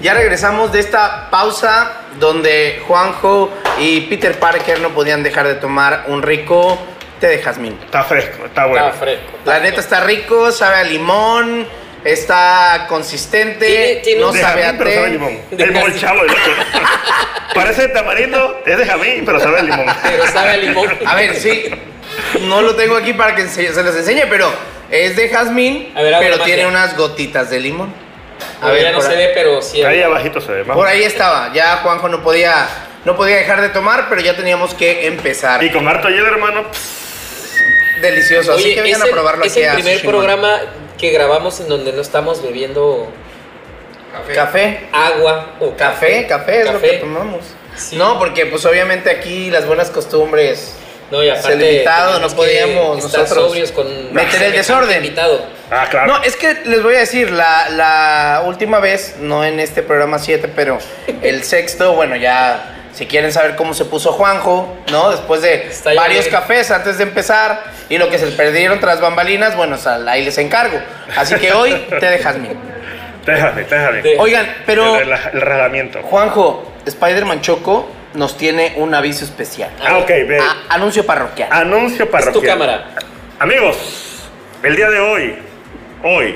Ya 0.03 0.13
regresamos 0.13 0.71
de 0.73 0.81
esta 0.81 1.29
pausa 1.31 1.93
donde 2.19 2.81
Juanjo 2.85 3.49
y 3.79 4.01
Peter 4.01 4.37
Parker 4.37 4.81
no 4.81 4.89
podían 4.89 5.23
dejar 5.23 5.47
de 5.47 5.55
tomar 5.55 6.03
un 6.07 6.21
rico 6.21 6.77
té 7.21 7.27
de 7.27 7.39
jazmín. 7.39 7.79
Está 7.85 8.03
fresco, 8.03 8.45
está 8.45 8.65
bueno. 8.65 8.85
está 8.87 8.99
fresco. 8.99 9.31
La 9.45 9.59
neta 9.61 9.79
está 9.79 10.01
rico, 10.01 10.51
sabe 10.51 10.75
a 10.75 10.83
limón, 10.83 11.65
está 12.03 12.85
consistente, 12.89 13.65
Tiene- 13.65 13.95
tiene 14.01 14.21
no 14.21 14.33
sabe 14.33 14.63
a 14.65 14.73
jamín, 14.73 14.77
pero 14.77 14.89
té. 14.89 14.95
sabe 14.95 15.05
a 15.05 15.09
limón. 15.09 15.37
De 15.51 15.63
El 15.63 15.73
jazmín. 15.73 15.81
molchavo 15.91 16.21
del 16.21 16.31
otro. 16.31 16.53
Parece 17.55 17.87
tamarindo, 17.87 18.61
es 18.65 18.77
de 18.77 18.85
jamín, 18.85 19.23
pero 19.25 19.39
sabe 19.39 19.59
a 19.59 19.63
limón. 19.63 19.85
Pero 20.03 20.27
sabe 20.27 20.49
a 20.49 20.57
limón. 20.57 20.89
A 21.05 21.15
ver, 21.15 21.35
sí, 21.37 21.63
no 22.41 22.61
lo 22.61 22.75
tengo 22.75 22.97
aquí 22.97 23.13
para 23.13 23.35
que 23.35 23.47
se, 23.47 23.73
se 23.73 23.81
les 23.83 23.95
enseñe, 23.95 24.25
pero 24.29 24.51
es 24.91 25.15
de 25.15 25.29
jazmín, 25.29 25.93
ver, 25.95 26.15
pero 26.19 26.39
tiene 26.43 26.63
magia. 26.65 26.67
unas 26.67 26.97
gotitas 26.97 27.49
de 27.49 27.59
limón. 27.61 28.02
A 28.63 28.71
ver, 28.71 28.81
ya 28.83 28.91
no 28.91 28.99
por, 28.99 29.07
se 29.07 29.15
ve, 29.15 29.31
pero 29.33 29.61
sí. 29.61 29.83
Ahí 29.83 30.01
abajito 30.01 30.41
se 30.41 30.51
ve. 30.51 30.59
por 30.59 30.75
Vamos. 30.75 30.85
ahí 30.87 31.03
estaba. 31.03 31.51
Ya 31.53 31.77
Juanjo 31.77 32.07
no 32.09 32.23
podía, 32.23 32.67
no 33.05 33.15
podía 33.15 33.35
dejar 33.37 33.61
de 33.61 33.69
tomar, 33.69 34.07
pero 34.09 34.21
ya 34.21 34.35
teníamos 34.35 34.73
que 34.73 35.07
empezar. 35.07 35.63
Y 35.63 35.71
con 35.71 35.87
harto 35.87 36.09
hielo, 36.09 36.27
hermano. 36.27 36.63
Delicioso, 38.01 38.53
así 38.53 38.73
que 38.75 38.81
vengan 38.81 38.99
es 38.99 39.05
a 39.05 39.07
el, 39.07 39.11
probarlo 39.13 39.45
es 39.45 39.53
aquí 39.53 39.61
el 39.61 39.73
primer 39.75 40.01
programa 40.01 40.59
que 40.97 41.11
grabamos 41.11 41.59
en 41.61 41.69
donde 41.69 41.93
no 41.93 42.01
estamos 42.01 42.41
bebiendo 42.43 43.09
Café. 44.33 44.89
agua 44.91 45.55
o 45.59 45.75
Café, 45.75 46.27
café 46.27 46.59
es 46.61 46.65
lo 46.65 46.73
Café. 46.73 46.89
que 46.91 46.97
tomamos. 46.97 47.41
Sí. 47.75 47.95
No, 47.95 48.19
porque 48.19 48.45
pues 48.45 48.65
obviamente 48.65 49.09
aquí 49.09 49.49
las 49.49 49.65
buenas 49.65 49.89
costumbres. 49.89 50.75
No, 51.11 51.23
y 51.23 51.29
aparte 51.29 51.53
el 51.53 51.61
invitado, 51.61 52.19
no 52.19 52.27
podíamos 52.29 53.05
estar 53.05 53.21
nosotros 53.21 53.47
sobrios 53.47 53.71
con 53.71 54.13
meter 54.13 54.41
el 54.43 54.51
desorden. 54.53 54.97
invitado. 54.97 55.45
Ah, 55.71 55.87
claro. 55.89 56.07
No, 56.07 56.23
es 56.23 56.35
que 56.35 56.53
les 56.65 56.81
voy 56.83 56.95
a 56.95 56.99
decir, 56.99 57.31
la, 57.31 57.69
la 57.69 58.43
última 58.45 58.79
vez, 58.79 59.15
no 59.19 59.43
en 59.45 59.59
este 59.59 59.83
programa 59.83 60.19
7, 60.19 60.49
pero 60.55 60.79
el 61.21 61.43
sexto, 61.43 61.93
bueno, 61.93 62.15
ya 62.15 62.69
si 62.93 63.05
quieren 63.07 63.31
saber 63.33 63.55
cómo 63.55 63.73
se 63.73 63.85
puso 63.85 64.11
Juanjo, 64.11 64.71
¿no? 64.91 65.09
Después 65.11 65.41
de 65.41 65.67
Está 65.67 65.93
varios 65.95 66.25
bien. 66.25 66.35
cafés 66.35 66.69
antes 66.71 66.97
de 66.99 67.03
empezar 67.03 67.63
y 67.89 67.97
lo 67.97 68.09
que 68.09 68.19
se 68.19 68.27
perdieron 68.27 68.79
tras 68.79 69.01
bambalinas, 69.01 69.55
bueno, 69.55 69.75
o 69.75 69.79
sea, 69.79 69.95
ahí 70.07 70.23
les 70.23 70.37
encargo. 70.37 70.79
Así 71.15 71.35
que 71.35 71.53
hoy 71.53 71.71
te 71.99 72.05
dejas 72.05 72.37
mí. 72.37 72.49
Déjame, 73.25 73.63
déjame. 73.63 74.01
Oigan, 74.19 74.53
pero 74.65 74.97
El, 74.99 75.11
el 75.11 75.41
relajamiento. 75.41 76.01
Juanjo, 76.03 76.71
Spider-Man 76.85 77.41
Choco 77.41 77.87
nos 78.13 78.37
tiene 78.37 78.73
un 78.77 78.93
aviso 78.93 79.25
especial. 79.25 79.71
Ah, 79.85 79.97
ok, 79.97 80.07
ve. 80.07 80.39
A- 80.39 80.73
anuncio 80.75 81.05
parroquial. 81.05 81.49
Anuncio 81.51 82.05
Es 82.05 82.11
parroquial. 82.11 82.33
tu 82.33 82.47
cámara. 82.47 82.95
Amigos, 83.39 83.75
el 84.63 84.75
día 84.75 84.89
de 84.89 84.99
hoy, 84.99 85.35
hoy, 86.03 86.35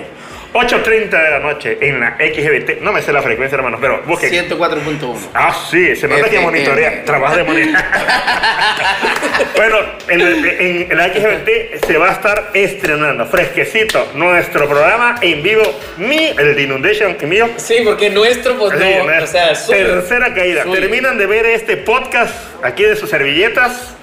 8.30 0.58 1.10
de 1.10 1.30
la 1.32 1.40
noche 1.40 1.78
en 1.82 2.00
la 2.00 2.18
XGBT, 2.18 2.82
no 2.82 2.92
me 2.92 3.02
sé 3.02 3.12
la 3.14 3.22
frecuencia, 3.22 3.56
hermanos, 3.56 3.80
pero 3.82 4.02
busquen. 4.06 4.32
104.1. 4.50 5.16
Ah, 5.34 5.56
sí, 5.70 5.96
se 5.96 6.08
nota 6.08 6.30
que 6.30 6.40
monitorea, 6.40 7.04
trabaja 7.06 7.38
de 7.38 7.44
monitor. 7.44 7.82
bueno, 9.56 9.78
en, 10.08 10.22
en- 10.22 10.92
en 10.92 10.98
la 10.98 11.08
XGBT 11.10 11.86
se 11.86 11.98
va 11.98 12.10
a 12.10 12.14
estar 12.14 12.50
estrenando 12.54 13.26
fresquecito 13.26 14.12
nuestro 14.16 14.68
programa 14.68 15.16
en 15.22 15.44
vivo, 15.44 15.64
mi, 15.98 16.28
el 16.38 16.56
de 16.56 16.62
Inundation, 16.64 17.16
mío. 17.24 17.50
Sí, 17.58 17.78
porque 17.84 18.10
nuestro, 18.10 18.58
pues 18.58 18.74
Sí, 18.80 18.86
no. 18.98 19.04
¿no? 19.12 19.24
O 19.24 19.28
sea, 19.28 19.56
suyo. 19.56 19.78
tercera 19.96 20.34
caída. 20.34 20.64
Suyo. 20.64 20.80
Terminan 20.80 21.18
de 21.18 21.26
ver 21.26 21.46
este 21.46 21.78
podcast 21.78 22.34
aquí 22.64 22.84
de 22.84 22.96
sus 22.96 23.10
servilletas 23.10 23.96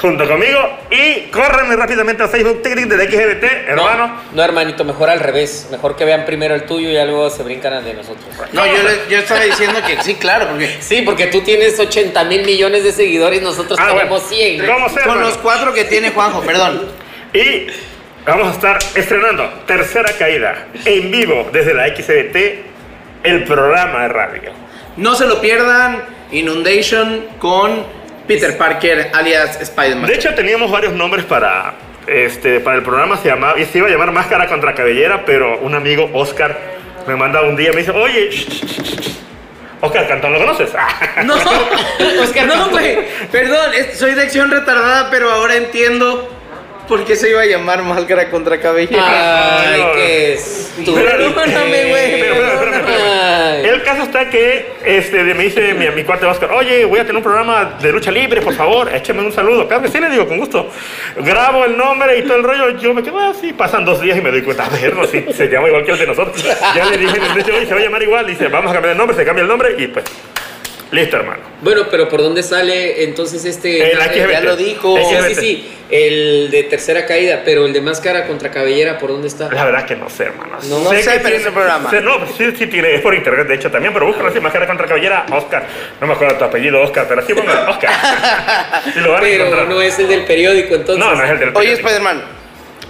junto 0.00 0.26
conmigo 0.28 0.58
y 0.90 1.22
corren 1.30 1.76
rápidamente 1.76 2.22
a 2.22 2.28
Facebook 2.28 2.62
tic, 2.62 2.74
tic, 2.76 2.86
de 2.86 2.96
la 2.96 3.04
XGBT, 3.04 3.44
hermano. 3.68 4.06
No, 4.06 4.20
no, 4.32 4.42
hermanito, 4.44 4.84
mejor 4.84 5.10
al 5.10 5.20
revés. 5.20 5.68
Mejor 5.70 5.96
que 5.96 6.04
vean 6.04 6.24
primero 6.24 6.54
el 6.54 6.64
tuyo 6.66 6.88
y 6.88 6.92
luego 6.94 7.28
se 7.30 7.42
brincan 7.42 7.72
al 7.72 7.84
de 7.84 7.94
nosotros. 7.94 8.26
No, 8.52 8.64
yo, 8.66 8.74
yo 9.10 9.18
estaba 9.18 9.40
diciendo 9.40 9.80
que 9.86 10.00
sí, 10.02 10.14
claro, 10.14 10.48
porque 10.48 10.76
Sí, 10.80 11.02
porque 11.02 11.26
tú 11.26 11.40
tienes 11.42 11.78
80 11.78 12.24
mil 12.24 12.44
millones 12.44 12.84
de 12.84 12.92
seguidores 12.92 13.40
y 13.40 13.44
nosotros 13.44 13.78
Ah, 13.82 13.88
tenemos 13.88 14.22
bueno. 14.22 14.28
100. 14.28 14.66
¿Cómo 14.66 14.88
sea, 14.88 15.02
con 15.02 15.12
hermano? 15.12 15.20
los 15.28 15.38
cuatro 15.38 15.72
que 15.74 15.84
tiene 15.84 16.10
Juanjo, 16.10 16.42
perdón. 16.42 16.82
Y 17.34 17.66
vamos 18.24 18.48
a 18.48 18.52
estar 18.52 18.78
estrenando 18.94 19.48
Tercera 19.66 20.12
Caída 20.18 20.66
en 20.84 21.10
vivo 21.10 21.48
desde 21.52 21.74
la 21.74 21.88
XBT, 21.88 22.64
el 23.24 23.44
programa 23.44 24.02
de 24.02 24.08
radio. 24.08 24.52
No 24.96 25.14
se 25.14 25.26
lo 25.26 25.40
pierdan, 25.40 26.02
Inundation 26.30 27.24
con 27.38 27.97
Peter 28.28 28.56
Parker, 28.56 29.10
alias 29.14 29.60
Spider-Man. 29.60 30.06
De 30.06 30.14
hecho, 30.14 30.34
teníamos 30.34 30.70
varios 30.70 30.92
nombres 30.92 31.24
para, 31.24 31.74
este, 32.06 32.60
para 32.60 32.76
el 32.76 32.82
programa, 32.82 33.16
se, 33.16 33.28
llamaba, 33.28 33.54
se 33.54 33.78
iba 33.78 33.88
a 33.88 33.90
llamar 33.90 34.12
Máscara 34.12 34.46
contra 34.46 34.74
Cabellera, 34.74 35.24
pero 35.24 35.58
un 35.58 35.74
amigo, 35.74 36.10
Oscar, 36.12 36.56
me 37.06 37.16
manda 37.16 37.40
un 37.40 37.56
día, 37.56 37.70
me 37.72 37.78
dice, 37.78 37.90
oye, 37.90 38.30
sh, 38.30 38.46
sh, 38.48 38.64
sh, 38.66 39.00
sh". 39.00 39.18
Oscar 39.80 40.06
Cantón, 40.08 40.32
¿lo 40.32 40.40
conoces? 40.40 40.70
No, 41.24 41.34
Oscar, 42.22 42.46
no, 42.46 42.68
güey. 42.70 42.98
Perdón, 43.32 43.72
soy 43.94 44.14
de 44.14 44.22
acción 44.22 44.50
retardada, 44.50 45.10
pero 45.10 45.30
ahora 45.30 45.56
entiendo 45.56 46.37
por 46.88 47.04
qué 47.04 47.14
se 47.16 47.30
iba 47.30 47.42
a 47.42 47.46
llamar 47.46 47.82
Máscara 47.82 48.30
contra 48.30 48.58
Cabellera. 48.58 49.60
Ay, 49.60 49.80
no. 49.80 49.92
qué 49.92 50.32
estúpido. 50.32 50.94
Perdóname, 50.94 51.84
güey, 51.90 52.20
Pero, 52.20 52.34
pero, 52.34 52.58
pero, 52.58 52.70
pero, 52.86 52.86
Ay. 52.88 53.64
El 53.66 53.82
caso 53.82 54.02
está 54.04 54.30
que 54.30 54.72
este, 54.84 55.22
me 55.22 55.44
dice 55.44 55.74
mi, 55.74 55.88
mi 55.90 56.04
cuate 56.04 56.26
Oscar, 56.26 56.50
oye, 56.52 56.84
voy 56.84 56.98
a 56.98 57.02
tener 57.02 57.16
un 57.16 57.22
programa 57.22 57.76
de 57.80 57.92
lucha 57.92 58.10
libre, 58.10 58.40
por 58.40 58.54
favor, 58.54 58.92
échame 58.94 59.22
un 59.22 59.32
saludo. 59.32 59.68
Claro 59.68 59.82
que 59.82 59.88
sí, 59.88 60.00
le 60.00 60.08
digo, 60.08 60.26
con 60.26 60.38
gusto. 60.38 60.70
Grabo 61.18 61.64
el 61.64 61.76
nombre 61.76 62.18
y 62.18 62.22
todo 62.22 62.36
el 62.36 62.42
rollo, 62.42 62.78
yo 62.78 62.94
me 62.94 63.02
quedo 63.02 63.18
así, 63.20 63.52
pasan 63.52 63.84
dos 63.84 64.00
días 64.00 64.16
y 64.16 64.20
me 64.20 64.30
doy 64.30 64.42
cuenta, 64.42 64.64
a 64.66 64.70
ver, 64.70 64.96
no, 64.96 65.06
sí, 65.06 65.24
se 65.32 65.48
llama 65.48 65.68
igual 65.68 65.84
que 65.84 65.92
el 65.92 65.98
de 65.98 66.06
nosotros. 66.06 66.42
Ya 66.74 66.84
le 66.86 66.96
dije, 66.96 67.18
le 67.18 67.34
dije, 67.34 67.52
oye, 67.52 67.66
se 67.66 67.74
va 67.74 67.80
a 67.80 67.82
llamar 67.82 68.02
igual, 68.02 68.26
dice, 68.26 68.48
vamos 68.48 68.70
a 68.70 68.74
cambiar 68.74 68.92
el 68.92 68.98
nombre, 68.98 69.16
se 69.16 69.24
cambia 69.24 69.42
el 69.42 69.48
nombre 69.48 69.74
y 69.78 69.88
pues, 69.88 70.04
listo, 70.90 71.16
hermano. 71.16 71.42
Bueno, 71.60 71.86
pero 71.90 72.08
¿por 72.08 72.22
dónde 72.22 72.42
sale 72.42 73.04
entonces 73.04 73.44
este? 73.44 73.92
El 73.92 73.98
ya 74.30 74.40
lo 74.40 74.56
dijo. 74.56 74.96
Sí, 74.96 75.16
sí, 75.28 75.34
sí. 75.34 75.68
El 75.90 76.50
de 76.50 76.64
tercera 76.64 77.06
caída, 77.06 77.40
pero 77.46 77.64
el 77.64 77.72
de 77.72 77.80
máscara 77.80 78.26
contra 78.26 78.50
cabellera, 78.50 78.98
¿por 78.98 79.08
dónde 79.10 79.26
está? 79.26 79.50
La 79.50 79.64
verdad 79.64 79.86
que 79.86 79.96
no 79.96 80.10
sé, 80.10 80.24
hermano. 80.24 80.58
No, 80.64 80.80
no 80.80 80.90
sé, 80.90 81.02
que 81.02 81.20
pero 81.22 81.36
es 81.36 81.46
el 81.46 81.52
programa. 81.52 81.88
sé- 81.90 82.02
no, 82.02 82.18
sí, 82.36 82.44
sí 82.58 82.66
tiene, 82.66 82.94
es 82.94 83.00
por 83.00 83.14
internet, 83.14 83.46
de 83.48 83.54
hecho, 83.54 83.70
también, 83.70 83.94
pero 83.94 84.04
búscalo 84.06 84.28
así, 84.28 84.38
Máscara 84.38 84.66
contra 84.66 84.86
Cabellera, 84.86 85.24
Oscar. 85.32 85.66
No 85.98 86.06
me 86.06 86.12
acuerdo 86.12 86.36
tu 86.36 86.44
apellido, 86.44 86.78
Oscar, 86.82 87.06
pero 87.08 87.26
sí 87.26 87.32
pongo 87.32 87.50
Oscar. 87.70 87.90
Sí 88.92 89.00
lo 89.00 89.12
van 89.12 89.20
Pero 89.22 89.44
encontrar. 89.46 89.68
no 89.68 89.80
es 89.80 89.98
el 89.98 90.08
del 90.08 90.24
periódico, 90.24 90.74
entonces. 90.74 91.02
No, 91.02 91.14
no 91.14 91.24
es 91.24 91.30
el 91.30 91.38
del 91.38 91.48
Oye, 91.50 91.54
periódico. 91.58 91.88
Spider-Man, 91.88 92.22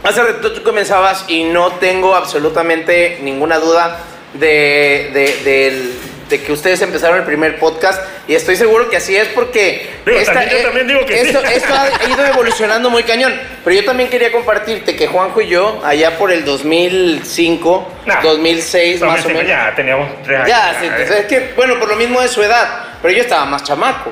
hace 0.02 0.22
rato 0.24 0.52
tú 0.52 0.62
comenzabas 0.64 1.24
y 1.28 1.44
no 1.44 1.70
tengo 1.74 2.16
absolutamente 2.16 3.18
ninguna 3.22 3.58
duda 3.58 4.00
de, 4.34 5.10
de- 5.12 5.36
del- 5.44 5.92
de 6.28 6.42
que 6.42 6.52
ustedes 6.52 6.80
empezaron 6.82 7.18
el 7.18 7.24
primer 7.24 7.58
podcast 7.58 8.02
y 8.26 8.34
estoy 8.34 8.56
seguro 8.56 8.90
que 8.90 8.96
así 8.98 9.16
es 9.16 9.28
porque 9.28 9.88
Digo, 10.04 10.18
también- 10.24 10.48
yo 10.50 10.62
también 10.62 10.86
digo 10.88 11.06
que 11.06 11.18
sí. 11.22 11.28
esto, 11.28 11.42
esto 11.44 11.74
ha 11.74 12.10
ido 12.10 12.26
evolucionando 12.26 12.90
muy 12.90 13.02
cañón. 13.02 13.34
Pero 13.64 13.76
yo 13.76 13.84
también 13.84 14.10
quería 14.10 14.30
compartirte 14.32 14.94
que 14.96 15.06
Juanjo 15.06 15.40
y 15.40 15.48
yo, 15.48 15.80
allá 15.84 16.18
por 16.18 16.30
el 16.32 16.44
2005, 16.44 17.88
Nah. 18.06 18.20
2006 18.22 19.00
más 19.00 19.24
o 19.24 19.28
menos. 19.28 19.46
Ya 19.46 19.72
teníamos 19.74 20.08
tres 20.22 20.38
años. 20.40 20.48
Ya, 20.48 20.76
sí, 20.80 20.86
eh. 20.86 20.88
entonces, 20.92 21.16
es 21.20 21.26
que, 21.26 21.52
bueno, 21.56 21.78
por 21.78 21.88
lo 21.88 21.96
mismo 21.96 22.20
de 22.20 22.28
su 22.28 22.42
edad, 22.42 22.68
pero 23.02 23.14
yo 23.14 23.22
estaba 23.22 23.44
más 23.46 23.62
chamaco. 23.64 24.10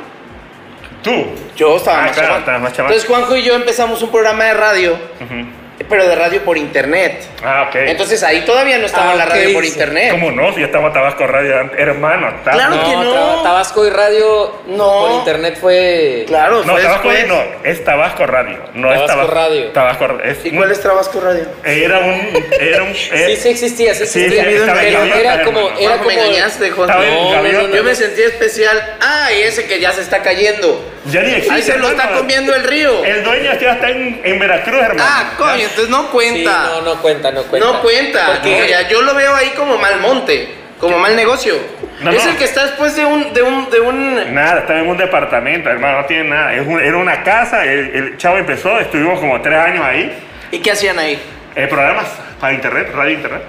Tú. 1.02 1.26
Yo 1.56 1.76
estaba 1.76 1.98
Ah, 1.98 2.02
más, 2.06 2.12
claro, 2.12 2.26
chamaco. 2.28 2.38
estabas 2.40 2.60
más 2.62 2.72
chamaco. 2.72 2.94
Entonces 2.94 3.08
Juanjo 3.08 3.36
y 3.36 3.42
yo 3.42 3.54
empezamos 3.54 4.02
un 4.02 4.10
programa 4.10 4.44
de 4.44 4.54
radio, 4.54 4.92
Ujú. 5.20 5.46
Pero 5.88 6.08
de 6.08 6.14
radio 6.14 6.42
por 6.42 6.56
internet. 6.56 7.26
Ah, 7.44 7.66
ok. 7.68 7.76
Entonces 7.76 8.22
ahí 8.22 8.42
todavía 8.44 8.78
no 8.78 8.86
estaba 8.86 9.12
Ah, 9.12 9.16
la 9.16 9.26
radio 9.26 9.52
por 9.52 9.62
sí. 9.64 9.70
internet. 9.70 10.10
¿Cómo 10.10 10.30
no? 10.30 10.52
Si 10.54 10.60
ya 10.60 10.66
estaba 10.66 10.92
Tabasco 10.92 11.26
Radio 11.26 11.60
antes. 11.60 11.78
Hermano, 11.78 12.28
está- 12.28 12.52
Claro 12.52 12.74
No, 12.76 12.84
que 12.84 12.96
no. 12.96 13.42
Tabasco 13.42 13.86
y 13.86 13.90
radio 13.90 14.52
No. 14.66 15.00
por 15.00 15.10
internet 15.12 15.58
fue. 15.60 16.24
Claro, 16.26 16.64
No, 16.64 16.72
fue 16.72 16.82
Tabasco 16.82 17.08
después. 17.10 17.28
no, 17.28 17.42
es 17.70 17.84
Tabasco 17.84 18.26
Radio. 18.26 18.58
No 18.74 18.88
es 18.92 18.94
Tabasco 19.06 19.06
Tabasco 19.16 19.34
Radio. 19.34 19.66
Tabasco 19.72 20.08
es 20.24 20.38
¿Y 20.44 20.50
cuál 20.52 20.70
es 20.70 20.80
Tabasco 20.82 21.20
Radio? 21.20 21.46
Era 21.64 21.98
un. 22.00 22.44
Era 22.60 22.82
un. 22.82 22.94
Sí, 22.94 23.36
sí 23.36 23.48
existía, 23.48 23.94
sí 23.94 24.02
existía. 24.04 24.44
sí, 24.44 24.48
estaba 24.50 24.80
pero 24.80 25.04
era 25.04 25.34
vida, 25.36 25.42
como. 25.44 25.70
Era 25.78 25.96
como 25.98 26.08
me 26.08 26.14
engañaste, 26.14 26.66
en 26.66 26.76
No, 26.76 26.86
no, 26.86 27.30
Gaviota. 27.30 27.68
no, 27.68 27.76
Yo 27.76 27.84
me 27.84 27.94
sentí 27.94 28.22
especial. 28.22 28.96
Ah, 29.00 29.28
y 29.32 29.42
ese 29.42 29.66
que 29.66 29.78
ya 29.80 29.92
se 29.92 30.00
está 30.00 30.22
cayendo. 30.22 30.92
Ya 31.06 31.20
ni 31.22 31.30
existe. 31.32 31.54
Ahí 31.54 31.62
se 31.62 31.78
lo 31.78 31.88
está 31.90 32.10
comiendo 32.12 32.52
el 32.54 32.64
río. 32.64 33.04
El 33.04 33.22
dueño 33.22 33.52
ya 33.60 33.72
está 33.72 33.90
en, 33.90 34.20
en 34.24 34.38
Veracruz, 34.40 34.82
hermano. 34.82 35.04
Ah, 35.08 35.32
coño, 35.38 35.65
entonces 35.68 35.88
no 35.88 36.02
Sí, 36.02 36.08
cuenta. 36.12 36.62
no, 36.66 36.80
no 36.82 37.02
cuenta, 37.02 37.30
no 37.30 37.42
cuenta. 37.44 37.68
No 37.72 37.80
cuenta. 37.82 38.26
Porque- 38.26 38.58
No, 38.60 38.64
ya, 38.66 38.88
yo 38.88 39.02
lo 39.02 39.14
veo 39.14 39.34
ahí 39.34 39.50
como 39.56 39.76
mal 39.78 40.00
monte, 40.00 40.48
como 40.80 40.98
mal 40.98 41.14
negocio. 41.16 41.54
No, 42.00 42.10
es 42.12 42.24
no. 42.24 42.30
el 42.30 42.36
que 42.36 42.44
está 42.44 42.64
después 42.66 42.94
de 42.96 43.04
un, 43.04 43.32
de 43.32 43.42
un, 43.42 43.70
de 43.70 43.80
un. 43.80 44.34
Nada, 44.34 44.60
estaba 44.60 44.80
en 44.80 44.88
un 44.88 44.96
departamento, 44.96 45.68
hermano, 45.70 46.02
no 46.02 46.06
tiene 46.06 46.24
nada. 46.30 46.54
Es 46.54 46.66
un- 46.66 46.80
era 46.80 46.96
una 46.96 47.22
casa, 47.22 47.64
el, 47.64 47.94
el 47.94 48.16
chavo 48.18 48.36
empezó, 48.36 48.78
estuvimos 48.78 49.18
como 49.20 49.40
tres 49.40 49.58
años 49.58 49.84
ahí. 49.84 50.12
¿Y 50.52 50.58
qué 50.58 50.72
hacían 50.72 50.98
ahí? 50.98 51.18
Eh, 51.54 51.66
programas 51.68 52.06
para 52.40 52.52
internet, 52.52 52.90
radio 52.94 53.12
internet. 53.14 53.42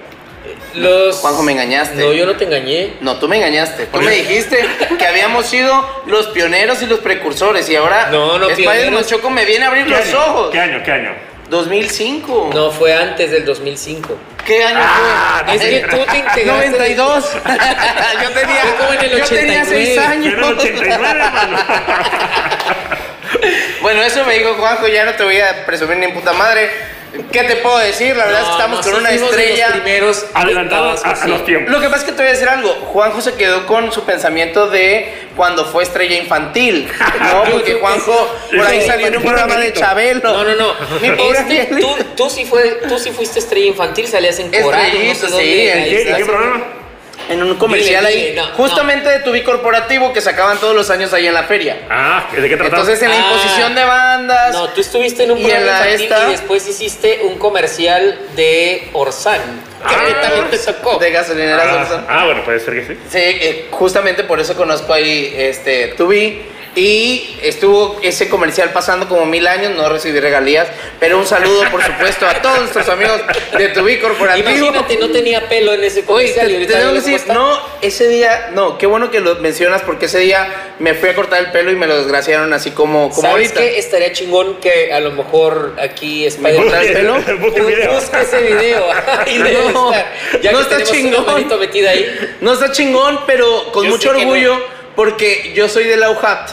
Los... 0.74 1.16
Juanjo, 1.16 1.42
me 1.42 1.52
engañaste. 1.52 1.96
No, 1.96 2.12
yo 2.12 2.24
no 2.24 2.36
te 2.36 2.44
engañé. 2.44 2.94
No, 3.00 3.16
tú 3.18 3.28
me 3.28 3.36
engañaste. 3.36 3.86
Tú 3.86 4.00
me 4.00 4.10
dijiste 4.12 4.64
que 4.98 5.06
habíamos 5.06 5.46
sido 5.46 6.02
los 6.06 6.28
pioneros 6.28 6.80
y 6.82 6.86
los 6.86 7.00
precursores 7.00 7.68
y 7.68 7.76
ahora 7.76 8.08
No, 8.10 8.38
no, 8.38 8.48
Spider-Man. 8.48 9.04
Choco 9.04 9.28
me 9.30 9.44
viene 9.44 9.64
a 9.64 9.68
abrir 9.68 9.84
¿Qué 9.84 9.90
los 9.90 10.00
año? 10.00 10.18
ojos. 10.18 10.50
¿Qué 10.52 10.60
año? 10.60 10.82
¿Qué 10.84 10.92
año? 10.92 11.10
2005. 11.48 12.50
No, 12.54 12.70
fue 12.70 12.94
antes 12.94 13.30
del 13.30 13.44
2005. 13.44 14.16
¿Qué 14.44 14.64
año 14.64 14.78
Ah, 14.80 15.42
fue? 15.44 15.54
Es 15.56 15.62
que 15.62 15.80
tú 15.88 15.96
te 16.10 16.18
integraste. 16.18 16.44
92. 16.46 17.24
yo 18.22 18.30
tenía, 18.30 18.62
como 18.78 18.92
en 18.92 19.00
el 19.00 19.10
yo 19.18 19.24
tenía 19.26 19.62
89. 19.62 19.66
6 19.66 19.98
años. 19.98 20.34
Era 20.34 20.46
el 20.48 20.58
89, 20.58 21.08
hermano. 21.10 21.58
Bueno, 23.82 24.02
eso 24.02 24.24
me 24.24 24.34
dijo 24.38 24.54
Juanjo, 24.54 24.88
ya 24.88 25.04
no 25.04 25.12
te 25.14 25.22
voy 25.22 25.38
a 25.38 25.64
presumir 25.64 25.98
ni 25.98 26.06
en 26.06 26.14
puta 26.14 26.32
madre. 26.32 26.70
¿Qué 27.32 27.44
te 27.44 27.56
puedo 27.56 27.78
decir? 27.78 28.16
La 28.16 28.26
verdad 28.26 28.40
es 28.42 28.46
que 28.46 28.52
estamos 28.52 28.86
con 28.86 28.94
una 28.94 29.10
de 29.10 29.18
los 29.18 29.30
estrella. 29.30 29.72
primeros 29.72 30.26
Adelantados 30.34 31.04
a, 31.04 31.16
sí. 31.16 31.28
los 31.28 31.44
tiempos. 31.44 31.72
Lo 31.72 31.80
que 31.80 31.88
pasa 31.88 31.98
es 31.98 32.04
que 32.04 32.12
te 32.12 32.18
voy 32.18 32.28
a 32.28 32.32
decir 32.32 32.48
algo. 32.48 32.70
Juanjo 32.70 33.20
se 33.20 33.34
quedó 33.34 33.66
con 33.66 33.92
su 33.92 34.04
pensamiento 34.04 34.68
de 34.68 35.28
cuando 35.36 35.64
fue 35.64 35.82
estrella 35.82 36.16
infantil. 36.16 36.88
¿No? 37.20 37.44
Porque 37.52 37.74
Juanjo 37.74 38.34
por 38.54 38.66
ahí 38.66 38.86
salió 38.86 39.08
en 39.08 39.16
un 39.16 39.22
programa 39.22 39.56
de 39.56 39.72
Chabelo. 39.72 40.32
No, 40.32 40.44
no, 40.44 40.54
no. 40.54 40.74
Mi 41.02 41.10
pobre 41.10 41.38
Este, 41.40 41.76
tú, 41.80 41.96
tú, 42.16 42.30
sí 42.30 42.44
fue, 42.44 42.80
tú 42.88 42.98
sí 42.98 43.10
fuiste 43.10 43.38
estrella 43.38 43.66
infantil, 43.66 44.06
salías 44.06 44.38
en 44.38 44.50
coral. 44.50 44.84
Estrellito, 44.86 45.08
no 45.08 45.14
sé 45.14 45.26
sí, 45.26 45.32
dónde, 45.32 45.72
¿en 45.72 45.78
ahí 45.78 45.90
¿Qué, 45.90 46.02
estás. 46.02 46.18
¿Qué 46.18 46.24
programa? 46.24 46.64
En 47.28 47.42
un 47.42 47.56
comercial 47.56 48.06
Dile, 48.06 48.16
ahí. 48.18 48.28
dile, 48.30 48.36
no, 48.40 48.46
justamente 48.54 49.08
de 49.10 49.18
tu 49.20 49.32
vi 49.32 49.42
corporativo 49.42 50.12
que 50.14 50.20
sacaban 50.22 50.58
todos 50.58 50.74
los 50.74 50.88
años 50.90 51.12
ahí 51.12 51.26
en 51.26 51.34
la 51.34 51.42
feria. 51.44 51.80
Ah, 51.90 52.26
¿de 52.34 52.48
qué 52.48 52.56
trataba? 52.56 52.68
Entonces 52.80 53.02
en 53.02 53.10
la 53.10 53.16
Ah. 53.16 53.18
imposición 53.32 53.74
de 53.74 53.84
bandas. 53.84 54.52
No, 54.54 54.68
tú 54.70 54.80
estuviste 54.80 55.24
en 55.24 55.32
un 55.32 55.38
Y 55.38 55.44
en 55.44 55.50
programa 55.50 55.80
la 55.80 55.84
infantil 55.92 56.04
esta- 56.12 56.28
y 56.28 56.30
después 56.32 56.68
hiciste 56.68 57.20
un 57.24 57.38
comercial 57.38 58.18
de 58.34 58.88
Orsan. 58.94 59.40
Que 59.88 59.94
Ah. 59.94 60.20
también 60.22 60.50
te 60.50 60.58
tocó. 60.58 60.98
De 60.98 61.10
gasolineras 61.10 61.66
ah, 61.68 61.76
Orson. 61.82 62.06
ah, 62.08 62.24
bueno, 62.24 62.42
puede 62.44 62.60
ser 62.60 62.74
que 62.74 62.86
sí. 62.86 62.98
Sí, 63.10 63.18
eh, 63.18 63.68
justamente 63.70 64.24
por 64.24 64.40
eso 64.40 64.56
conozco 64.56 64.92
ahí 64.92 65.32
este 65.36 65.88
Tubi 65.96 66.42
Y 66.74 67.36
estuvo 67.42 67.98
ese 68.02 68.28
comercial 68.28 68.70
pasando 68.72 69.08
como 69.08 69.26
mil 69.26 69.46
años, 69.46 69.72
no 69.74 69.88
recibí 69.88 70.20
regalías, 70.20 70.68
pero 71.00 71.18
un 71.18 71.26
saludo, 71.26 71.62
por 71.70 71.82
supuesto, 71.82 72.26
a 72.26 72.34
todos 72.40 72.58
nuestros 72.60 72.88
amigos 72.88 73.20
de 73.56 73.68
Tubi 73.68 73.98
Corporativo. 73.98 74.48
Imagínate, 74.48 74.96
no 74.98 75.10
tenía 75.10 75.48
pelo 75.48 75.72
en 75.74 75.82
ese 75.82 76.00
Oye, 76.00 76.06
comercial 76.06 76.46
te, 76.46 76.52
y 76.52 76.54
ahorita 76.54 76.72
te 76.72 76.78
tengo 76.78 76.92
ya 76.92 76.94
que 76.94 77.00
decir, 77.00 77.14
está. 77.14 77.34
no, 77.34 77.60
ese 77.82 78.08
día, 78.08 78.50
no, 78.52 78.78
qué 78.78 78.86
bueno 78.86 79.10
que 79.10 79.20
lo 79.20 79.36
mencionas 79.36 79.82
porque 79.82 80.06
ese 80.06 80.20
día 80.20 80.74
me 80.78 80.94
fui 80.94 81.08
a 81.08 81.14
cortar 81.14 81.40
el 81.40 81.50
pelo 81.50 81.70
y 81.72 81.76
me 81.76 81.86
lo 81.86 81.96
desgraciaron 81.98 82.52
así 82.52 82.70
como, 82.70 83.10
como 83.10 83.22
¿Sabes 83.22 83.48
ahorita. 83.48 83.60
qué? 83.60 83.78
Estaría 83.78 84.12
chingón 84.12 84.56
que 84.60 84.92
a 84.92 85.00
lo 85.00 85.10
mejor 85.12 85.74
aquí 85.80 86.24
cortas 86.30 86.34
Spider-Man 86.36 86.84
el 86.84 86.92
pelo? 86.92 87.92
Busca 87.94 88.22
ese 88.22 88.40
video. 88.42 88.86
No, 89.72 89.92
estar. 89.92 90.12
Ya 90.42 90.52
no 90.52 90.58
que 90.58 90.74
está 90.74 90.82
chingón. 90.82 91.24
ahí. 91.88 92.36
No 92.40 92.52
está 92.52 92.72
chingón, 92.72 93.20
pero 93.26 93.72
con 93.72 93.84
Yo 93.84 93.90
mucho 93.90 94.12
que 94.12 94.18
orgullo, 94.18 94.60
porque 94.98 95.52
yo 95.54 95.68
soy 95.68 95.84
de 95.84 95.96
la 95.96 96.10
UJAT, 96.10 96.50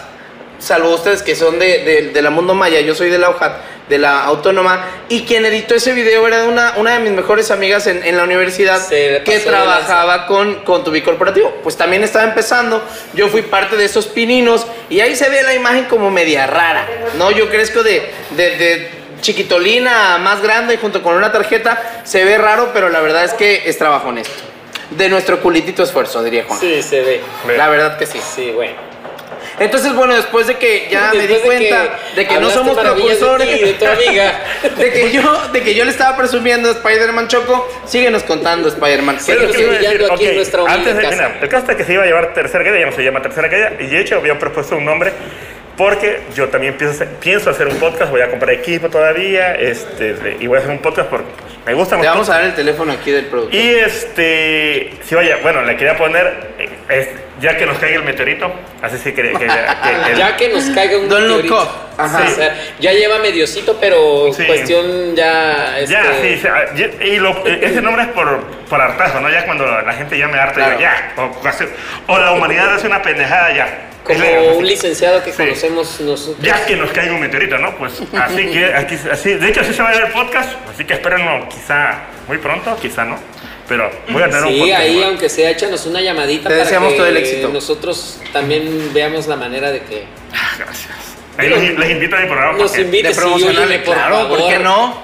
salvo 0.60 0.94
ustedes 0.94 1.24
que 1.24 1.36
son 1.36 1.58
de, 1.58 1.80
de- 1.80 2.02
de 2.14 2.22
la 2.22 2.30
Mundo 2.30 2.54
Maya, 2.54 2.80
yo 2.80 2.94
soy 2.94 3.10
de 3.10 3.18
la 3.18 3.32
UJAT, 3.32 3.54
de 3.90 3.98
la 3.98 4.24
Autónoma, 4.24 4.86
y 5.10 5.24
quien 5.24 5.48
editó 5.48 5.74
ese 5.74 5.94
video 5.94 6.28
era 6.28 6.44
una, 6.46 6.74
una 6.78 6.94
de 6.94 7.00
mis 7.00 7.12
mejores 7.12 7.50
amigas 7.50 7.88
en, 7.88 8.04
en 8.04 8.16
la 8.18 8.24
universidad 8.24 8.88
que 9.24 9.40
trabajaba 9.40 10.28
con, 10.28 10.64
con 10.64 10.84
tu 10.84 10.92
corporativo. 11.04 11.56
Pues 11.64 11.76
también 11.76 12.04
estaba 12.04 12.24
empezando, 12.26 12.84
yo 13.16 13.30
fui 13.30 13.42
parte 13.42 13.78
de 13.78 13.86
esos 13.86 14.06
pininos, 14.06 14.68
y 14.92 15.00
ahí 15.00 15.16
se 15.16 15.28
ve 15.28 15.42
la 15.42 15.56
imagen 15.56 15.86
como 15.86 16.12
media 16.12 16.46
rara, 16.46 16.88
¿no? 17.18 17.32
Yo 17.32 17.50
crezco 17.50 17.82
de... 17.82 18.12
de, 18.38 19.06
chiquitolina 19.22 20.20
más 20.20 20.40
grande 20.44 20.78
junto 20.78 21.02
con 21.02 21.16
una 21.16 21.32
tarjeta 21.32 22.02
se 22.04 22.24
ve 22.24 22.38
raro 22.38 22.70
pero 22.74 22.90
la 22.90 23.00
verdad 23.00 23.24
es 23.24 23.34
que 23.34 23.64
es 23.66 23.76
trabajo 23.76 24.10
honesto 24.10 24.44
de 24.92 25.10
nuestro 25.10 25.42
culitito 25.42 25.84
esfuerzo, 25.84 26.24
diría 26.24 26.46
Juan. 26.48 26.60
Sí, 26.60 26.82
se 26.82 27.02
ve. 27.02 27.22
La 27.58 27.70
verdad 27.70 27.98
que 27.98 28.06
sí. 28.06 28.20
Sí, 28.36 28.52
bueno. 28.52 28.74
Entonces, 29.60 29.94
bueno, 29.94 30.16
después 30.16 30.48
de 30.48 30.56
que 30.56 30.88
ya 30.90 31.12
me 31.14 31.22
di 31.22 31.28
Después 31.28 31.60
de 31.60 31.70
cuenta 31.70 32.00
que 32.14 32.16
de 32.22 32.28
que, 32.28 32.40
no 32.40 32.50
somos 32.50 32.76
maravillas 32.76 33.20
de 33.20 33.46
ti 33.46 33.64
de 33.64 33.74
tu 33.74 33.86
amiga. 33.86 34.44
de 34.78 34.92
que 34.92 35.12
yo, 35.12 35.48
de 35.54 35.62
que 35.62 35.76
yo 35.76 35.86
le 35.86 35.92
estaba 35.92 36.18
presumiendo 36.18 36.70
a 36.70 36.72
Spider-Man 36.74 37.28
Choco, 37.28 37.70
síguenos 37.86 38.24
contando, 38.24 38.68
Spider-Man. 38.68 39.20
Sí, 39.20 39.32
Es 39.32 39.42
lo 39.42 39.54
Seguimos 39.54 39.56
que 39.56 39.64
iba 39.64 39.72
a 39.72 39.78
decir, 39.78 39.98
brillando 39.98 40.14
aquí 40.14 40.24
en 40.26 40.30
ok, 40.32 40.36
nuestra 40.36 40.64
humilde 40.64 40.80
Antes 40.80 40.96
de, 40.96 41.16
mira, 41.16 41.40
el 41.42 41.50
caso 41.50 41.72
es 41.72 41.78
que 41.78 41.84
se 41.84 41.94
iba 41.94 42.04
a 42.04 42.06
llevar 42.06 42.34
tercera 42.34 42.64
caída, 42.64 42.80
ya 42.80 42.86
no 42.86 42.92
se 42.92 43.04
llama 43.04 43.22
tercera 43.22 43.50
caída, 43.50 43.74
y 43.80 43.88
de 43.88 44.02
hecho 44.02 44.16
había 44.16 44.38
propuesto 44.38 44.76
un 44.76 44.86
nombre, 44.86 45.14
porque 45.78 46.22
yo 46.36 46.48
también 46.50 46.76
pienso, 46.76 46.96
hacer- 46.96 47.16
pienso 47.20 47.50
hacer 47.50 47.68
un 47.68 47.78
podcast, 47.78 48.12
voy 48.12 48.22
a 48.22 48.30
comprar 48.30 48.52
equipo 48.52 48.90
todavía, 48.90 49.54
este, 49.56 50.38
y 50.40 50.48
voy 50.48 50.58
a 50.58 50.60
hacer 50.60 50.72
un 50.72 50.80
podcast 50.80 51.10
porque 51.10 51.26
pues, 51.40 51.54
me 51.66 51.74
gustan 51.74 52.00
Te 52.02 52.08
vamos 52.08 52.30
a 52.30 52.34
dar 52.36 52.44
el 52.46 52.54
teléfono 52.56 52.94
aquí 52.94 53.12
del 53.12 53.26
productor. 53.26 53.56
Y 53.56 53.70
este, 53.76 54.92
sí, 55.04 55.16
vaya, 55.16 55.38
bueno, 55.42 55.62
le 55.64 55.76
quería 55.76 55.98
poner, 55.98 56.52
eh, 56.60 56.70
es- 56.90 57.10
ya 57.42 57.58
que 57.58 57.66
nos 57.66 57.78
caiga 57.80 57.98
el 57.98 58.04
meteorito, 58.04 58.50
así 58.82 58.98
sí 58.98 59.12
que, 59.12 59.22
que, 59.24 59.32
que- 59.34 59.38
que 59.40 59.46
el- 60.12 60.18
Ya 60.18 60.38
que 60.38 60.50
nos 60.50 60.64
caiga 60.70 60.98
un 60.98 61.10
Don't 61.10 61.28
look 61.28 61.44
meteorito. 61.44 61.62
up. 61.64 61.70
Ajá. 61.98 62.24
O 62.26 62.30
sea, 62.36 62.56
ya 62.80 62.92
lleva 62.94 63.20
mediocito, 63.20 63.78
pero 63.80 64.32
Sí. 64.34 64.46
cuestión 64.46 65.16
ya. 65.16 65.80
Ya, 65.88 66.02
este, 66.12 66.36
sí, 66.36 66.42
sí, 66.42 66.48
ah, 66.48 67.04
y 67.04 67.18
lo- 67.18 67.46
eh, 67.46 67.60
ese 67.64 67.82
nombre 67.82 68.04
es 68.04 68.10
por, 68.10 68.42
por 68.70 68.82
hartazo, 68.82 69.20
¿no? 69.20 69.30
Ya 69.30 69.46
cuando 69.46 69.66
la 69.66 69.94
gente 69.94 70.18
ya 70.18 70.28
me 70.28 70.38
harta, 70.38 70.54
Claro. 70.56 70.70
digo, 70.78 70.82
ya, 70.82 71.14
o, 71.18 72.14
o 72.14 72.20
la 72.20 72.32
humanidad 72.32 72.74
hace 72.74 72.88
una 72.88 73.02
pendejada, 73.02 73.54
ya. 73.54 73.80
Como 74.06 74.58
un 74.58 74.66
licenciado 74.68 75.24
que 75.24 75.32
Sí. 75.32 75.38
conocemos 75.38 76.00
nosotros. 76.02 76.38
Ya 76.46 76.66
que 76.66 76.76
nos 76.76 76.92
caiga 76.92 77.14
un 77.14 77.20
meteorito, 77.22 77.58
¿no? 77.58 77.76
Pues 77.78 77.94
así 78.22 78.46
que, 78.52 78.74
aquí, 78.74 78.98
así, 79.12 79.34
de 79.34 79.50
hecho 79.50 79.62
así 79.62 79.74
se 79.74 79.82
va 79.82 79.90
a 79.90 79.94
ver 79.94 80.04
el 80.06 80.12
podcast, 80.12 80.50
así 80.74 80.86
que 80.86 80.94
espérenlo 80.94 81.48
quizá 81.50 82.02
muy 82.28 82.38
pronto, 82.38 82.78
quizá 82.82 83.04
no, 83.04 83.18
pero 83.68 83.90
voy 84.10 84.22
a 84.24 84.28
tener 84.30 84.44
un 84.44 84.50
Sí, 84.54 84.60
podcast. 84.60 84.80
ahí, 84.82 84.92
igual. 84.94 85.08
aunque 85.10 85.30
sea, 85.30 85.50
échanos 85.50 85.86
una 85.88 86.02
llamadita 86.02 86.50
Te 86.50 86.56
para 86.58 86.70
que 86.70 86.96
todo 86.96 87.06
el 87.08 87.18
éxito. 87.18 87.50
nosotros 87.50 88.20
también 88.32 88.92
veamos 88.94 89.28
la 89.28 89.36
manera 89.36 89.72
de 89.72 89.82
que 89.82 90.06
Ah, 90.34 90.52
Gracias. 90.58 90.94
Ahí 91.38 91.50
los, 91.50 91.60
les 91.62 91.90
invito 91.92 92.16
a 92.16 92.20
mi 92.20 92.28
programa. 92.28 92.58
nos 92.58 92.68
porque- 92.72 92.82
invite. 92.84 93.08
de 93.10 93.14
sí, 93.14 93.20
promocionarle, 93.20 93.62
óyeme, 93.66 93.80
por 93.84 93.96
claro, 93.96 94.28
¿por 94.30 94.38
favor. 94.38 94.54
qué 94.54 94.60
no? 94.60 94.98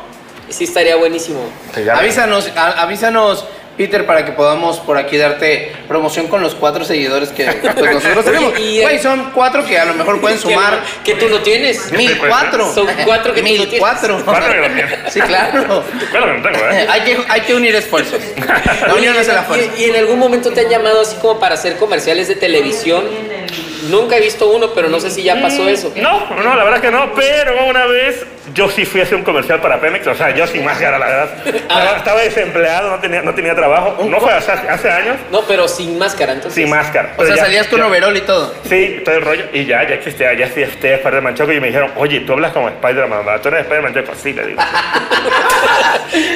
Sí, 0.50 0.64
estaría 0.66 0.96
buenísimo. 0.96 1.50
Sí, 1.74 1.88
Avísanos, 1.90 2.52
a- 2.56 2.82
avísanos, 2.84 3.46
Peter, 3.78 4.06
para 4.06 4.26
que 4.26 4.32
podamos 4.34 4.80
por 4.80 4.98
aquí 4.98 5.18
darte 5.18 5.72
promoción 5.88 6.28
con 6.28 6.42
los 6.42 6.54
cuatro 6.56 6.84
seguidores 6.86 7.30
que 7.30 7.46
pues, 7.46 7.94
nosotros 7.94 8.26
tenemos. 8.26 8.60
Y- 8.60 8.82
Güey, 8.82 9.00
son 9.00 9.32
cuatro 9.34 9.66
que 9.66 9.80
a 9.80 9.86
lo 9.86 9.94
mejor 9.94 10.20
pueden 10.22 10.38
sumar 10.40 10.82
Que, 11.04 11.16
tú 11.16 11.30
no 11.30 11.40
tienes. 11.40 11.92
mil 11.94 12.18
cuatro. 12.20 12.72
Son 12.74 12.88
cuatro 13.06 13.34
que 13.34 13.42
tú 13.42 13.48
no 13.48 13.52
Mil 13.52 13.62
tienes. 13.62 13.80
cuatro. 13.80 14.22
Cuatro 14.24 14.52
que 14.54 14.60
no 14.70 14.74
tienes. 14.76 15.14
Sí, 15.14 15.22
claro. 15.22 15.84
Claro 16.12 16.26
que 16.28 16.34
no 16.40 16.50
tengo, 16.52 16.70
¿eh? 16.70 16.88
Hay 16.90 17.02
que, 17.02 17.18
hay 17.28 17.42
que 17.42 17.56
unir 17.56 17.74
esfuerzos. 17.76 18.20
La 18.88 18.94
unión 18.94 19.18
hace 19.18 19.34
la 19.34 19.44
fuerza. 19.44 19.66
Y, 19.78 19.82
y 19.84 19.90
en 19.90 19.96
algún 19.96 20.20
momento 20.20 20.52
te 20.52 20.62
han 20.62 20.70
llamado 20.70 21.02
así 21.02 21.16
como 21.18 21.40
para 21.40 21.56
hacer 21.56 21.78
comerciales 21.78 22.28
de 22.28 22.36
televisión. 22.36 23.06
Nunca 23.90 24.18
he 24.18 24.22
visto 24.22 24.50
uno, 24.50 24.70
pero 24.74 24.90
no 24.90 25.00
sé 25.00 25.10
si 25.10 25.24
ya 25.24 25.42
pasó 25.42 25.68
eso. 25.68 25.92
No, 25.96 26.28
no, 26.36 26.56
la 26.56 26.64
verdad 26.64 26.82
que 26.82 26.92
no, 26.92 27.14
pero 27.16 27.66
una 27.68 27.86
vez 27.86 28.26
yo 28.54 28.70
sí 28.70 28.86
fui 28.86 29.00
a 29.00 29.04
hacer 29.04 29.16
un 29.16 29.24
comercial 29.24 29.60
para 29.62 29.80
Pemex, 29.80 30.06
o 30.08 30.16
sea, 30.16 30.36
yo 30.36 30.46
sin 30.48 30.64
máscara, 30.66 31.00
la 31.00 31.06
verdad. 31.08 31.48
Estaba, 31.48 31.92
estaba 31.98 32.22
desempleado, 32.22 32.90
no 32.92 33.00
tenía, 33.00 33.22
no 33.22 33.34
tenía 33.34 33.56
trabajo, 33.56 34.04
no 34.06 34.20
fue 34.20 34.34
hace, 34.34 34.52
hace 34.52 34.90
años, 34.92 35.16
No, 35.32 35.42
pero 35.44 35.68
sin 35.68 35.98
máscara, 35.98 36.34
entonces. 36.34 36.62
sin 36.62 36.70
máscara. 36.70 37.14
O 37.18 37.26
sea, 37.26 37.36
ya- 37.36 37.44
salías 37.44 37.68
con 37.68 37.80
ya- 37.80 37.88
overol 37.88 38.16
y 38.18 38.22
todo. 38.22 38.54
Sí, 38.70 39.02
todo 39.06 39.16
el 39.16 39.22
rollo, 39.24 39.46
y 39.54 39.66
ya, 39.66 39.88
ya 39.88 39.96
existía, 39.96 40.34
ya 40.34 40.46
existía 40.46 40.96
Spider-Man 40.96 41.36
Choco, 41.36 41.52
y 41.54 41.60
me 41.60 41.68
dijeron, 41.68 41.92
oye, 41.96 42.20
tú 42.22 42.34
hablas 42.34 42.52
como 42.54 42.68
Spider-Man, 42.70 43.22
tú 43.42 43.48
eres 43.48 43.62
Spider-Man 43.62 43.94
Choco, 43.94 44.12
sí, 44.22 44.34
le 44.34 44.48
digo. 44.48 44.62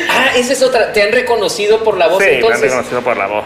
Ah, 0.10 0.30
esa 0.36 0.54
es 0.54 0.64
otra. 0.64 0.94
Te 0.94 1.02
han 1.02 1.12
reconocido 1.12 1.84
por 1.84 1.98
la 1.98 2.08
voz 2.08 2.20
sí, 2.24 2.30
me 2.30 2.36
han 2.36 2.42
entonces. 2.44 2.62
reconocido 2.62 3.02
por 3.02 3.18
la 3.18 3.28
voz. 3.28 3.46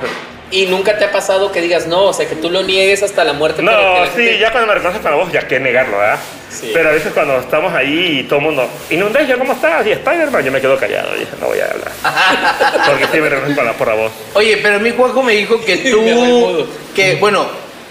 Y 0.52 0.66
nunca 0.66 0.97
te 0.97 1.06
ha 1.06 1.12
pasado 1.12 1.52
que 1.52 1.62
digas 1.62 1.86
no, 1.86 2.06
o 2.06 2.14
sea, 2.14 2.28
que 2.28 2.36
tú 2.36 2.50
lo 2.50 2.64
niegues 2.64 3.04
hasta 3.04 3.24
la 3.24 3.34
muerte. 3.34 3.62
pero 3.64 3.78
que 3.78 3.84
No, 3.84 4.00
la 4.00 4.06
sí, 4.08 4.12
gente- 4.24 4.39
ya 4.39 4.52
cuando 4.52 4.68
me 4.68 4.74
reconoces 4.76 5.02
con 5.02 5.12
la 5.12 5.18
voz, 5.18 5.32
ya 5.32 5.47
que 5.47 5.60
negarlo, 5.60 5.97
¿verdad? 6.00 6.18
Sí. 6.50 6.72
Pero 6.74 6.89
a 6.89 6.91
veces 6.93 7.14
cuando 7.14 7.38
estamos 7.38 7.72
ahí 7.74 8.22
y 8.22 8.24
todo 8.24 8.39
el 8.39 8.45
mundo, 8.45 8.68
Inundation, 8.89 9.38
¿cómo 9.38 9.54
estás? 9.54 9.86
Y 9.86 9.91
Spider-Man, 9.91 10.43
yo 10.43 10.52
me 10.52 10.60
quedo 10.60 10.76
callado, 10.78 11.16
y 11.16 11.20
dije, 11.20 11.32
no 11.39 11.47
voy 11.47 11.60
a 11.60 11.66
hablar. 11.66 11.91
Porque 12.88 13.06
sí 13.12 13.22
me 13.22 13.30
reconocen 13.30 13.56
por 13.56 13.66
la, 13.66 13.74
por 13.74 13.88
la 13.88 13.93
voz. 13.93 14.12
Oye, 14.34 14.58
pero 14.58 14.80
mi 14.80 14.89
Juanjo 14.91 15.22
me 15.22 15.34
dijo 15.34 15.64
que 15.64 15.78
tú, 15.91 16.68
que 16.95 17.16
bueno, 17.18 17.45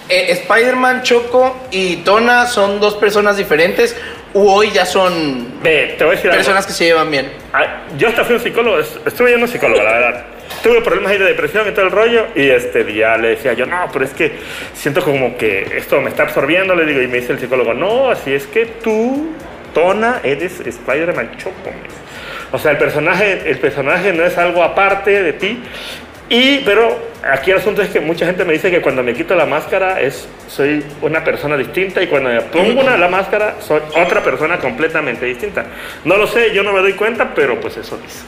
eh, 0.08 0.26
Spider-Man, 0.32 1.02
Choco 1.04 1.56
y 1.70 1.96
Tona 1.98 2.46
son 2.46 2.80
dos 2.80 2.94
personas 2.96 3.36
diferentes 3.36 3.94
u 4.34 4.48
hoy 4.50 4.70
ya 4.72 4.84
son 4.84 5.60
Ve, 5.62 5.94
te 5.96 6.04
voy 6.04 6.14
a 6.14 6.16
decir 6.16 6.30
algo. 6.30 6.38
personas 6.42 6.66
que 6.66 6.72
se 6.72 6.84
llevan 6.86 7.10
bien. 7.10 7.30
Ah, 7.52 7.82
Yo 7.96 8.08
hasta 8.08 8.24
fui 8.24 8.34
un 8.34 8.42
psicólogo, 8.42 8.78
est- 8.80 9.06
estuve 9.06 9.30
yendo 9.30 9.46
un 9.46 9.52
psicólogo, 9.52 9.82
la 9.82 9.92
verdad. 9.92 10.24
Tuve 10.62 10.80
problemas 10.82 11.12
ahí 11.12 11.18
de 11.18 11.26
depresión 11.26 11.68
y 11.68 11.72
todo 11.72 11.84
el 11.84 11.90
rollo, 11.90 12.26
y 12.34 12.48
este, 12.48 12.92
ya 12.92 13.16
le 13.16 13.28
decía 13.28 13.52
yo, 13.52 13.66
no, 13.66 13.88
pero 13.92 14.04
es 14.04 14.12
que 14.12 14.32
siento 14.74 15.02
como 15.02 15.36
que 15.36 15.76
esto 15.76 16.00
me 16.00 16.10
está 16.10 16.24
absorbiendo, 16.24 16.74
le 16.74 16.84
digo, 16.84 17.00
y 17.02 17.06
me 17.06 17.18
dice 17.18 17.32
el 17.32 17.38
psicólogo, 17.38 17.74
no, 17.74 18.10
así 18.10 18.32
es 18.32 18.46
que 18.46 18.66
tú, 18.66 19.30
Tona, 19.74 20.20
eres 20.24 20.60
Spider-Man 20.60 21.36
Choco. 21.36 21.70
O 22.50 22.58
sea, 22.58 22.72
el 22.72 22.78
personaje, 22.78 23.42
el 23.50 23.58
personaje 23.58 24.12
no 24.12 24.24
es 24.24 24.36
algo 24.38 24.62
aparte 24.62 25.22
de 25.22 25.32
ti, 25.34 25.62
y, 26.30 26.58
pero 26.58 26.98
aquí 27.22 27.50
el 27.50 27.56
asunto 27.56 27.80
es 27.80 27.88
que 27.88 28.00
mucha 28.00 28.26
gente 28.26 28.44
me 28.44 28.52
dice 28.52 28.70
que 28.70 28.82
cuando 28.82 29.02
me 29.02 29.14
quito 29.14 29.34
la 29.34 29.46
máscara 29.46 30.00
es, 30.00 30.28
soy 30.46 30.84
una 31.00 31.24
persona 31.24 31.56
distinta 31.56 32.02
y 32.02 32.06
cuando 32.06 32.28
me 32.28 32.40
pongo 32.42 32.80
una, 32.80 32.96
la 32.98 33.08
máscara 33.08 33.56
soy 33.60 33.80
otra 33.96 34.22
persona 34.22 34.58
completamente 34.58 35.24
distinta. 35.24 35.64
No 36.04 36.16
lo 36.16 36.26
sé, 36.26 36.52
yo 36.52 36.62
no 36.62 36.72
me 36.72 36.80
doy 36.80 36.92
cuenta, 36.92 37.32
pero 37.34 37.58
pues 37.60 37.78
eso 37.78 37.98
dice. 37.98 38.24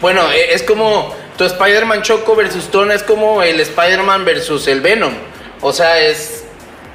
Bueno, 0.00 0.30
eh, 0.32 0.52
es 0.52 0.62
como 0.62 1.14
tu 1.36 1.44
Spider-Man 1.44 2.02
Choco 2.02 2.34
versus 2.36 2.70
Tona, 2.70 2.94
es 2.94 3.02
como 3.02 3.42
el 3.42 3.60
Spider-Man 3.60 4.24
versus 4.24 4.66
el 4.68 4.80
Venom. 4.80 5.12
O 5.60 5.72
sea, 5.72 6.00
es, 6.00 6.44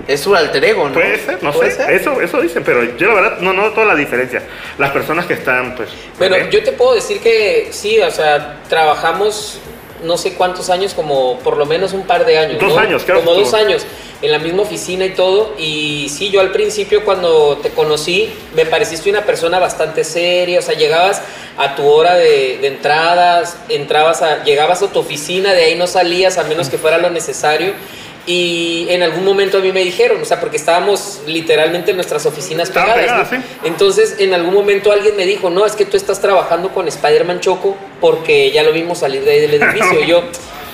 es 0.08 0.22
su 0.22 0.36
alter 0.36 0.64
ego, 0.64 0.88
¿no? 0.88 0.94
Puede 0.94 1.20
ser, 1.20 1.44
no 1.44 1.52
¿Puede 1.52 1.72
sé. 1.72 1.78
ser? 1.78 1.92
Eso, 1.92 2.22
eso 2.22 2.42
dicen, 2.42 2.64
pero 2.64 2.84
yo 2.98 3.08
la 3.08 3.14
verdad 3.14 3.38
no 3.40 3.54
noto 3.54 3.72
toda 3.74 3.88
la 3.88 3.96
diferencia. 3.96 4.42
Las 4.78 4.92
personas 4.92 5.26
que 5.26 5.34
están, 5.34 5.76
pues. 5.76 5.90
Bueno, 6.18 6.36
¿eh? 6.36 6.48
yo 6.52 6.64
te 6.64 6.72
puedo 6.72 6.96
decir 6.96 7.20
que 7.20 7.70
sí, 7.72 8.00
o 8.00 8.12
sea, 8.12 8.60
trabajamos 8.70 9.60
no 10.04 10.18
sé 10.18 10.34
cuántos 10.34 10.70
años, 10.70 10.94
como 10.94 11.40
por 11.40 11.58
lo 11.58 11.66
menos 11.66 11.94
un 11.94 12.04
par 12.04 12.26
de 12.26 12.38
años. 12.38 12.60
Dos 12.60 12.74
¿no? 12.74 12.80
años, 12.80 13.04
creo 13.06 13.20
Como 13.20 13.34
dos 13.34 13.54
años 13.54 13.86
en 14.22 14.32
la 14.32 14.40
misma 14.40 14.62
oficina 14.62 15.06
y 15.06 15.12
todo. 15.12 15.54
Y 15.58 16.08
sí, 16.10 16.30
yo 16.30 16.42
al 16.42 16.52
principio 16.52 17.04
cuando 17.04 17.58
te 17.58 17.70
conocí, 17.72 18.30
me 18.56 18.66
pareciste 18.66 19.10
una 19.10 19.26
persona 19.26 19.60
bastante 19.60 20.04
seria, 20.04 20.60
o 20.60 20.62
sea, 20.62 20.76
llegabas 20.76 21.22
a 21.58 21.76
tu 21.76 21.86
hora 21.88 22.16
de, 22.16 22.58
de 22.62 22.68
entradas, 22.68 23.58
entrabas 23.70 24.22
a, 24.22 24.44
llegabas 24.44 24.82
a 24.82 24.92
tu 24.92 25.00
oficina, 25.00 25.54
de 25.54 25.66
ahí 25.66 25.76
no 25.76 25.88
salías 25.88 26.38
a 26.38 26.44
menos 26.44 26.70
que 26.70 26.78
fuera 26.78 26.98
lo 26.98 27.10
necesario. 27.10 27.74
Y 28.26 28.86
en 28.90 29.04
algún 29.04 29.26
momento 29.26 29.58
a 29.58 29.62
mí 29.62 29.72
me 29.74 29.84
dijeron, 29.84 30.22
o 30.22 30.26
sea, 30.26 30.40
porque 30.40 30.56
estábamos 30.56 31.22
literalmente 31.28 31.92
en 31.92 31.98
nuestras 31.98 32.26
oficinas 32.26 32.70
pegadas. 32.70 32.96
pegadas, 32.96 33.32
¿no? 33.32 33.44
Entonces, 33.66 34.16
en 34.20 34.34
algún 34.34 34.54
momento 34.54 34.92
alguien 34.94 35.18
me 35.18 35.26
dijo, 35.26 35.50
no, 35.50 35.66
es 35.66 35.74
que 35.74 35.86
tú 35.86 35.98
estás 35.98 36.22
trabajando 36.22 36.70
con 36.70 36.88
Spider-Man 36.88 37.42
Choco 37.42 37.76
porque 38.00 38.52
ya 38.52 38.64
lo 38.64 38.72
vimos 38.72 39.00
salir 39.00 39.26
de 39.26 39.32
ahí 39.32 39.40
del 39.42 39.56
edificio. 39.56 40.00
y 40.04 40.08
yo, 40.08 40.24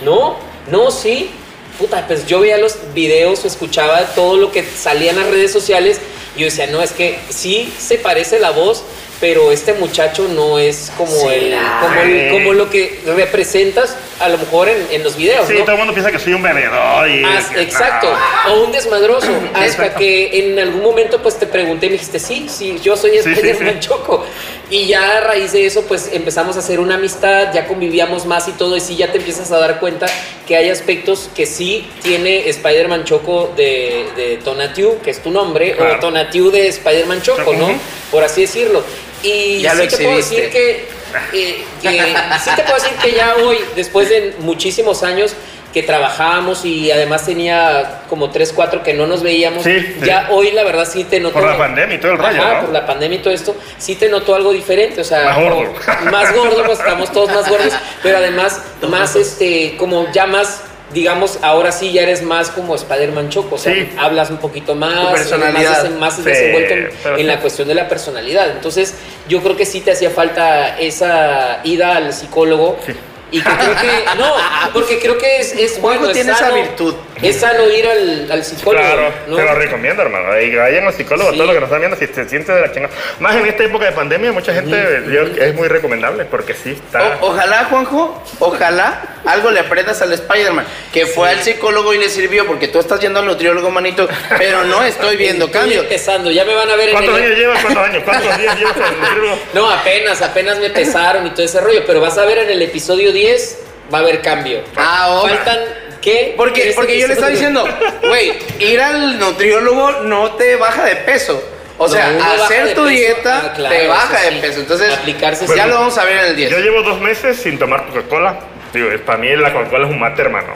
no, 0.05 0.37
no, 0.69 0.91
sí. 0.91 1.31
Puta, 1.79 2.05
pues 2.05 2.27
yo 2.27 2.41
veía 2.41 2.57
los 2.57 2.77
videos, 2.93 3.45
escuchaba 3.45 4.01
todo 4.13 4.35
lo 4.35 4.51
que 4.51 4.63
salía 4.63 5.11
en 5.11 5.15
las 5.15 5.27
redes 5.27 5.51
sociales 5.51 5.99
y 6.35 6.41
yo 6.41 6.45
decía, 6.45 6.67
no, 6.67 6.81
es 6.81 6.91
que 6.91 7.17
sí 7.29 7.73
se 7.79 7.97
parece 7.97 8.39
la 8.39 8.51
voz, 8.51 8.83
pero 9.19 9.51
este 9.51 9.73
muchacho 9.73 10.27
no 10.29 10.57
es 10.59 10.91
como, 10.97 11.29
el, 11.29 11.53
como, 11.81 12.01
el- 12.01 12.31
como 12.31 12.53
lo 12.53 12.69
que 12.69 13.01
representas 13.05 13.95
a 14.19 14.27
lo 14.29 14.37
mejor 14.37 14.67
en, 14.69 14.85
en 14.91 15.03
los 15.03 15.15
videos, 15.15 15.47
Sí, 15.47 15.53
¿no? 15.53 15.59
todo 15.61 15.73
el 15.73 15.77
mundo 15.77 15.93
piensa 15.93 16.11
que 16.11 16.19
soy 16.19 16.33
un 16.33 16.41
bebedor 16.43 17.09
y... 17.09 17.23
Que- 17.53 17.61
exacto, 17.61 18.07
no. 18.47 18.53
o 18.53 18.63
un 18.65 18.71
desmadroso. 18.71 19.27
Hasta 19.53 19.65
Exacto. 19.65 19.99
que 19.99 20.39
en 20.51 20.59
algún 20.59 20.81
momento 20.83 21.21
pues 21.21 21.37
te 21.37 21.47
pregunté 21.47 21.85
y 21.85 21.89
me 21.89 21.93
dijiste, 21.93 22.19
sí, 22.19 22.47
sí, 22.49 22.79
yo 22.83 22.95
soy 22.97 23.11
Sí, 23.11 23.17
Spider-Man 23.29 23.75
sí, 23.75 23.79
sí. 23.81 23.87
Choco. 23.87 24.25
Y 24.69 24.87
ya 24.87 25.17
a 25.17 25.21
raíz 25.21 25.51
de 25.53 25.65
eso 25.65 25.83
pues 25.83 26.09
empezamos 26.13 26.55
a 26.57 26.59
hacer 26.59 26.79
una 26.79 26.95
amistad, 26.95 27.53
ya 27.53 27.65
convivíamos 27.67 28.25
más 28.25 28.47
y 28.47 28.51
todo, 28.51 28.75
y 28.77 28.81
sí 28.81 28.95
ya 28.97 29.11
te 29.11 29.17
empiezas 29.17 29.51
a 29.51 29.57
dar 29.57 29.79
cuenta 29.79 30.05
que 30.47 30.55
hay 30.55 30.69
aspectos 30.69 31.29
que 31.35 31.45
sí 31.45 31.87
tiene 32.03 32.47
Spider-Man 32.49 33.03
Choco 33.05 33.51
de, 33.55 34.05
de 34.15 34.37
Tonatiu, 34.43 34.99
que 35.01 35.11
es 35.11 35.21
tu 35.23 35.31
nombre, 35.31 35.75
Claro. 35.75 35.95
o 35.95 35.99
Tonatiu 35.99 36.51
de 36.51 36.67
Spider-Man 36.67 37.21
Choco, 37.21 37.53
¿no? 37.53 37.69
Por 38.11 38.23
así 38.23 38.41
decirlo. 38.41 38.83
Y 39.23 39.61
Ya 39.61 39.71
sí 39.71 39.77
lo 39.77 39.87
te 39.87 39.97
puedo 39.97 40.15
decir 40.17 40.49
que, 40.49 40.87
eh, 41.33 41.65
que- 41.81 42.15
sí 42.43 42.49
te 42.55 42.63
puedo 42.63 42.75
decir 42.75 42.93
que 43.01 43.11
ya 43.13 43.35
hoy, 43.43 43.57
después 43.75 44.09
de 44.09 44.35
muchísimos 44.39 45.03
años 45.03 45.33
que 45.73 45.83
trabajábamos 45.83 46.65
y 46.65 46.89
además 46.91 47.25
tenía 47.27 48.01
como 48.09 48.31
3, 48.31 48.53
4 48.53 48.81
que 48.81 48.95
no 48.95 49.05
nos 49.05 49.21
veíamos, 49.21 49.63
Sí, 49.63 49.79
sí. 49.79 49.95
ya 50.03 50.27
hoy 50.31 50.49
la 50.51 50.63
verdad 50.63 50.87
sí 50.91 51.03
te 51.03 51.19
noto... 51.19 51.35
Por 51.35 51.43
la 51.47 51.59
pandemia 51.59 51.95
y 51.95 51.99
todo 51.99 52.13
el 52.13 52.17
rollo, 52.17 52.41
Ajá, 52.41 52.53
¿no? 52.55 52.61
por 52.61 52.69
la 52.73 52.87
pandemia 52.87 53.19
y 53.19 53.21
todo 53.21 53.31
esto, 53.33 53.55
sí 53.77 53.95
te 53.95 54.09
noto 54.09 54.33
algo 54.33 54.51
diferente, 54.51 55.01
o 55.01 55.03
sea... 55.03 55.25
Más 55.25 55.37
gordo. 55.37 55.73
Más 56.11 56.35
gordo, 56.35 56.63
pues 56.65 56.79
estamos 56.79 57.11
todos 57.11 57.29
más 57.31 57.47
gordos, 57.47 57.73
pero 58.01 58.17
además 58.17 58.61
más, 58.89 59.15
este, 59.15 59.75
como 59.77 60.11
ya 60.11 60.25
más... 60.25 60.63
Digamos, 60.93 61.39
ahora 61.43 61.71
sí 61.71 61.91
ya 61.91 62.01
eres 62.01 62.23
más 62.23 62.49
como 62.49 62.73
Spider-Man 62.75 63.29
Choco, 63.29 63.55
o 63.55 63.57
sea, 63.57 63.73
Sí. 63.73 63.89
hablas 63.97 64.29
un 64.31 64.37
poquito 64.37 64.73
más, 64.75 65.11
personalidad. 65.13 65.89
más, 65.91 66.23
desenvuelto 66.23 66.73
en, 66.73 67.19
en 67.19 67.27
la 67.27 67.39
cuestión 67.39 67.67
de 67.67 67.75
la 67.75 67.87
personalidad. 67.87 68.49
Entonces, 68.49 68.95
yo 69.27 69.41
creo 69.43 69.55
que 69.55 69.65
sí 69.65 69.81
te 69.81 69.91
hacía 69.91 70.09
falta 70.09 70.79
esa 70.79 71.59
ida 71.63 71.95
al 71.97 72.11
psicólogo. 72.13 72.77
Sí. 72.85 72.93
Y 73.31 73.41
que 73.41 73.49
creo 73.49 73.75
que, 73.75 74.05
no, 74.17 74.33
porque 74.73 74.99
creo 74.99 75.17
que 75.17 75.37
es, 75.39 75.53
es 75.53 75.79
bueno, 75.79 76.07
es 76.07 76.13
tiene 76.13 76.31
esa 76.31 76.49
virtud. 76.51 76.95
Es 77.21 77.35
sano 77.41 77.69
ir 77.69 77.85
al, 77.85 78.31
al 78.31 78.43
psicólogo. 78.45 78.83
Claro, 78.83 79.11
¿no? 79.27 79.35
te 79.35 79.43
lo 79.43 79.53
recomiendo, 79.55 80.01
hermano. 80.01 80.39
Y 80.39 80.55
vayan 80.55 80.87
al 80.87 80.93
psicólogo, 80.93 81.31
Sí. 81.31 81.37
todo 81.37 81.47
lo 81.47 81.53
que 81.53 81.59
nos 81.59 81.67
están 81.67 81.81
viendo, 81.81 81.97
si 81.97 82.07
te 82.07 82.27
sientes 82.29 82.55
de 82.55 82.61
la 82.61 82.71
chingada. 82.71 82.93
Más 83.19 83.35
en 83.35 83.45
esta 83.45 83.63
época 83.65 83.85
de 83.85 83.91
pandemia, 83.91 84.31
mucha 84.31 84.53
gente 84.53 85.03
yo- 85.11 85.23
es 85.43 85.53
muy 85.53 85.67
recomendable 85.67 86.23
porque 86.25 86.53
sí 86.53 86.71
está. 86.71 87.17
O- 87.21 87.27
ojalá, 87.27 87.65
Juanjo, 87.65 88.23
ojalá 88.39 89.01
algo 89.25 89.51
le 89.51 89.59
aprendas 89.59 90.01
al 90.01 90.13
Spider-Man, 90.13 90.65
que 90.93 91.05
fue 91.07 91.29
al 91.29 91.41
psicólogo 91.43 91.93
y 91.93 91.97
le 91.97 92.07
sirvió, 92.09 92.47
porque 92.47 92.69
tú 92.69 92.79
estás 92.79 92.99
yendo 93.01 93.19
al 93.19 93.25
nutriólogo, 93.25 93.69
manito, 93.69 94.07
pero 94.37 94.63
no 94.63 94.81
estoy 94.83 95.17
viendo 95.17 95.45
Estoy 95.47 95.59
cambio. 95.61 95.81
empezando, 95.81 96.31
ya 96.31 96.45
me 96.45 96.55
van 96.55 96.69
a 96.71 96.75
ver 96.77 96.87
en 96.89 96.93
¿Cuántos 96.95 97.17
el- 97.17 97.23
años 97.25 97.37
llevas? 97.37 97.61
¿Cuántos 97.61 97.83
años? 97.85 98.03
¿Cuántos 98.05 98.37
días 98.37 98.57
llevas 98.57 98.77
en 98.77 98.83
el 98.85 98.99
nutriólogo? 99.01 99.39
No, 99.53 99.69
apenas, 99.69 100.21
apenas 100.21 100.57
me 100.59 100.69
pesaron 100.69 101.27
y 101.27 101.31
todo 101.31 101.43
ese 101.45 101.59
rollo, 101.59 101.83
pero 101.85 101.99
vas 101.99 102.17
a 102.17 102.23
ver 102.25 102.37
en 102.39 102.49
el 102.49 102.61
episodio 102.61 103.11
10, 103.19 103.57
va 103.93 103.97
a 103.99 104.01
haber 104.01 104.21
cambio. 104.21 104.61
Ahora. 104.75 105.35
Faltan, 105.35 105.59
¿qué? 106.01 106.33
Porque, 106.37 106.73
porque 106.75 106.99
yo 106.99 107.07
le 107.07 107.13
estaba 107.13 107.31
diciendo, 107.31 107.67
güey, 108.07 108.33
ir 108.59 108.79
al 108.81 109.19
nutriólogo 109.19 109.91
no 110.03 110.31
te 110.35 110.55
baja 110.55 110.85
de 110.85 110.95
peso. 110.97 111.41
O 111.77 111.87
No, 111.87 111.93
sea, 111.93 112.07
hacer 112.43 112.69
tu 112.75 112.83
peso, 112.83 112.85
dieta 112.87 113.41
ah, 113.45 113.53
claro, 113.55 113.73
te 113.75 113.87
baja 113.87 114.17
eso 114.21 114.25
de 114.29 114.35
sí. 114.35 114.41
peso. 114.41 114.59
Entonces, 114.59 114.93
Aplicarse 114.93 115.47
ya 115.55 115.63
sí. 115.63 115.69
lo 115.69 115.75
vamos 115.75 115.97
a 115.97 116.03
ver 116.05 116.17
en 116.17 116.25
el 116.25 116.35
10. 116.35 116.51
Yo 116.51 116.59
llevo 116.59 116.83
dos 116.83 116.99
meses 116.99 117.37
sin 117.37 117.57
tomar 117.57 117.85
Coca-Cola. 117.87 118.39
Digo, 118.73 118.91
es- 118.91 118.99
para 119.01 119.17
mí 119.17 119.33
la 119.35 119.53
Coca-Cola 119.53 119.85
es 119.87 119.91
un 119.91 119.99
mate, 119.99 120.21
hermano. 120.21 120.53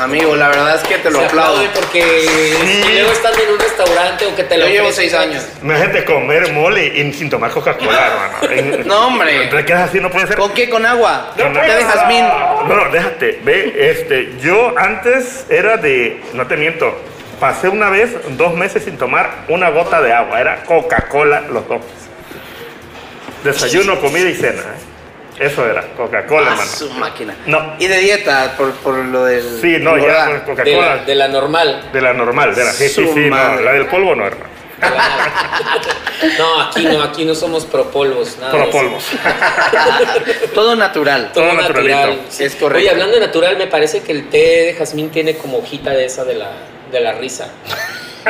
Amigo, 0.00 0.34
la 0.34 0.48
verdad 0.48 0.76
es 0.76 0.82
que 0.88 0.96
te 0.98 1.10
lo 1.10 1.18
Se 1.20 1.26
aplaudo. 1.26 1.56
aplaude 1.58 1.70
porque 1.74 2.02
si 2.02 2.92
luego 2.94 3.12
están 3.12 3.32
en 3.38 3.52
un 3.52 3.58
restaurante 3.60 4.24
o 4.26 4.34
que 4.34 4.44
te 4.44 4.56
lo 4.56 4.66
Yo 4.66 4.72
llevo 4.72 4.92
seis 4.92 5.12
años. 5.12 5.46
Imagínate 5.62 6.04
comer 6.06 6.52
mole 6.52 6.86
y 6.86 7.12
sin 7.12 7.28
tomar 7.28 7.50
Coca-Cola, 7.50 8.40
hermano. 8.46 8.84
No, 8.86 9.06
hombre. 9.08 9.48
Te 9.48 9.64
quedas 9.64 9.90
así, 9.90 10.00
no 10.00 10.10
puede 10.10 10.26
ser. 10.26 10.36
¿Con 10.36 10.52
qué? 10.52 10.70
¿Con 10.70 10.86
agua? 10.86 11.34
No, 11.36 11.60
Té 11.60 11.74
de 11.76 11.84
jazmín. 11.84 12.24
No, 12.66 12.74
no, 12.76 12.90
déjate. 12.90 13.40
Ve, 13.44 13.90
este, 13.90 14.32
yo 14.40 14.72
antes 14.78 15.44
era 15.50 15.76
de, 15.76 16.22
no 16.32 16.46
te 16.46 16.56
miento, 16.56 16.98
pasé 17.38 17.68
una 17.68 17.90
vez 17.90 18.16
dos 18.38 18.54
meses 18.54 18.84
sin 18.84 18.96
tomar 18.96 19.44
una 19.48 19.68
gota 19.68 20.00
de 20.00 20.14
agua. 20.14 20.40
Era 20.40 20.62
Coca-Cola 20.64 21.42
los 21.42 21.68
dos. 21.68 21.82
Desayuno, 23.44 24.00
comida 24.00 24.28
y 24.30 24.34
cena. 24.34 24.60
¿eh? 24.60 24.99
Eso 25.40 25.66
era, 25.68 25.82
Coca-Cola, 25.96 26.48
Ah, 26.48 26.52
hermano. 26.52 26.70
su 26.70 26.90
máquina. 26.90 27.34
No. 27.46 27.74
Y 27.78 27.86
de 27.86 27.96
dieta, 27.98 28.54
por, 28.58 28.72
por 28.74 28.94
lo 28.94 29.24
del. 29.24 29.42
Sí, 29.60 29.78
no, 29.80 29.96
ya 29.96 30.02
engordar. 30.02 30.44
con 30.44 30.54
de, 30.56 30.64
la, 30.64 30.76
Coca-Cola. 30.76 31.04
de 31.04 31.14
la 31.14 31.28
normal. 31.28 31.88
De 31.92 32.00
la 32.02 32.12
normal, 32.12 32.54
de 32.54 32.64
la 32.64 32.70
sí, 32.72 32.88
sí, 32.88 32.94
Su 33.06 33.14
sí, 33.14 33.20
no, 33.20 33.30
madre. 33.36 33.64
la 33.64 33.72
del 33.72 33.86
polvo 33.86 34.14
no, 34.14 34.26
hermano. 34.26 34.50
No, 36.38 36.60
aquí 36.62 36.84
no, 36.84 37.02
aquí 37.02 37.24
no 37.24 37.34
somos 37.34 37.64
propolvos, 37.64 38.36
nada. 38.38 38.52
de 38.52 38.58
Pro 38.58 38.68
eso. 38.68 38.78
polvos. 38.78 39.04
Todo 40.54 40.76
natural. 40.76 41.30
Todo 41.32 41.44
Todo 41.48 41.54
natural. 41.54 41.84
naturalito. 41.86 42.22
sí. 42.30 42.44
Es 42.44 42.54
correcto. 42.56 42.78
Oye, 42.78 42.90
hablando 42.90 43.14
de 43.14 43.20
natural, 43.20 43.56
me 43.56 43.66
parece 43.66 44.02
que 44.02 44.12
el 44.12 44.28
té 44.28 44.36
de 44.66 44.74
jazmín 44.78 45.10
tiene 45.10 45.36
como 45.36 45.58
hojita 45.58 45.90
de 45.92 46.04
esa 46.04 46.24
de 46.24 46.34
la, 46.34 46.50
de 46.92 47.00
la 47.00 47.12
risa. 47.12 47.48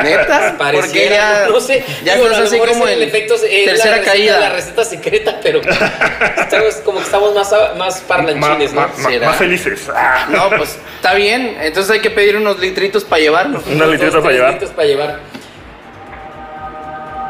¿Neta? 0.03 0.55
Porque 0.57 1.09
ya. 1.09 1.47
no 1.49 1.59
sé, 1.59 1.83
Ya 2.03 2.15
digo, 2.15 2.25
estás 2.27 2.37
a 2.37 2.41
lo 2.41 2.47
así 2.47 2.55
mejor 2.55 2.69
como 2.69 2.87
es 2.87 2.93
el 2.97 3.03
efecto, 3.03 3.35
es 3.35 3.41
la 3.41 3.47
tercera 3.49 3.91
receta, 3.97 4.11
caída. 4.11 4.39
La 4.39 4.49
receta 4.49 4.85
secreta, 4.85 5.39
pero 5.43 5.61
estamos 6.39 6.75
como 6.85 6.99
que 6.99 7.05
estamos 7.05 7.35
más, 7.35 7.51
más 7.51 7.77
Más, 7.77 8.01
parlanchines, 8.01 8.73
¿no? 8.73 8.81
más- 8.81 9.35
felices. 9.37 9.89
Ah, 9.93 10.27
No, 10.29 10.49
pues 10.49 10.77
está 10.95 11.13
bien. 11.13 11.57
Entonces 11.61 11.91
hay 11.91 11.99
que 11.99 12.09
pedir 12.09 12.37
unos 12.37 12.59
litritos 12.59 13.03
para 13.03 13.21
llevarlo. 13.21 13.61
Una 13.67 13.85
litrita 13.85 14.13
Dos, 14.15 14.23
para 14.23 14.33
llevar. 14.35 14.51
litritos 14.53 14.75
para 14.75 14.87
llevar. 14.87 15.19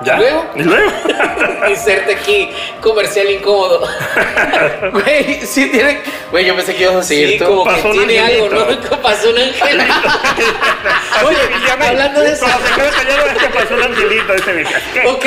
¿Ya? 0.03 0.17
¿Luego? 0.17 0.45
¿Y 0.55 0.63
luego? 0.63 0.91
Inserte 1.69 2.13
aquí 2.15 2.49
comercial 2.81 3.29
incómodo. 3.29 3.87
Güey, 4.91 5.41
sí 5.45 5.67
tiene. 5.69 5.99
Güey, 6.31 6.45
yo 6.45 6.55
pensé 6.55 6.75
que 6.75 6.83
ibas 6.83 6.95
a 6.95 7.03
seguir 7.03 7.29
Sí, 7.31 7.37
tú. 7.37 7.45
como 7.45 7.63
Pasó 7.65 7.91
que 7.91 7.97
tiene 7.99 8.19
algo. 8.19 8.49
¿no? 8.49 9.01
Pasó 9.01 9.29
un 9.29 9.37
ángel. 9.37 9.81
Oye, 11.25 11.37
hablando 11.87 12.21
de 12.21 12.31
eso. 12.33 12.45
Cuando 12.45 12.67
se 12.67 12.75
queda 12.75 12.91
callado 12.91 13.27
es 13.27 13.33
que 13.37 13.47
pasó 13.49 13.73
un 13.75 13.83
angelito. 13.83 14.33
¿Qué? 14.93 15.07
Ok, 15.07 15.25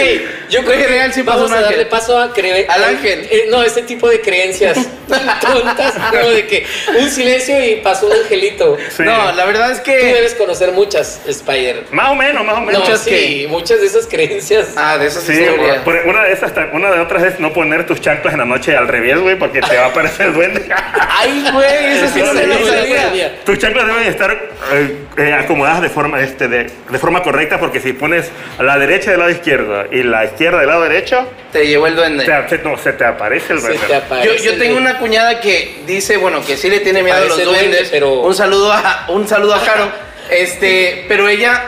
yo 0.50 0.64
creo 0.64 0.78
que 0.78 0.86
real 0.86 1.12
sí 1.12 1.22
pasó 1.22 1.38
vamos 1.38 1.52
un 1.52 1.56
a 1.58 1.60
darle 1.62 1.86
paso 1.86 2.18
a 2.18 2.32
creer 2.32 2.66
Al 2.68 2.84
ángel. 2.84 3.28
Eh, 3.30 3.46
no, 3.50 3.62
ese 3.62 3.82
tipo 3.82 4.08
de 4.08 4.20
creencias 4.20 4.78
tan 5.08 5.40
tontas, 5.40 5.94
como 6.10 6.30
de 6.30 6.46
que 6.46 6.66
un 6.98 7.10
silencio 7.10 7.62
y 7.64 7.76
pasó 7.76 8.06
un 8.06 8.12
angelito. 8.12 8.76
Sí. 8.96 9.02
No, 9.02 9.32
la 9.32 9.44
verdad 9.44 9.70
es 9.70 9.78
Tú 9.78 9.84
que. 9.90 9.96
debes 9.96 10.34
conocer 10.34 10.72
muchas, 10.72 11.20
Spider. 11.26 11.84
Más 11.90 12.10
o 12.10 12.14
menos, 12.14 12.44
más 12.44 12.56
o 12.56 12.60
menos. 12.60 12.72
No, 12.74 12.80
Muchas 12.84 13.00
sí, 13.02 13.46
muchas 13.48 13.80
de 13.80 13.86
esas 13.86 14.06
creencias. 14.06 14.63
Ah, 14.76 14.98
de 14.98 15.06
esas 15.06 15.22
Sí, 15.24 15.32
historias. 15.32 15.78
por- 15.78 15.96
una 16.06 16.24
de 16.24 16.32
esas, 16.32 16.52
una 16.72 16.90
de 16.90 17.00
otras 17.00 17.22
es 17.24 17.40
no 17.40 17.52
poner 17.52 17.86
tus 17.86 18.00
chanclas 18.00 18.34
en 18.34 18.40
la 18.40 18.44
noche 18.46 18.76
al 18.76 18.88
revés, 18.88 19.18
güey, 19.18 19.36
porque 19.38 19.60
te 19.60 19.76
va 19.76 19.84
a 19.84 19.88
aparecer 19.88 20.26
el 20.26 20.32
duende. 20.34 20.68
Ay, 21.10 21.44
güey, 21.52 21.86
eso 21.96 22.08
sí 22.14 22.20
no 22.22 22.32
se 22.32 22.46
lo 22.46 22.66
sabía. 22.66 23.40
Tus 23.44 23.58
chanclas 23.58 23.86
deben 23.86 24.02
estar 24.04 24.30
eh, 24.72 24.96
eh, 25.16 25.32
acomodadas 25.32 25.82
de 25.82 25.88
forma, 25.90 26.20
este, 26.20 26.48
de, 26.48 26.70
de 26.90 26.98
forma 26.98 27.22
correcta, 27.22 27.58
porque 27.58 27.80
si 27.80 27.92
pones 27.92 28.30
a 28.58 28.62
la 28.62 28.78
derecha 28.78 29.10
del 29.10 29.20
lado 29.20 29.30
izquierdo 29.30 29.84
y 29.90 30.02
la 30.02 30.24
izquierda 30.24 30.58
del 30.60 30.68
lado 30.68 30.82
derecho, 30.82 31.28
Te 31.52 31.66
llevó 31.66 31.86
el 31.86 31.96
duende. 31.96 32.24
te, 32.24 32.58
no, 32.58 32.76
se 32.78 32.92
te 32.92 33.04
aparece 33.04 33.52
el 33.54 33.60
Se 33.60 33.66
duende. 33.68 33.86
te 33.86 33.92
Yo, 33.92 33.98
aparece 33.98 34.44
yo 34.44 34.52
el 34.52 34.58
tengo 34.58 34.76
una 34.76 34.98
cuñada 34.98 35.40
que 35.40 35.82
dice, 35.86 36.16
bueno, 36.16 36.44
que 36.44 36.56
sí 36.56 36.68
le 36.70 36.80
tiene 36.80 37.02
miedo 37.02 37.16
a 37.16 37.20
los 37.20 37.36
duende, 37.36 37.44
duendes. 37.60 37.88
pero- 37.90 38.20
Un 38.20 38.34
saludo 38.34 38.72
a 38.72 39.06
un 39.08 39.26
saludo 39.28 39.54
a 39.54 39.64
Caro. 39.64 39.88
Este, 40.30 41.04
pero 41.06 41.28
ella 41.28 41.64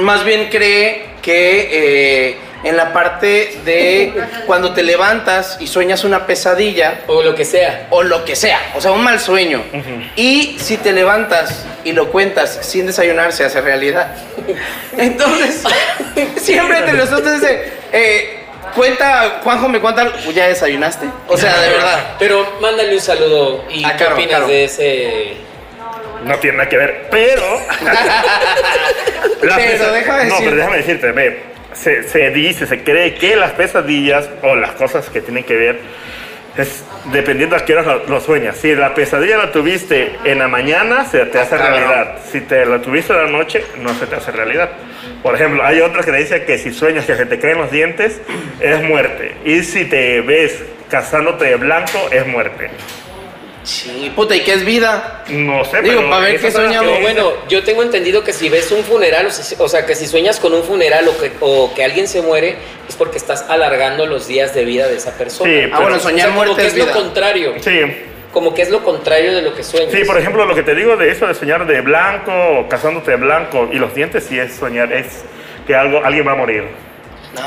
más 0.00 0.24
bien 0.24 0.48
cree 0.50 1.06
que 1.22 2.28
eh, 2.30 2.36
en 2.64 2.76
la 2.76 2.92
parte 2.92 3.58
de 3.64 4.12
cuando 4.46 4.72
te 4.74 4.82
levantas 4.82 5.58
y 5.60 5.66
sueñas 5.68 6.02
una 6.02 6.26
pesadilla 6.26 7.00
O 7.06 7.22
lo 7.22 7.34
que 7.36 7.44
sea. 7.44 7.86
o 7.90 8.02
lo 8.02 8.24
que 8.24 8.34
sea, 8.34 8.72
o 8.74 8.80
sea, 8.80 8.90
un 8.92 9.02
mal 9.04 9.20
sueño. 9.20 9.62
Y 10.16 10.56
si 10.58 10.76
te 10.76 10.92
levantas 10.92 11.64
y 11.84 11.92
lo 11.92 12.10
cuentas 12.10 12.58
sin 12.62 12.86
desayunar, 12.86 13.32
se 13.32 13.44
hace 13.44 13.60
realidad. 13.60 14.08
Entonces, 14.96 15.62
siempre 16.36 16.78
entre 16.78 16.94
nosotros 16.94 17.40
dice, 17.40 17.72
eh, 17.92 18.40
cuenta, 18.74 19.40
Juanjo 19.44 19.68
me 19.68 19.80
cuenta, 19.80 20.12
¿ya 20.34 20.48
desayunaste? 20.48 21.06
O 21.28 21.36
sea, 21.36 21.56
de 21.60 21.70
verdad. 21.70 22.16
Pero 22.18 22.58
mándale 22.60 22.94
un 22.94 23.00
saludo 23.00 23.64
y 23.70 23.84
Ah, 23.84 23.96
qué 23.96 24.04
opinas 24.04 24.46
de 24.48 24.64
ese. 24.64 25.36
No 26.24 26.36
tiene 26.38 26.58
nada 26.58 26.68
que 26.68 26.76
ver, 26.76 27.06
pero... 27.10 27.42
Pero 29.40 29.54
pesa- 29.54 29.92
déjame 29.92 30.24
No, 30.24 30.34
decir- 30.34 30.44
pero 30.44 30.56
déjame 30.56 30.76
decirte, 30.78 31.12
ve, 31.12 31.38
se, 31.72 32.02
se 32.08 32.30
dice, 32.30 32.66
se 32.66 32.82
cree 32.82 33.14
que 33.14 33.36
las 33.36 33.52
pesadillas 33.52 34.28
o 34.42 34.56
las 34.56 34.72
cosas 34.72 35.08
que 35.10 35.20
tienen 35.20 35.44
que 35.44 35.54
ver 35.56 35.78
es 36.56 36.82
dependiendo 37.12 37.54
a 37.54 37.60
qué 37.64 37.74
hora 37.74 37.82
lo, 37.82 38.06
lo 38.06 38.20
sueñas. 38.20 38.56
Si 38.56 38.74
la 38.74 38.92
pesadilla 38.94 39.36
la 39.36 39.52
tuviste 39.52 40.10
en 40.24 40.40
la 40.40 40.48
mañana, 40.48 41.04
se 41.04 41.24
te 41.26 41.38
hace 41.38 41.56
Cabrón. 41.56 41.74
realidad. 41.78 42.18
Si 42.32 42.40
te 42.40 42.66
la 42.66 42.80
tuviste 42.80 43.12
en 43.12 43.24
la 43.26 43.30
noche, 43.30 43.64
no 43.78 43.94
se 43.94 44.06
te 44.06 44.16
hace 44.16 44.32
realidad. 44.32 44.70
Por 45.22 45.36
ejemplo, 45.36 45.64
hay 45.64 45.80
otra 45.80 46.02
creencia 46.02 46.44
que 46.44 46.58
si 46.58 46.72
sueñas 46.72 47.04
que 47.04 47.14
se 47.14 47.26
te 47.26 47.38
caen 47.38 47.58
los 47.58 47.70
dientes, 47.70 48.20
es 48.60 48.82
muerte. 48.82 49.36
Y 49.44 49.62
si 49.62 49.84
te 49.84 50.20
ves 50.22 50.60
casándote 50.90 51.44
de 51.44 51.56
blanco, 51.56 52.08
es 52.10 52.26
muerte. 52.26 52.70
Sí, 53.68 54.10
puta, 54.16 54.34
¿y 54.34 54.40
qué 54.40 54.54
es 54.54 54.64
vida? 54.64 55.24
No 55.28 55.62
sé, 55.66 55.82
Digo, 55.82 55.96
pero 55.98 56.10
pa' 56.10 56.18
ver 56.20 56.40
qué 56.40 56.50
soñamos. 56.50 56.90
Pero 56.90 57.00
bueno, 57.02 57.32
yo 57.50 57.62
tengo 57.64 57.82
entendido 57.82 58.24
que 58.24 58.32
si 58.32 58.48
ves 58.48 58.72
un 58.72 58.82
funeral, 58.82 59.26
o, 59.26 59.30
si- 59.30 59.56
o 59.58 59.68
sea, 59.68 59.84
que 59.84 59.94
si 59.94 60.06
sueñas 60.06 60.40
con 60.40 60.54
un 60.54 60.62
funeral 60.64 61.06
o 61.06 61.18
que, 61.20 61.32
o 61.40 61.74
que 61.74 61.84
alguien 61.84 62.08
se 62.08 62.22
muere, 62.22 62.56
es 62.88 62.96
porque 62.96 63.18
estás 63.18 63.44
alargando 63.46 64.06
los 64.06 64.26
días 64.26 64.54
de 64.54 64.64
vida 64.64 64.88
de 64.88 64.96
esa 64.96 65.12
persona. 65.18 65.50
Sí, 65.52 65.60
Ah, 65.70 65.80
bueno, 65.80 65.82
pero- 65.82 65.96
O 65.96 66.00
sea, 66.00 66.10
soñar 66.10 66.28
como 66.30 66.56
que 66.56 66.62
es 66.66 66.72
es 66.72 66.78
lo 66.78 66.90
contrario. 66.92 67.54
Sí, 67.60 67.80
como 68.32 68.54
que 68.54 68.62
es 68.62 68.70
lo 68.70 68.82
contrario 68.82 69.34
de 69.34 69.42
lo 69.42 69.54
que 69.54 69.62
sueñas. 69.62 69.92
Sí, 69.92 70.02
por 70.06 70.16
ejemplo, 70.16 70.46
lo 70.46 70.54
que 70.54 70.62
te 70.62 70.74
digo 70.74 70.96
de 70.96 71.10
eso 71.10 71.26
de 71.26 71.34
soñar 71.34 71.66
de 71.66 71.82
blanco, 71.82 72.32
o 72.32 72.68
casándote 72.70 73.10
de 73.10 73.16
blanco 73.18 73.68
y 73.70 73.76
los 73.76 73.94
dientes, 73.94 74.24
sí 74.26 74.38
es 74.38 74.54
soñar, 74.56 74.90
es 74.94 75.06
que 75.66 75.74
algo, 75.74 76.02
alguien 76.02 76.26
va 76.26 76.32
a 76.32 76.36
morir. 76.36 76.64